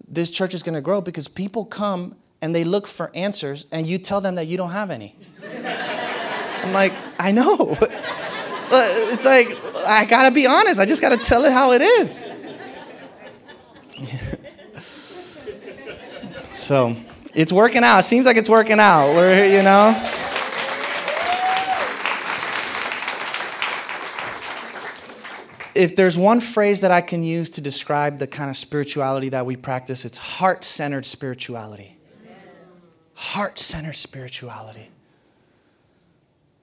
this 0.08 0.32
church 0.32 0.54
is 0.54 0.64
going 0.64 0.76
to 0.76 0.82
grow 0.82 1.02
because 1.02 1.28
people 1.28 1.66
come 1.66 2.16
and 2.42 2.56
they 2.56 2.64
look 2.64 2.88
for 2.88 3.12
answers 3.14 3.66
and 3.72 3.86
you 3.86 3.98
tell 3.98 4.22
them 4.22 4.36
that 4.36 4.48
you 4.48 4.56
don't 4.58 4.72
have 4.72 4.92
any. 4.92 5.16
I'm 6.64 6.74
like, 6.74 6.94
I 7.20 7.32
know. 7.32 7.58
but 7.80 7.92
it's 8.70 9.26
like, 9.26 9.48
I 9.88 10.06
got 10.06 10.28
to 10.28 10.32
be 10.32 10.48
honest. 10.48 10.80
I 10.80 10.86
just 10.86 11.02
got 11.02 11.10
to 11.10 11.18
tell 11.18 11.46
it 11.46 11.52
how 11.52 11.74
it 11.74 11.82
is. 11.82 12.32
so 16.56 16.96
it's 17.34 17.52
working 17.52 17.84
out. 17.84 18.06
Seems 18.06 18.26
like 18.26 18.38
it's 18.38 18.50
working 18.50 18.80
out. 18.80 19.16
We're, 19.16 19.46
you 19.46 19.64
know. 19.64 20.16
if 25.76 25.96
there's 25.96 26.18
one 26.18 26.42
phrase 26.42 26.82
that 26.82 26.92
I 26.92 27.00
can 27.00 27.24
use 27.24 27.52
to 27.52 27.62
describe 27.62 28.20
the 28.20 28.28
kind 28.28 28.50
of 28.50 28.58
spirituality 28.58 29.30
that 29.30 29.46
we 29.46 29.56
practice, 29.56 30.04
it's 30.04 30.18
heart 30.18 30.66
centered 30.66 31.06
spirituality. 31.06 31.99
Heart 33.30 33.60
centered 33.60 33.94
spirituality. 33.94 34.90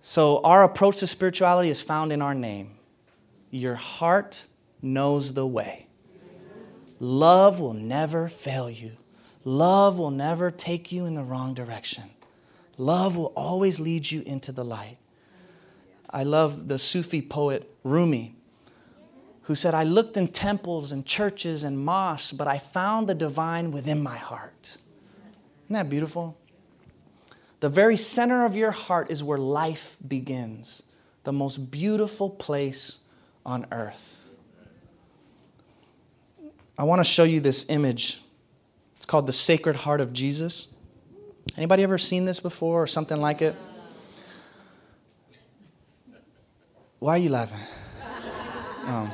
So, 0.00 0.40
our 0.42 0.64
approach 0.64 0.96
to 0.96 1.06
spirituality 1.06 1.70
is 1.70 1.80
found 1.80 2.10
in 2.12 2.20
our 2.20 2.34
name. 2.34 2.72
Your 3.52 3.76
heart 3.76 4.44
knows 4.82 5.32
the 5.32 5.46
way. 5.46 5.86
Love 6.98 7.60
will 7.60 7.72
never 7.72 8.26
fail 8.28 8.68
you, 8.68 8.90
love 9.44 9.96
will 9.96 10.10
never 10.10 10.50
take 10.50 10.90
you 10.90 11.06
in 11.06 11.14
the 11.14 11.22
wrong 11.22 11.54
direction. 11.54 12.02
Love 12.78 13.16
will 13.16 13.32
always 13.36 13.78
lead 13.78 14.10
you 14.10 14.22
into 14.22 14.50
the 14.50 14.64
light. 14.64 14.98
I 16.10 16.24
love 16.24 16.66
the 16.66 16.80
Sufi 16.80 17.22
poet 17.22 17.70
Rumi 17.84 18.34
who 19.42 19.54
said, 19.54 19.72
I 19.72 19.84
looked 19.84 20.16
in 20.16 20.26
temples 20.26 20.90
and 20.90 21.06
churches 21.06 21.62
and 21.62 21.78
mosques, 21.78 22.32
but 22.32 22.48
I 22.48 22.58
found 22.58 23.08
the 23.08 23.14
divine 23.14 23.70
within 23.70 24.02
my 24.02 24.16
heart. 24.16 24.78
Isn't 25.66 25.74
that 25.74 25.88
beautiful? 25.88 26.36
The 27.60 27.68
very 27.68 27.96
center 27.96 28.44
of 28.44 28.54
your 28.54 28.70
heart 28.70 29.10
is 29.10 29.24
where 29.24 29.38
life 29.38 29.96
begins, 30.06 30.82
the 31.24 31.32
most 31.32 31.70
beautiful 31.70 32.28
place 32.28 33.00
on 33.44 33.66
earth. 33.72 34.30
I 36.78 36.84
want 36.84 37.00
to 37.00 37.04
show 37.04 37.24
you 37.24 37.40
this 37.40 37.70
image. 37.70 38.20
It's 38.96 39.06
called 39.06 39.26
the 39.26 39.32
Sacred 39.32 39.76
Heart 39.76 40.02
of 40.02 40.12
Jesus. 40.12 40.74
Anybody 41.56 41.82
ever 41.82 41.96
seen 41.96 42.26
this 42.26 42.40
before 42.40 42.82
or 42.82 42.86
something 42.86 43.18
like 43.18 43.40
it? 43.40 43.54
Why 46.98 47.12
are 47.12 47.18
you 47.18 47.30
laughing? 47.30 47.60
Oh. 48.88 49.12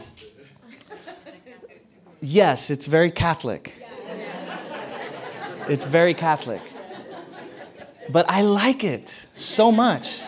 Yes, 2.20 2.70
it's 2.70 2.86
very 2.86 3.10
Catholic. 3.10 3.84
It's 5.68 5.84
very 5.84 6.14
Catholic. 6.14 6.60
But 8.10 8.28
I 8.28 8.42
like 8.42 8.84
it 8.84 9.26
so 9.32 9.70
much. 9.70 10.20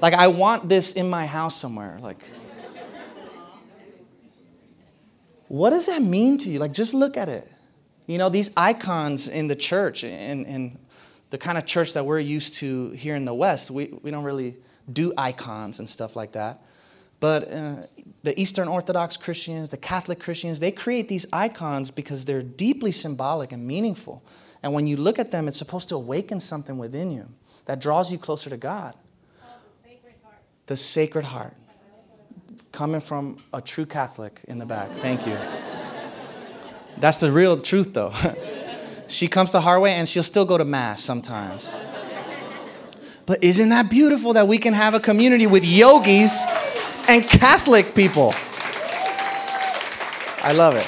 Like, 0.00 0.14
I 0.14 0.26
want 0.26 0.68
this 0.68 0.92
in 0.92 1.08
my 1.08 1.26
house 1.26 1.56
somewhere. 1.56 1.98
Like, 2.00 2.24
what 5.48 5.70
does 5.70 5.86
that 5.86 6.02
mean 6.02 6.38
to 6.38 6.50
you? 6.50 6.58
Like, 6.58 6.72
just 6.72 6.94
look 6.94 7.16
at 7.16 7.28
it. 7.28 7.50
You 8.06 8.18
know, 8.18 8.28
these 8.28 8.50
icons 8.56 9.28
in 9.28 9.46
the 9.46 9.54
church, 9.54 10.02
and, 10.02 10.46
in 10.46 10.78
the 11.30 11.38
kind 11.38 11.56
of 11.56 11.64
church 11.66 11.94
that 11.94 12.04
we're 12.04 12.18
used 12.18 12.54
to 12.56 12.90
here 12.90 13.14
in 13.14 13.24
the 13.24 13.34
West, 13.34 13.70
we, 13.70 13.86
we 14.02 14.10
don't 14.10 14.24
really 14.24 14.56
do 14.92 15.12
icons 15.16 15.78
and 15.78 15.88
stuff 15.88 16.16
like 16.16 16.32
that. 16.32 16.62
But 17.20 17.52
uh, 17.52 17.76
the 18.24 18.38
Eastern 18.40 18.66
Orthodox 18.66 19.16
Christians, 19.16 19.70
the 19.70 19.76
Catholic 19.76 20.18
Christians, 20.18 20.58
they 20.58 20.72
create 20.72 21.08
these 21.08 21.24
icons 21.32 21.90
because 21.90 22.24
they're 22.24 22.42
deeply 22.42 22.90
symbolic 22.90 23.52
and 23.52 23.64
meaningful. 23.64 24.24
And 24.62 24.72
when 24.72 24.86
you 24.86 24.96
look 24.96 25.18
at 25.18 25.30
them, 25.30 25.48
it's 25.48 25.58
supposed 25.58 25.88
to 25.88 25.96
awaken 25.96 26.40
something 26.40 26.78
within 26.78 27.10
you 27.10 27.28
that 27.64 27.80
draws 27.80 28.12
you 28.12 28.18
closer 28.18 28.50
to 28.50 28.56
God. 28.56 28.94
The 29.36 29.88
sacred, 29.88 30.14
the 30.66 30.76
sacred 30.76 31.24
heart. 31.24 31.54
Coming 32.70 33.00
from 33.00 33.36
a 33.52 33.60
true 33.60 33.84
Catholic 33.84 34.40
in 34.48 34.58
the 34.58 34.64
back. 34.64 34.90
Thank 34.92 35.26
you. 35.26 35.36
That's 36.98 37.20
the 37.20 37.30
real 37.30 37.60
truth, 37.60 37.92
though. 37.92 38.14
she 39.08 39.28
comes 39.28 39.50
to 39.50 39.58
Heartway 39.58 39.90
and 39.90 40.08
she'll 40.08 40.22
still 40.22 40.46
go 40.46 40.56
to 40.56 40.64
Mass 40.64 41.02
sometimes. 41.02 41.78
But 43.26 43.44
isn't 43.44 43.68
that 43.68 43.90
beautiful 43.90 44.32
that 44.32 44.48
we 44.48 44.58
can 44.58 44.72
have 44.72 44.94
a 44.94 45.00
community 45.00 45.46
with 45.46 45.64
yogis 45.64 46.44
and 47.08 47.24
Catholic 47.28 47.94
people. 47.94 48.34
I 50.42 50.52
love 50.52 50.76
it. 50.76 50.86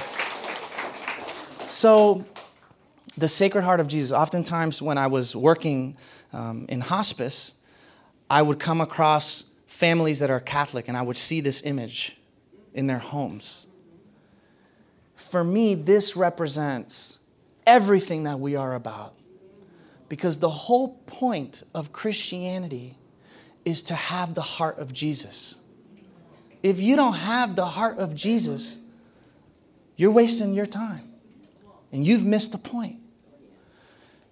So, 1.68 2.24
the 3.16 3.28
Sacred 3.28 3.62
Heart 3.62 3.80
of 3.80 3.88
Jesus, 3.88 4.12
oftentimes 4.12 4.82
when 4.82 4.98
I 4.98 5.06
was 5.06 5.36
working 5.36 5.96
um, 6.32 6.66
in 6.68 6.80
hospice, 6.80 7.54
I 8.28 8.42
would 8.42 8.58
come 8.58 8.80
across 8.80 9.50
families 9.66 10.20
that 10.20 10.30
are 10.30 10.40
Catholic 10.40 10.88
and 10.88 10.96
I 10.96 11.02
would 11.02 11.16
see 11.16 11.40
this 11.40 11.64
image 11.64 12.16
in 12.72 12.86
their 12.86 12.98
homes. 12.98 13.66
For 15.14 15.44
me, 15.44 15.74
this 15.74 16.16
represents 16.16 17.18
everything 17.66 18.24
that 18.24 18.40
we 18.40 18.56
are 18.56 18.74
about. 18.74 19.14
Because 20.08 20.38
the 20.38 20.50
whole 20.50 20.94
point 21.06 21.62
of 21.74 21.92
Christianity 21.92 22.96
is 23.64 23.82
to 23.82 23.94
have 23.94 24.34
the 24.34 24.42
heart 24.42 24.78
of 24.78 24.92
Jesus. 24.92 25.58
If 26.62 26.80
you 26.80 26.96
don't 26.96 27.14
have 27.14 27.56
the 27.56 27.66
heart 27.66 27.98
of 27.98 28.14
Jesus, 28.14 28.78
you're 29.96 30.10
wasting 30.10 30.54
your 30.54 30.66
time 30.66 31.02
and 31.92 32.06
you've 32.06 32.24
missed 32.24 32.52
the 32.52 32.58
point. 32.58 32.98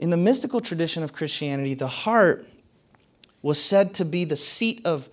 In 0.02 0.10
the 0.10 0.16
mystical 0.16 0.60
tradition 0.60 1.04
of 1.04 1.12
Christianity, 1.12 1.74
the 1.74 1.86
heart 1.86 2.44
was 3.40 3.62
said 3.62 3.94
to 3.94 4.04
be 4.04 4.24
the 4.24 4.34
seat 4.34 4.84
of 4.84 5.08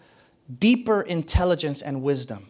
deeper 0.57 1.03
intelligence 1.03 1.83
and 1.83 2.01
wisdom. 2.01 2.49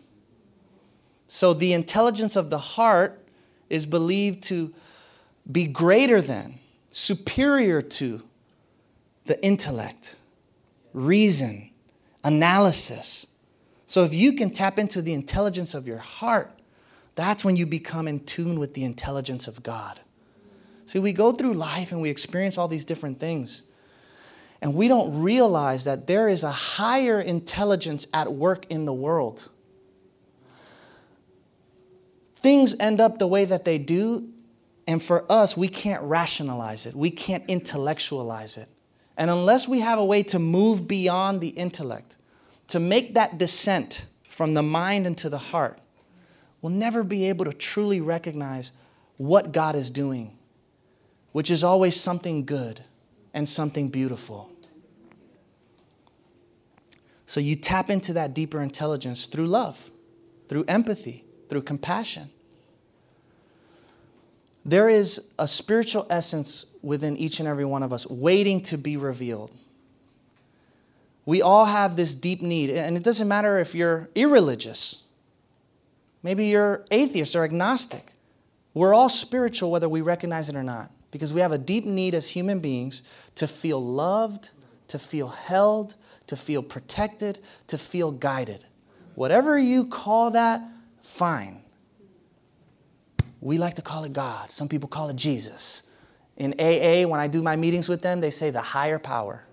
So 1.27 1.53
the 1.53 1.73
intelligence 1.73 2.37
of 2.37 2.49
the 2.49 2.57
heart 2.57 3.21
is 3.69 3.85
believed 3.85 4.41
to 4.43 4.73
be 5.51 5.67
greater 5.67 6.21
than, 6.21 6.59
superior 6.87 7.81
to 7.81 8.23
the 9.25 9.43
intellect, 9.45 10.15
reason, 10.93 11.71
analysis, 12.23 13.35
so 13.85 14.05
if 14.05 14.13
you 14.13 14.31
can 14.31 14.51
tap 14.51 14.79
into 14.79 15.01
the 15.01 15.13
intelligence 15.13 15.73
of 15.73 15.87
your 15.87 15.97
heart, 15.97 16.57
that's 17.15 17.43
when 17.43 17.57
you 17.57 17.65
become 17.65 18.07
in 18.07 18.21
tune 18.21 18.59
with 18.59 18.75
the 18.75 18.85
intelligence 18.85 19.45
of 19.49 19.61
God. 19.61 19.99
See, 20.89 20.97
we 20.97 21.13
go 21.13 21.31
through 21.31 21.53
life 21.53 21.91
and 21.91 22.01
we 22.01 22.09
experience 22.09 22.57
all 22.57 22.67
these 22.67 22.83
different 22.83 23.19
things. 23.19 23.61
And 24.59 24.73
we 24.73 24.87
don't 24.87 25.21
realize 25.21 25.83
that 25.83 26.07
there 26.07 26.27
is 26.27 26.43
a 26.43 26.51
higher 26.51 27.21
intelligence 27.21 28.07
at 28.11 28.33
work 28.33 28.65
in 28.71 28.85
the 28.85 28.93
world. 28.93 29.49
Things 32.33 32.75
end 32.79 32.99
up 32.99 33.19
the 33.19 33.27
way 33.27 33.45
that 33.45 33.65
they 33.65 33.77
do, 33.77 34.29
and 34.87 35.01
for 35.03 35.31
us, 35.31 35.55
we 35.55 35.67
can't 35.67 36.01
rationalize 36.01 36.87
it, 36.87 36.95
we 36.95 37.11
can't 37.11 37.47
intellectualize 37.47 38.57
it. 38.57 38.67
And 39.15 39.29
unless 39.29 39.67
we 39.67 39.81
have 39.81 39.99
a 39.99 40.05
way 40.05 40.23
to 40.23 40.39
move 40.39 40.87
beyond 40.87 41.39
the 41.39 41.49
intellect, 41.49 42.15
to 42.69 42.79
make 42.79 43.13
that 43.13 43.37
descent 43.37 44.07
from 44.27 44.55
the 44.55 44.63
mind 44.63 45.05
into 45.05 45.29
the 45.29 45.37
heart, 45.37 45.79
we'll 46.63 46.73
never 46.73 47.03
be 47.03 47.29
able 47.29 47.45
to 47.45 47.53
truly 47.53 48.01
recognize 48.01 48.71
what 49.17 49.51
God 49.51 49.75
is 49.75 49.91
doing, 49.91 50.35
which 51.31 51.51
is 51.51 51.63
always 51.63 51.95
something 51.95 52.45
good 52.45 52.83
and 53.33 53.47
something 53.47 53.89
beautiful. 53.89 54.51
So 57.25 57.39
you 57.39 57.55
tap 57.55 57.89
into 57.89 58.13
that 58.13 58.33
deeper 58.33 58.61
intelligence 58.61 59.27
through 59.27 59.47
love, 59.47 59.91
through 60.47 60.65
empathy, 60.67 61.23
through 61.47 61.61
compassion. 61.61 62.29
There 64.65 64.89
is 64.89 65.31
a 65.37 65.47
spiritual 65.47 66.07
essence 66.09 66.65
within 66.81 67.15
each 67.17 67.39
and 67.39 67.47
every 67.47 67.65
one 67.65 67.83
of 67.83 67.93
us 67.93 68.07
waiting 68.07 68.61
to 68.63 68.77
be 68.77 68.97
revealed. 68.97 69.51
We 71.25 71.43
all 71.43 71.65
have 71.65 71.95
this 71.95 72.15
deep 72.15 72.41
need, 72.41 72.71
and 72.71 72.97
it 72.97 73.03
doesn't 73.03 73.27
matter 73.27 73.59
if 73.59 73.75
you're 73.75 74.09
irreligious. 74.15 75.03
Maybe 76.23 76.47
you're 76.47 76.83
atheist 76.89 77.35
or 77.35 77.43
agnostic. 77.43 78.11
We're 78.73 78.93
all 78.93 79.09
spiritual 79.09 79.69
whether 79.69 79.87
we 79.87 80.01
recognize 80.01 80.49
it 80.49 80.55
or 80.55 80.63
not 80.63 80.91
because 81.11 81.33
we 81.33 81.41
have 81.41 81.51
a 81.51 81.57
deep 81.57 81.85
need 81.85 82.15
as 82.15 82.27
human 82.27 82.59
beings 82.59 83.03
to 83.35 83.47
feel 83.47 83.83
loved, 83.83 84.49
to 84.87 84.99
feel 84.99 85.29
held, 85.29 85.95
to 86.27 86.35
feel 86.35 86.61
protected, 86.61 87.39
to 87.67 87.77
feel 87.77 88.11
guided. 88.11 88.63
Whatever 89.15 89.57
you 89.57 89.85
call 89.85 90.31
that, 90.31 90.67
fine. 91.01 91.61
We 93.41 93.57
like 93.57 93.75
to 93.75 93.81
call 93.81 94.03
it 94.03 94.13
God. 94.13 94.51
Some 94.51 94.67
people 94.67 94.89
call 94.89 95.09
it 95.09 95.15
Jesus. 95.15 95.87
In 96.37 96.53
AA, 96.59 97.07
when 97.07 97.19
I 97.19 97.27
do 97.27 97.41
my 97.41 97.55
meetings 97.55 97.89
with 97.89 98.01
them, 98.01 98.21
they 98.21 98.31
say 98.31 98.49
the 98.49 98.61
higher 98.61 98.99
power. 98.99 99.43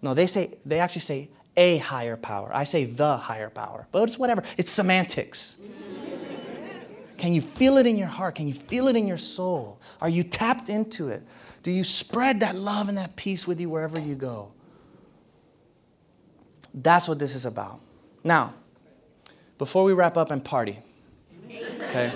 No, 0.00 0.14
they 0.14 0.26
say 0.26 0.54
they 0.64 0.80
actually 0.80 1.00
say 1.00 1.28
a 1.56 1.78
higher 1.78 2.16
power. 2.16 2.50
I 2.52 2.64
say 2.64 2.84
the 2.84 3.16
higher 3.16 3.50
power, 3.50 3.86
but 3.92 4.04
it's 4.04 4.18
whatever. 4.18 4.42
It's 4.56 4.70
semantics. 4.70 5.58
Can 7.22 7.32
you 7.32 7.40
feel 7.40 7.76
it 7.78 7.86
in 7.86 7.96
your 7.96 8.08
heart? 8.08 8.34
Can 8.34 8.48
you 8.48 8.52
feel 8.52 8.88
it 8.88 8.96
in 8.96 9.06
your 9.06 9.16
soul? 9.16 9.80
Are 10.00 10.08
you 10.08 10.24
tapped 10.24 10.68
into 10.68 11.08
it? 11.08 11.22
Do 11.62 11.70
you 11.70 11.84
spread 11.84 12.40
that 12.40 12.56
love 12.56 12.88
and 12.88 12.98
that 12.98 13.14
peace 13.14 13.46
with 13.46 13.60
you 13.60 13.70
wherever 13.70 13.96
you 13.96 14.16
go? 14.16 14.50
That's 16.74 17.06
what 17.06 17.20
this 17.20 17.36
is 17.36 17.46
about. 17.46 17.78
Now, 18.24 18.54
before 19.56 19.84
we 19.84 19.92
wrap 19.92 20.16
up 20.16 20.32
and 20.32 20.44
party, 20.44 20.80
okay, 21.82 22.10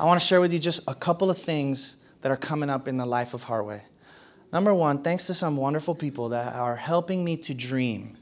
I 0.00 0.06
want 0.06 0.20
to 0.20 0.26
share 0.26 0.40
with 0.40 0.52
you 0.52 0.58
just 0.58 0.82
a 0.88 0.94
couple 0.96 1.30
of 1.30 1.38
things 1.38 2.02
that 2.22 2.32
are 2.32 2.36
coming 2.36 2.68
up 2.68 2.88
in 2.88 2.96
the 2.96 3.06
life 3.06 3.32
of 3.32 3.44
Heartway. 3.44 3.80
Number 4.52 4.74
one, 4.74 5.04
thanks 5.04 5.28
to 5.28 5.34
some 5.34 5.56
wonderful 5.56 5.94
people 5.94 6.30
that 6.30 6.52
are 6.56 6.74
helping 6.74 7.22
me 7.22 7.36
to 7.36 7.54
dream. 7.54 8.16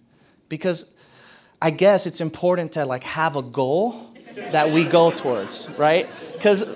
Because 0.51 0.93
I 1.63 1.71
guess 1.71 2.07
it's 2.07 2.21
important 2.21 2.73
to 2.73 2.85
like 2.85 3.05
have 3.05 3.37
a 3.37 3.43
goal 3.43 4.10
that 4.53 4.71
we 4.71 4.85
go 4.85 5.11
towards, 5.11 5.69
right? 5.79 6.09
Because 6.33 6.67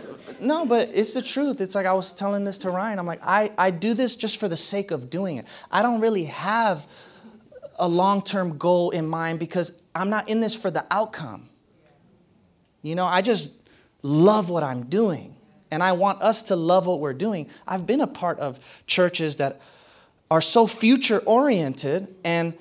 no, 0.40 0.66
but 0.66 0.90
it's 0.92 1.14
the 1.14 1.22
truth. 1.22 1.60
It's 1.60 1.74
like 1.74 1.86
I 1.86 1.92
was 1.92 2.12
telling 2.12 2.44
this 2.44 2.58
to 2.58 2.70
Ryan. 2.70 2.98
I'm 2.98 3.06
like, 3.06 3.22
I, 3.22 3.50
I 3.56 3.70
do 3.70 3.94
this 3.94 4.16
just 4.16 4.38
for 4.38 4.48
the 4.48 4.56
sake 4.56 4.90
of 4.90 5.08
doing 5.10 5.38
it. 5.38 5.46
I 5.70 5.82
don't 5.82 6.00
really 6.00 6.24
have 6.24 6.86
a 7.78 7.88
long 7.88 8.22
term 8.22 8.58
goal 8.58 8.90
in 8.90 9.06
mind 9.06 9.38
because 9.38 9.80
I'm 9.94 10.10
not 10.10 10.28
in 10.28 10.40
this 10.40 10.54
for 10.54 10.70
the 10.70 10.84
outcome. 10.90 11.48
You 12.82 12.94
know, 12.94 13.06
I 13.06 13.22
just 13.22 13.62
love 14.02 14.50
what 14.50 14.62
I'm 14.62 14.84
doing. 14.84 15.34
And 15.70 15.82
I 15.82 15.92
want 15.92 16.22
us 16.22 16.42
to 16.42 16.56
love 16.56 16.86
what 16.86 17.00
we're 17.00 17.14
doing. 17.14 17.48
I've 17.66 17.86
been 17.86 18.00
a 18.00 18.06
part 18.06 18.38
of 18.38 18.60
churches 18.86 19.36
that 19.36 19.60
are 20.30 20.40
so 20.40 20.66
future 20.66 21.18
oriented, 21.26 22.14
and 22.24 22.54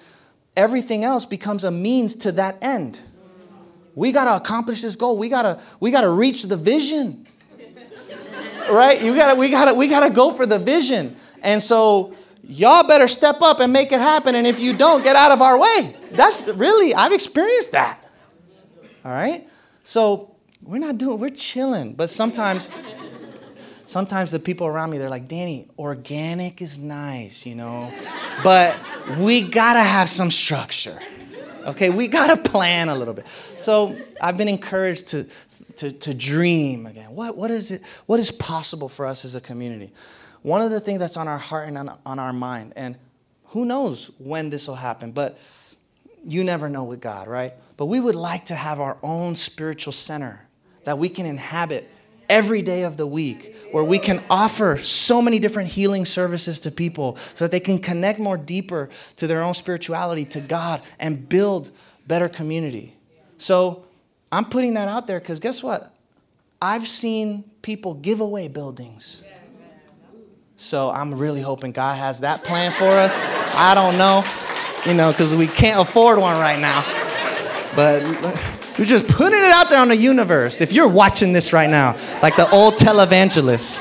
everything 0.55 1.03
else 1.03 1.25
becomes 1.25 1.63
a 1.63 1.71
means 1.71 2.15
to 2.15 2.31
that 2.33 2.57
end. 2.63 3.01
We 3.95 4.11
got 4.11 4.25
to 4.25 4.35
accomplish 4.35 4.81
this 4.81 4.95
goal. 4.95 5.17
We 5.17 5.29
got 5.29 5.43
to 5.43 5.61
we 5.79 5.91
got 5.91 6.01
to 6.01 6.09
reach 6.09 6.43
the 6.43 6.57
vision. 6.57 7.25
right? 8.71 9.01
You 9.01 9.15
got 9.15 9.33
to 9.33 9.39
we 9.39 9.49
got 9.49 9.69
to 9.69 9.73
we 9.73 9.87
got 9.87 10.07
to 10.07 10.09
go 10.09 10.33
for 10.33 10.45
the 10.45 10.59
vision. 10.59 11.15
And 11.41 11.61
so 11.61 12.13
y'all 12.43 12.87
better 12.87 13.07
step 13.07 13.41
up 13.41 13.59
and 13.59 13.71
make 13.71 13.91
it 13.91 13.99
happen 13.99 14.35
and 14.35 14.47
if 14.47 14.59
you 14.59 14.75
don't, 14.75 15.03
get 15.03 15.15
out 15.15 15.31
of 15.31 15.41
our 15.41 15.59
way. 15.59 15.95
That's 16.11 16.51
really 16.53 16.93
I've 16.93 17.13
experienced 17.13 17.71
that. 17.73 17.99
All 19.05 19.11
right? 19.11 19.47
So, 19.85 20.33
we're 20.61 20.77
not 20.77 20.97
doing 20.97 21.19
we're 21.19 21.29
chilling, 21.29 21.93
but 21.93 22.09
sometimes 22.09 22.69
sometimes 23.85 24.31
the 24.31 24.39
people 24.39 24.65
around 24.65 24.89
me 24.89 24.97
they're 24.97 25.09
like 25.09 25.27
danny 25.27 25.67
organic 25.77 26.61
is 26.61 26.79
nice 26.79 27.45
you 27.45 27.53
know 27.53 27.91
but 28.43 28.75
we 29.19 29.41
gotta 29.41 29.81
have 29.81 30.09
some 30.09 30.31
structure 30.31 30.97
Okay, 31.65 31.89
we 31.89 32.07
got 32.07 32.27
to 32.27 32.49
plan 32.49 32.89
a 32.89 32.95
little 32.95 33.13
bit. 33.13 33.27
So 33.57 33.97
I've 34.21 34.37
been 34.37 34.47
encouraged 34.47 35.07
to, 35.09 35.27
to, 35.77 35.91
to 35.91 36.13
dream 36.13 36.85
again. 36.85 37.15
What, 37.15 37.37
what, 37.37 37.51
is 37.51 37.71
it, 37.71 37.83
what 38.05 38.19
is 38.19 38.31
possible 38.31 38.89
for 38.89 39.05
us 39.05 39.25
as 39.25 39.35
a 39.35 39.41
community? 39.41 39.91
One 40.41 40.61
of 40.61 40.71
the 40.71 40.79
things 40.79 40.99
that's 40.99 41.15
on 41.15 41.27
our 41.27 41.37
heart 41.37 41.69
and 41.69 41.77
on, 41.77 41.97
on 42.05 42.19
our 42.19 42.33
mind, 42.33 42.73
and 42.75 42.97
who 43.45 43.65
knows 43.65 44.11
when 44.17 44.49
this 44.49 44.67
will 44.67 44.75
happen, 44.75 45.11
but 45.11 45.39
you 46.25 46.43
never 46.43 46.69
know 46.69 46.83
with 46.83 46.99
God, 46.99 47.27
right? 47.27 47.53
But 47.77 47.85
we 47.85 47.99
would 47.99 48.15
like 48.15 48.45
to 48.45 48.55
have 48.55 48.79
our 48.79 48.97
own 49.03 49.35
spiritual 49.35 49.93
center 49.93 50.45
that 50.83 50.97
we 50.97 51.07
can 51.07 51.25
inhabit 51.25 51.89
every 52.29 52.61
day 52.61 52.83
of 52.83 52.97
the 52.97 53.07
week 53.07 53.55
where 53.71 53.83
we 53.83 53.99
can 53.99 54.21
offer 54.29 54.77
so 54.77 55.21
many 55.21 55.39
different 55.39 55.69
healing 55.69 56.05
services 56.05 56.59
to 56.61 56.71
people 56.71 57.15
so 57.35 57.45
that 57.45 57.51
they 57.51 57.59
can 57.59 57.79
connect 57.79 58.19
more 58.19 58.37
deeper 58.37 58.89
to 59.15 59.27
their 59.27 59.41
own 59.43 59.53
spirituality, 59.53 60.25
to 60.25 60.39
God, 60.39 60.81
and 60.99 61.27
build 61.27 61.71
better 62.07 62.29
community. 62.29 62.95
So 63.37 63.85
I'm 64.31 64.45
putting 64.45 64.75
that 64.75 64.87
out 64.87 65.07
there 65.07 65.19
because 65.19 65.39
guess 65.39 65.63
what? 65.63 65.93
I've 66.61 66.87
seen 66.87 67.43
people 67.61 67.93
give 67.95 68.21
away 68.21 68.47
buildings. 68.47 69.23
So 70.55 70.89
I'm 70.89 71.15
really 71.15 71.41
hoping 71.41 71.71
God 71.71 71.97
has 71.97 72.21
that 72.21 72.43
plan 72.43 72.71
for 72.71 72.85
us. 72.85 73.15
I 73.55 73.75
don't 73.75 73.97
know, 73.97 74.23
you 74.85 74.93
know, 74.95 75.11
because 75.11 75.35
we 75.35 75.47
can't 75.47 75.81
afford 75.81 76.19
one 76.19 76.39
right 76.39 76.59
now. 76.59 76.83
But 77.75 78.01
you're 78.77 78.87
just 78.87 79.07
putting 79.07 79.39
it 79.39 79.51
out 79.51 79.69
there 79.69 79.79
on 79.79 79.89
the 79.89 79.95
universe. 79.95 80.61
If 80.61 80.73
you're 80.73 80.87
watching 80.87 81.33
this 81.33 81.53
right 81.53 81.69
now, 81.69 81.95
like 82.21 82.35
the 82.35 82.49
old 82.49 82.75
televangelists, 82.75 83.79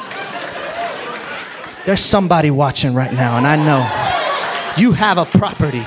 there's 1.84 2.00
somebody 2.00 2.50
watching 2.50 2.94
right 2.94 3.12
now, 3.12 3.38
and 3.38 3.46
I 3.46 3.56
know 3.56 4.82
you 4.82 4.92
have 4.92 5.18
a 5.18 5.24
property. 5.24 5.82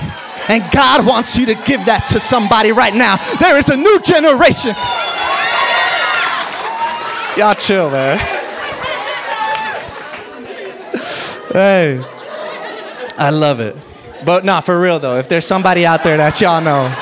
And 0.47 0.63
God 0.71 1.07
wants 1.07 1.37
you 1.37 1.47
to 1.47 1.55
give 1.55 1.85
that 1.85 2.07
to 2.09 2.19
somebody 2.19 2.71
right 2.71 2.93
now. 2.93 3.17
There 3.39 3.57
is 3.57 3.69
a 3.69 3.75
new 3.75 3.99
generation. 4.01 4.75
Y'all 7.35 7.55
chill, 7.55 7.89
man. 7.89 8.17
Hey, 11.51 12.03
I 13.17 13.29
love 13.31 13.59
it. 13.59 13.75
But 14.25 14.45
not 14.45 14.65
for 14.65 14.79
real 14.79 14.99
though. 14.99 15.17
If 15.17 15.29
there's 15.29 15.45
somebody 15.45 15.85
out 15.85 16.03
there 16.03 16.17
that 16.17 16.39
y'all 16.41 16.61
know, 16.61 16.93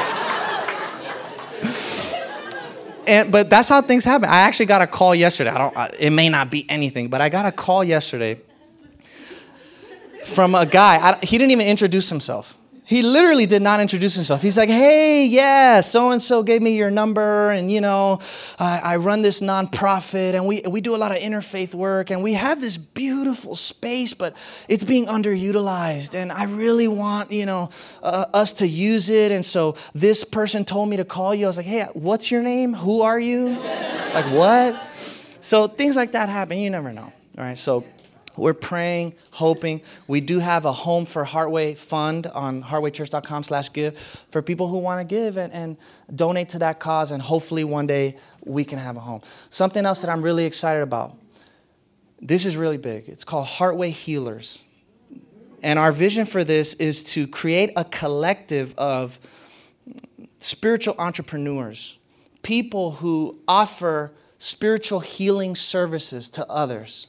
and 3.07 3.31
but 3.31 3.49
that's 3.49 3.69
how 3.69 3.81
things 3.81 4.03
happen. 4.03 4.29
I 4.29 4.41
actually 4.41 4.67
got 4.67 4.81
a 4.81 4.87
call 4.87 5.13
yesterday. 5.15 5.49
I 5.49 5.57
don't. 5.57 5.95
It 5.99 6.09
may 6.11 6.29
not 6.29 6.49
be 6.49 6.65
anything, 6.69 7.09
but 7.09 7.21
I 7.21 7.29
got 7.29 7.45
a 7.45 7.51
call 7.51 7.83
yesterday 7.83 8.39
from 10.25 10.55
a 10.55 10.65
guy. 10.65 10.95
I, 10.97 11.25
he 11.25 11.37
didn't 11.37 11.51
even 11.51 11.67
introduce 11.67 12.09
himself. 12.09 12.57
He 12.85 13.01
literally 13.01 13.45
did 13.45 13.61
not 13.61 13.79
introduce 13.79 14.13
himself. 14.13 14.41
He's 14.41 14.57
like, 14.57 14.67
hey, 14.67 15.25
yeah, 15.25 15.79
so 15.79 16.11
and 16.11 16.21
so 16.21 16.43
gave 16.43 16.61
me 16.61 16.75
your 16.75 16.91
number, 16.91 17.51
and 17.51 17.71
you 17.71 17.79
know, 17.79 18.19
I, 18.59 18.81
I, 18.83 18.95
run 18.97 19.21
this 19.21 19.39
nonprofit, 19.39 20.33
and 20.33 20.45
we, 20.45 20.61
we 20.67 20.81
do 20.81 20.93
a 20.93 20.97
lot 20.97 21.13
of 21.13 21.19
interfaith 21.19 21.73
work, 21.73 22.09
and 22.09 22.21
we 22.21 22.33
have 22.33 22.59
this 22.59 22.75
beautiful 22.75 23.55
space, 23.55 24.13
but 24.13 24.35
it's 24.67 24.83
being 24.83 25.05
underutilized, 25.05 26.13
and 26.13 26.29
I 26.29 26.43
really 26.43 26.89
want, 26.89 27.31
you 27.31 27.45
know, 27.45 27.69
uh, 28.01 28.25
us 28.33 28.51
to 28.53 28.67
use 28.67 29.09
it. 29.09 29.31
And 29.31 29.45
so 29.45 29.77
this 29.95 30.25
person 30.25 30.65
told 30.65 30.89
me 30.89 30.97
to 30.97 31.05
call 31.05 31.33
you. 31.33 31.45
I 31.45 31.47
was 31.47 31.57
like, 31.57 31.65
hey, 31.65 31.85
what's 31.93 32.31
your 32.31 32.41
name? 32.41 32.73
Who 32.73 33.01
are 33.01 33.19
you? 33.19 33.49
like, 34.13 34.25
what? 34.25 34.87
So 35.39 35.67
things 35.67 35.95
like 35.95 36.11
that 36.11 36.27
happen. 36.27 36.57
You 36.57 36.69
never 36.69 36.91
know. 36.91 37.13
All 37.37 37.43
right, 37.43 37.57
so 37.57 37.85
we're 38.35 38.53
praying, 38.53 39.13
hoping. 39.31 39.81
We 40.07 40.21
do 40.21 40.39
have 40.39 40.65
a 40.65 40.71
Home 40.71 41.05
for 41.05 41.23
Heartway 41.23 41.77
fund 41.77 42.27
on 42.27 42.63
heartwaychurch.com 42.63 43.43
slash 43.43 43.71
give 43.71 43.97
for 44.31 44.41
people 44.41 44.67
who 44.67 44.77
want 44.77 44.99
to 44.99 45.05
give 45.05 45.37
and, 45.37 45.53
and 45.53 45.77
donate 46.15 46.49
to 46.49 46.59
that 46.59 46.79
cause, 46.79 47.11
and 47.11 47.21
hopefully 47.21 47.63
one 47.63 47.87
day 47.87 48.17
we 48.43 48.63
can 48.63 48.79
have 48.79 48.97
a 48.97 48.99
home. 48.99 49.21
Something 49.49 49.85
else 49.85 50.01
that 50.01 50.09
I'm 50.09 50.21
really 50.21 50.45
excited 50.45 50.81
about. 50.81 51.15
This 52.21 52.45
is 52.45 52.57
really 52.57 52.77
big. 52.77 53.07
It's 53.07 53.23
called 53.23 53.47
Heartway 53.47 53.91
Healers. 53.91 54.63
And 55.61 55.77
our 55.77 55.91
vision 55.91 56.25
for 56.25 56.43
this 56.43 56.73
is 56.75 57.03
to 57.05 57.27
create 57.27 57.71
a 57.75 57.85
collective 57.85 58.73
of 58.77 59.19
spiritual 60.39 60.95
entrepreneurs, 60.97 61.97
people 62.41 62.91
who 62.91 63.39
offer 63.47 64.13
spiritual 64.39 64.99
healing 64.99 65.55
services 65.55 66.29
to 66.29 66.45
others 66.49 67.07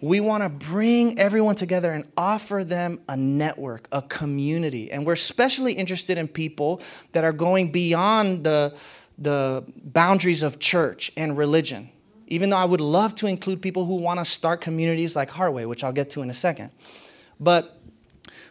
we 0.00 0.20
want 0.20 0.42
to 0.42 0.48
bring 0.48 1.18
everyone 1.18 1.54
together 1.54 1.92
and 1.92 2.04
offer 2.16 2.64
them 2.64 3.00
a 3.08 3.16
network, 3.16 3.86
a 3.92 4.02
community. 4.02 4.90
And 4.90 5.04
we're 5.04 5.12
especially 5.12 5.74
interested 5.74 6.16
in 6.16 6.26
people 6.28 6.80
that 7.12 7.24
are 7.24 7.32
going 7.32 7.70
beyond 7.70 8.44
the, 8.44 8.74
the 9.18 9.64
boundaries 9.84 10.42
of 10.42 10.58
church 10.58 11.12
and 11.16 11.36
religion. 11.36 11.90
Even 12.28 12.50
though 12.50 12.56
I 12.56 12.64
would 12.64 12.80
love 12.80 13.14
to 13.16 13.26
include 13.26 13.60
people 13.60 13.84
who 13.84 13.96
want 13.96 14.20
to 14.20 14.24
start 14.24 14.60
communities 14.60 15.16
like 15.16 15.30
Heartway, 15.30 15.66
which 15.66 15.84
I'll 15.84 15.92
get 15.92 16.10
to 16.10 16.22
in 16.22 16.30
a 16.30 16.34
second. 16.34 16.70
But 17.38 17.78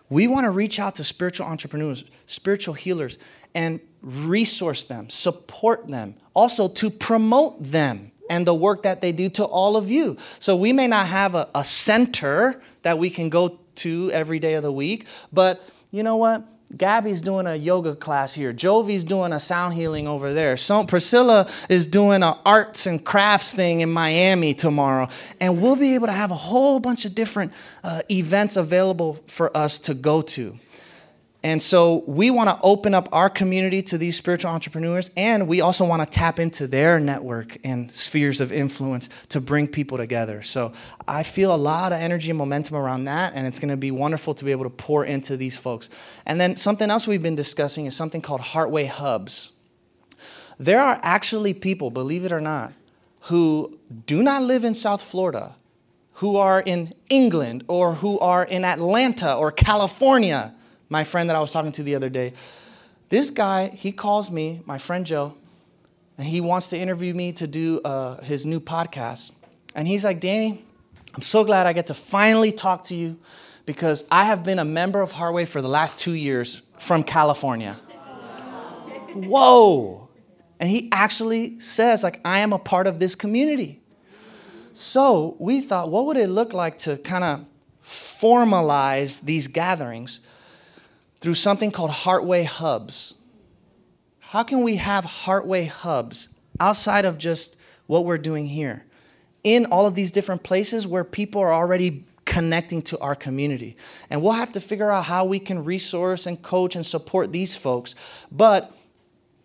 we 0.09 0.27
want 0.27 0.45
to 0.45 0.51
reach 0.51 0.79
out 0.79 0.95
to 0.95 1.03
spiritual 1.03 1.47
entrepreneurs, 1.47 2.03
spiritual 2.25 2.73
healers, 2.73 3.17
and 3.55 3.79
resource 4.01 4.85
them, 4.85 5.09
support 5.09 5.87
them, 5.87 6.15
also 6.33 6.67
to 6.67 6.89
promote 6.89 7.63
them 7.63 8.11
and 8.29 8.45
the 8.45 8.53
work 8.53 8.83
that 8.83 9.01
they 9.01 9.11
do 9.11 9.29
to 9.29 9.43
all 9.43 9.75
of 9.75 9.89
you. 9.89 10.17
So 10.39 10.55
we 10.55 10.71
may 10.71 10.87
not 10.87 11.07
have 11.07 11.35
a, 11.35 11.49
a 11.55 11.63
center 11.63 12.61
that 12.83 12.97
we 12.97 13.09
can 13.09 13.29
go 13.29 13.59
to 13.75 14.11
every 14.11 14.39
day 14.39 14.53
of 14.53 14.63
the 14.63 14.71
week, 14.71 15.07
but 15.33 15.59
you 15.91 16.03
know 16.03 16.17
what? 16.17 16.43
Gabby's 16.75 17.21
doing 17.21 17.47
a 17.47 17.55
yoga 17.55 17.95
class 17.95 18.31
here. 18.31 18.53
Jovi's 18.53 19.03
doing 19.03 19.33
a 19.33 19.39
sound 19.39 19.73
healing 19.73 20.07
over 20.07 20.33
there. 20.33 20.55
So 20.55 20.83
Priscilla 20.83 21.49
is 21.67 21.87
doing 21.87 22.21
an 22.21 22.35
arts 22.45 22.85
and 22.85 23.03
crafts 23.03 23.55
thing 23.55 23.81
in 23.81 23.89
Miami 23.89 24.53
tomorrow. 24.53 25.07
And 25.41 25.61
we'll 25.61 25.75
be 25.75 25.95
able 25.95 26.07
to 26.07 26.13
have 26.13 26.29
a 26.29 26.35
whole 26.35 26.79
bunch 26.79 27.05
of 27.05 27.15
different 27.15 27.53
uh, 27.83 28.01
events 28.11 28.55
available 28.55 29.15
for 29.25 29.55
us 29.57 29.79
to 29.79 29.95
go 29.95 30.21
to. 30.21 30.55
And 31.41 31.61
so 31.61 32.03
we 32.05 32.31
want 32.31 32.49
to 32.49 32.59
open 32.63 32.93
up 32.93 33.07
our 33.13 33.29
community 33.29 33.81
to 33.83 33.97
these 33.97 34.17
spiritual 34.17 34.51
entrepreneurs, 34.51 35.09
and 35.15 35.47
we 35.47 35.61
also 35.61 35.85
want 35.85 36.01
to 36.03 36.05
tap 36.05 36.37
into 36.37 36.67
their 36.67 36.99
network 36.99 37.57
and 37.63 37.89
spheres 37.93 38.41
of 38.41 38.51
influence 38.51 39.07
to 39.29 39.39
bring 39.39 39.65
people 39.65 39.97
together. 39.97 40.41
So 40.41 40.73
I 41.07 41.23
feel 41.23 41.55
a 41.55 41.57
lot 41.57 41.93
of 41.93 41.99
energy 41.99 42.29
and 42.29 42.37
momentum 42.37 42.75
around 42.75 43.05
that, 43.05 43.33
and 43.35 43.47
it's 43.47 43.57
going 43.57 43.69
to 43.69 43.77
be 43.77 43.89
wonderful 43.89 44.33
to 44.33 44.43
be 44.43 44.51
able 44.51 44.65
to 44.65 44.69
pour 44.69 45.05
into 45.05 45.37
these 45.37 45.55
folks. 45.55 45.89
And 46.25 46.41
then 46.41 46.57
something 46.57 46.89
else 46.89 47.07
we've 47.07 47.23
been 47.23 47.35
discussing 47.35 47.85
is 47.85 47.95
something 47.95 48.21
called 48.21 48.41
Heartway 48.41 48.87
Hubs. 48.87 49.53
There 50.59 50.81
are 50.81 50.99
actually 51.03 51.53
people, 51.53 51.89
believe 51.89 52.25
it 52.25 52.33
or 52.33 52.41
not, 52.41 52.73
who 53.21 53.79
do 54.05 54.21
not 54.23 54.43
live 54.43 54.65
in 54.65 54.75
South 54.75 55.01
Florida, 55.01 55.55
who 56.15 56.35
are 56.35 56.59
in 56.59 56.93
England, 57.09 57.63
or 57.69 57.93
who 57.93 58.19
are 58.19 58.43
in 58.43 58.65
Atlanta 58.65 59.33
or 59.35 59.53
California 59.53 60.53
my 60.89 61.03
friend 61.03 61.29
that 61.29 61.35
I 61.35 61.39
was 61.39 61.51
talking 61.51 61.71
to 61.73 61.83
the 61.83 61.95
other 61.95 62.09
day. 62.09 62.33
This 63.09 63.31
guy, 63.31 63.69
he 63.69 63.91
calls 63.91 64.29
me, 64.29 64.61
my 64.65 64.77
friend 64.77 65.05
Joe, 65.05 65.35
and 66.17 66.27
he 66.27 66.41
wants 66.41 66.69
to 66.69 66.77
interview 66.77 67.13
me 67.13 67.31
to 67.33 67.47
do 67.47 67.79
uh, 67.85 68.21
his 68.21 68.45
new 68.45 68.59
podcast. 68.59 69.31
And 69.75 69.87
he's 69.87 70.03
like, 70.03 70.19
Danny, 70.19 70.63
I'm 71.15 71.21
so 71.21 71.43
glad 71.43 71.65
I 71.65 71.73
get 71.73 71.87
to 71.87 71.93
finally 71.93 72.51
talk 72.51 72.85
to 72.85 72.95
you 72.95 73.17
because 73.65 74.03
I 74.11 74.25
have 74.25 74.43
been 74.43 74.59
a 74.59 74.65
member 74.65 75.01
of 75.01 75.13
Heartway 75.13 75.47
for 75.47 75.61
the 75.61 75.69
last 75.69 75.97
two 75.97 76.13
years 76.13 76.63
from 76.77 77.03
California. 77.03 77.77
Whoa. 79.13 80.09
And 80.59 80.69
he 80.69 80.89
actually 80.91 81.59
says, 81.59 82.03
like, 82.03 82.19
I 82.25 82.39
am 82.39 82.51
a 82.51 82.59
part 82.59 82.85
of 82.85 82.99
this 82.99 83.15
community. 83.15 83.81
So 84.73 85.35
we 85.39 85.61
thought, 85.61 85.89
what 85.89 86.05
would 86.05 86.17
it 86.17 86.27
look 86.27 86.53
like 86.53 86.77
to 86.79 86.97
kind 86.97 87.23
of 87.23 87.45
formalize 87.83 89.21
these 89.21 89.47
gatherings? 89.47 90.19
Through 91.21 91.33
something 91.33 91.71
called 91.71 91.91
Heartway 91.91 92.45
Hubs. 92.45 93.15
How 94.19 94.43
can 94.43 94.61
we 94.61 94.75
have 94.77 95.05
Heartway 95.05 95.67
Hubs 95.67 96.35
outside 96.59 97.05
of 97.05 97.17
just 97.17 97.57
what 97.87 98.05
we're 98.05 98.17
doing 98.17 98.45
here? 98.45 98.85
In 99.43 99.65
all 99.67 99.85
of 99.85 99.95
these 99.95 100.11
different 100.11 100.43
places 100.43 100.85
where 100.85 101.03
people 101.03 101.41
are 101.41 101.53
already 101.53 102.05
connecting 102.25 102.81
to 102.83 102.99
our 102.99 103.15
community. 103.15 103.75
And 104.09 104.21
we'll 104.21 104.33
have 104.33 104.51
to 104.51 104.61
figure 104.61 104.91
out 104.91 105.05
how 105.05 105.25
we 105.25 105.39
can 105.39 105.63
resource 105.63 106.27
and 106.27 106.39
coach 106.41 106.75
and 106.75 106.85
support 106.85 107.31
these 107.31 107.55
folks. 107.55 107.95
But 108.31 108.71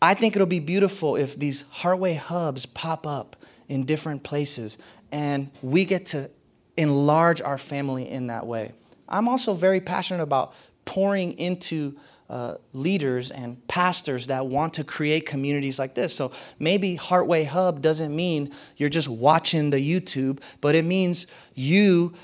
I 0.02 0.12
think 0.12 0.36
it'll 0.36 0.46
be 0.46 0.60
beautiful 0.60 1.16
if 1.16 1.38
these 1.38 1.64
Heartway 1.64 2.16
Hubs 2.16 2.66
pop 2.66 3.06
up 3.06 3.36
in 3.68 3.86
different 3.86 4.22
places 4.22 4.76
and 5.10 5.50
we 5.62 5.86
get 5.86 6.06
to 6.06 6.30
enlarge 6.76 7.40
our 7.40 7.56
family 7.56 8.10
in 8.10 8.26
that 8.26 8.46
way. 8.46 8.72
I'm 9.08 9.28
also 9.28 9.54
very 9.54 9.80
passionate 9.80 10.22
about 10.22 10.54
pouring 10.84 11.38
into 11.38 11.96
uh, 12.30 12.54
leaders 12.72 13.30
and 13.30 13.66
pastors 13.68 14.26
that 14.28 14.46
want 14.46 14.74
to 14.74 14.84
create 14.84 15.26
communities 15.26 15.78
like 15.78 15.94
this. 15.94 16.14
So 16.14 16.32
maybe 16.58 16.96
Heartway 16.96 17.46
Hub 17.46 17.82
doesn't 17.82 18.14
mean 18.14 18.52
you're 18.76 18.88
just 18.88 19.08
watching 19.08 19.70
the 19.70 19.78
YouTube, 19.78 20.40
but 20.60 20.74
it 20.74 20.84
means 20.84 21.26
you 21.54 22.14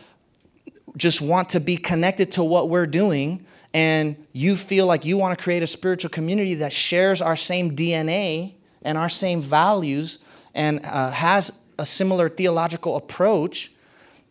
just 0.96 1.20
want 1.20 1.50
to 1.50 1.60
be 1.60 1.76
connected 1.76 2.30
to 2.32 2.42
what 2.42 2.68
we're 2.68 2.86
doing 2.86 3.44
and 3.72 4.16
you 4.32 4.56
feel 4.56 4.86
like 4.86 5.04
you 5.04 5.16
want 5.16 5.36
to 5.38 5.42
create 5.42 5.62
a 5.62 5.66
spiritual 5.66 6.10
community 6.10 6.54
that 6.54 6.72
shares 6.72 7.22
our 7.22 7.36
same 7.36 7.76
DNA 7.76 8.54
and 8.82 8.98
our 8.98 9.08
same 9.08 9.40
values 9.40 10.18
and 10.54 10.84
uh, 10.84 11.10
has 11.10 11.62
a 11.78 11.86
similar 11.86 12.28
theological 12.28 12.96
approach, 12.96 13.72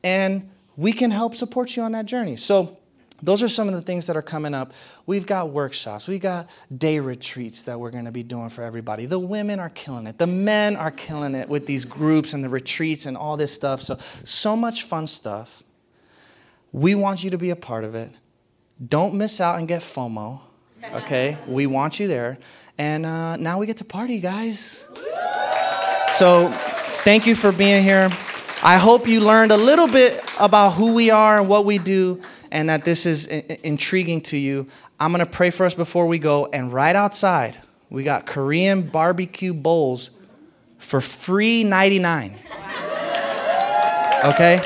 and 0.03 0.49
we 0.75 0.91
can 0.91 1.11
help 1.11 1.35
support 1.35 1.75
you 1.75 1.83
on 1.83 1.93
that 1.93 2.05
journey. 2.05 2.35
So, 2.35 2.77
those 3.21 3.43
are 3.43 3.49
some 3.49 3.67
of 3.67 3.73
the 3.73 3.81
things 3.81 4.07
that 4.07 4.15
are 4.15 4.21
coming 4.21 4.53
up. 4.53 4.73
We've 5.05 5.25
got 5.25 5.49
workshops, 5.49 6.07
we've 6.07 6.21
got 6.21 6.49
day 6.75 6.99
retreats 6.99 7.63
that 7.63 7.79
we're 7.79 7.91
going 7.91 8.05
to 8.05 8.11
be 8.11 8.23
doing 8.23 8.49
for 8.49 8.63
everybody. 8.63 9.05
The 9.05 9.19
women 9.19 9.59
are 9.59 9.69
killing 9.69 10.07
it, 10.07 10.17
the 10.17 10.27
men 10.27 10.75
are 10.75 10.91
killing 10.91 11.35
it 11.35 11.49
with 11.49 11.65
these 11.65 11.85
groups 11.85 12.33
and 12.33 12.43
the 12.43 12.49
retreats 12.49 13.05
and 13.05 13.17
all 13.17 13.37
this 13.37 13.53
stuff. 13.53 13.81
So, 13.81 13.97
so 14.23 14.55
much 14.55 14.83
fun 14.83 15.07
stuff. 15.07 15.63
We 16.71 16.95
want 16.95 17.23
you 17.23 17.31
to 17.31 17.37
be 17.37 17.49
a 17.49 17.55
part 17.55 17.83
of 17.83 17.95
it. 17.95 18.11
Don't 18.87 19.15
miss 19.15 19.41
out 19.41 19.57
and 19.57 19.67
get 19.67 19.81
FOMO, 19.81 20.39
okay? 20.93 21.37
we 21.47 21.67
want 21.67 21.99
you 21.99 22.07
there. 22.07 22.37
And 22.77 23.05
uh, 23.05 23.35
now 23.35 23.59
we 23.59 23.65
get 23.65 23.77
to 23.77 23.85
party, 23.85 24.19
guys. 24.19 24.87
So, 26.13 26.49
thank 27.03 27.27
you 27.27 27.35
for 27.35 27.51
being 27.51 27.83
here. 27.83 28.09
I 28.61 28.77
hope 28.77 29.07
you 29.07 29.21
learned 29.21 29.51
a 29.51 29.57
little 29.57 29.87
bit 29.87 30.21
about 30.39 30.71
who 30.71 30.93
we 30.93 31.09
are 31.09 31.39
and 31.39 31.47
what 31.47 31.65
we 31.65 31.77
do 31.77 32.21
and 32.51 32.69
that 32.69 32.85
this 32.85 33.05
is 33.05 33.27
intriguing 33.27 34.21
to 34.21 34.37
you, 34.37 34.67
I'm 34.99 35.11
going 35.11 35.25
to 35.25 35.31
pray 35.31 35.49
for 35.49 35.65
us 35.65 35.73
before 35.73 36.07
we 36.07 36.19
go. 36.19 36.47
And 36.47 36.71
right 36.71 36.95
outside, 36.95 37.57
we 37.89 38.03
got 38.03 38.25
Korean 38.25 38.81
barbecue 38.81 39.53
bowls 39.53 40.11
for 40.77 41.01
free 41.01 41.63
99. 41.63 42.35
Okay? 44.25 44.59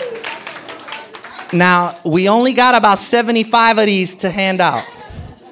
Now, 1.53 1.99
we 2.03 2.27
only 2.29 2.53
got 2.53 2.73
about 2.75 2.97
75 2.97 3.77
of 3.77 3.85
these 3.85 4.15
to 4.15 4.31
hand 4.31 4.59
out. 4.59 4.85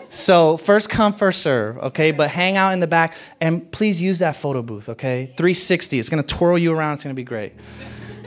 So, 0.09 0.57
first 0.57 0.89
come, 0.89 1.13
first 1.13 1.41
serve, 1.41 1.77
okay? 1.77 2.11
But 2.11 2.29
hang 2.29 2.57
out 2.57 2.71
in 2.71 2.81
the 2.81 2.87
back 2.87 3.15
and 3.39 3.71
please 3.71 4.01
use 4.01 4.19
that 4.19 4.35
photo 4.35 4.61
booth, 4.61 4.89
okay? 4.89 5.27
360. 5.37 5.99
It's 5.99 6.09
gonna 6.09 6.23
twirl 6.23 6.57
you 6.57 6.73
around, 6.73 6.95
it's 6.95 7.03
gonna 7.03 7.13
be 7.13 7.23
great. 7.23 7.53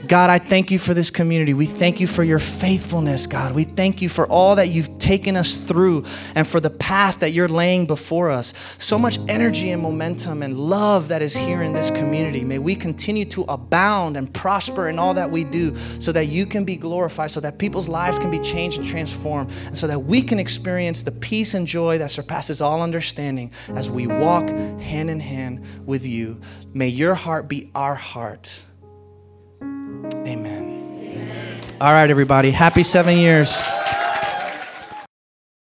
God, 0.07 0.29
I 0.29 0.39
thank 0.39 0.71
you 0.71 0.77
for 0.77 0.93
this 0.93 1.09
community. 1.09 1.53
We 1.53 1.65
thank 1.65 1.99
you 1.99 2.07
for 2.07 2.23
your 2.23 2.39
faithfulness, 2.39 3.27
God. 3.27 3.55
We 3.55 3.63
thank 3.63 4.01
you 4.01 4.09
for 4.09 4.27
all 4.27 4.55
that 4.55 4.69
you've 4.69 4.97
taken 4.99 5.35
us 5.35 5.55
through 5.55 6.05
and 6.35 6.47
for 6.47 6.59
the 6.59 6.69
path 6.69 7.19
that 7.19 7.31
you're 7.31 7.47
laying 7.47 7.85
before 7.85 8.29
us. 8.29 8.53
So 8.77 8.99
much 8.99 9.17
energy 9.27 9.71
and 9.71 9.81
momentum 9.81 10.43
and 10.43 10.57
love 10.57 11.07
that 11.07 11.21
is 11.21 11.35
here 11.35 11.61
in 11.61 11.73
this 11.73 11.89
community. 11.89 12.43
May 12.43 12.59
we 12.59 12.75
continue 12.75 13.25
to 13.25 13.43
abound 13.43 14.17
and 14.17 14.31
prosper 14.33 14.89
in 14.89 14.99
all 14.99 15.13
that 15.13 15.29
we 15.29 15.43
do 15.43 15.75
so 15.75 16.11
that 16.11 16.25
you 16.25 16.45
can 16.45 16.65
be 16.65 16.75
glorified, 16.75 17.31
so 17.31 17.39
that 17.39 17.57
people's 17.57 17.89
lives 17.89 18.19
can 18.19 18.29
be 18.29 18.39
changed 18.39 18.77
and 18.77 18.87
transformed, 18.87 19.51
and 19.65 19.77
so 19.77 19.87
that 19.87 19.99
we 19.99 20.21
can 20.21 20.39
experience 20.39 21.03
the 21.03 21.11
peace 21.11 21.53
and 21.53 21.65
joy 21.65 21.97
that 21.97 22.11
surpasses 22.11 22.61
all 22.61 22.81
understanding 22.81 23.51
as 23.75 23.89
we 23.89 24.07
walk 24.07 24.49
hand 24.49 25.09
in 25.09 25.19
hand 25.19 25.63
with 25.85 26.05
you. 26.05 26.39
May 26.73 26.89
your 26.89 27.15
heart 27.15 27.47
be 27.47 27.71
our 27.73 27.95
heart. 27.95 28.63
Amen. 30.13 30.63
Amen. 31.01 31.61
All 31.81 31.91
right, 31.91 32.09
everybody. 32.09 32.51
Happy 32.51 32.83
seven 32.83 33.17
years. 33.17 33.67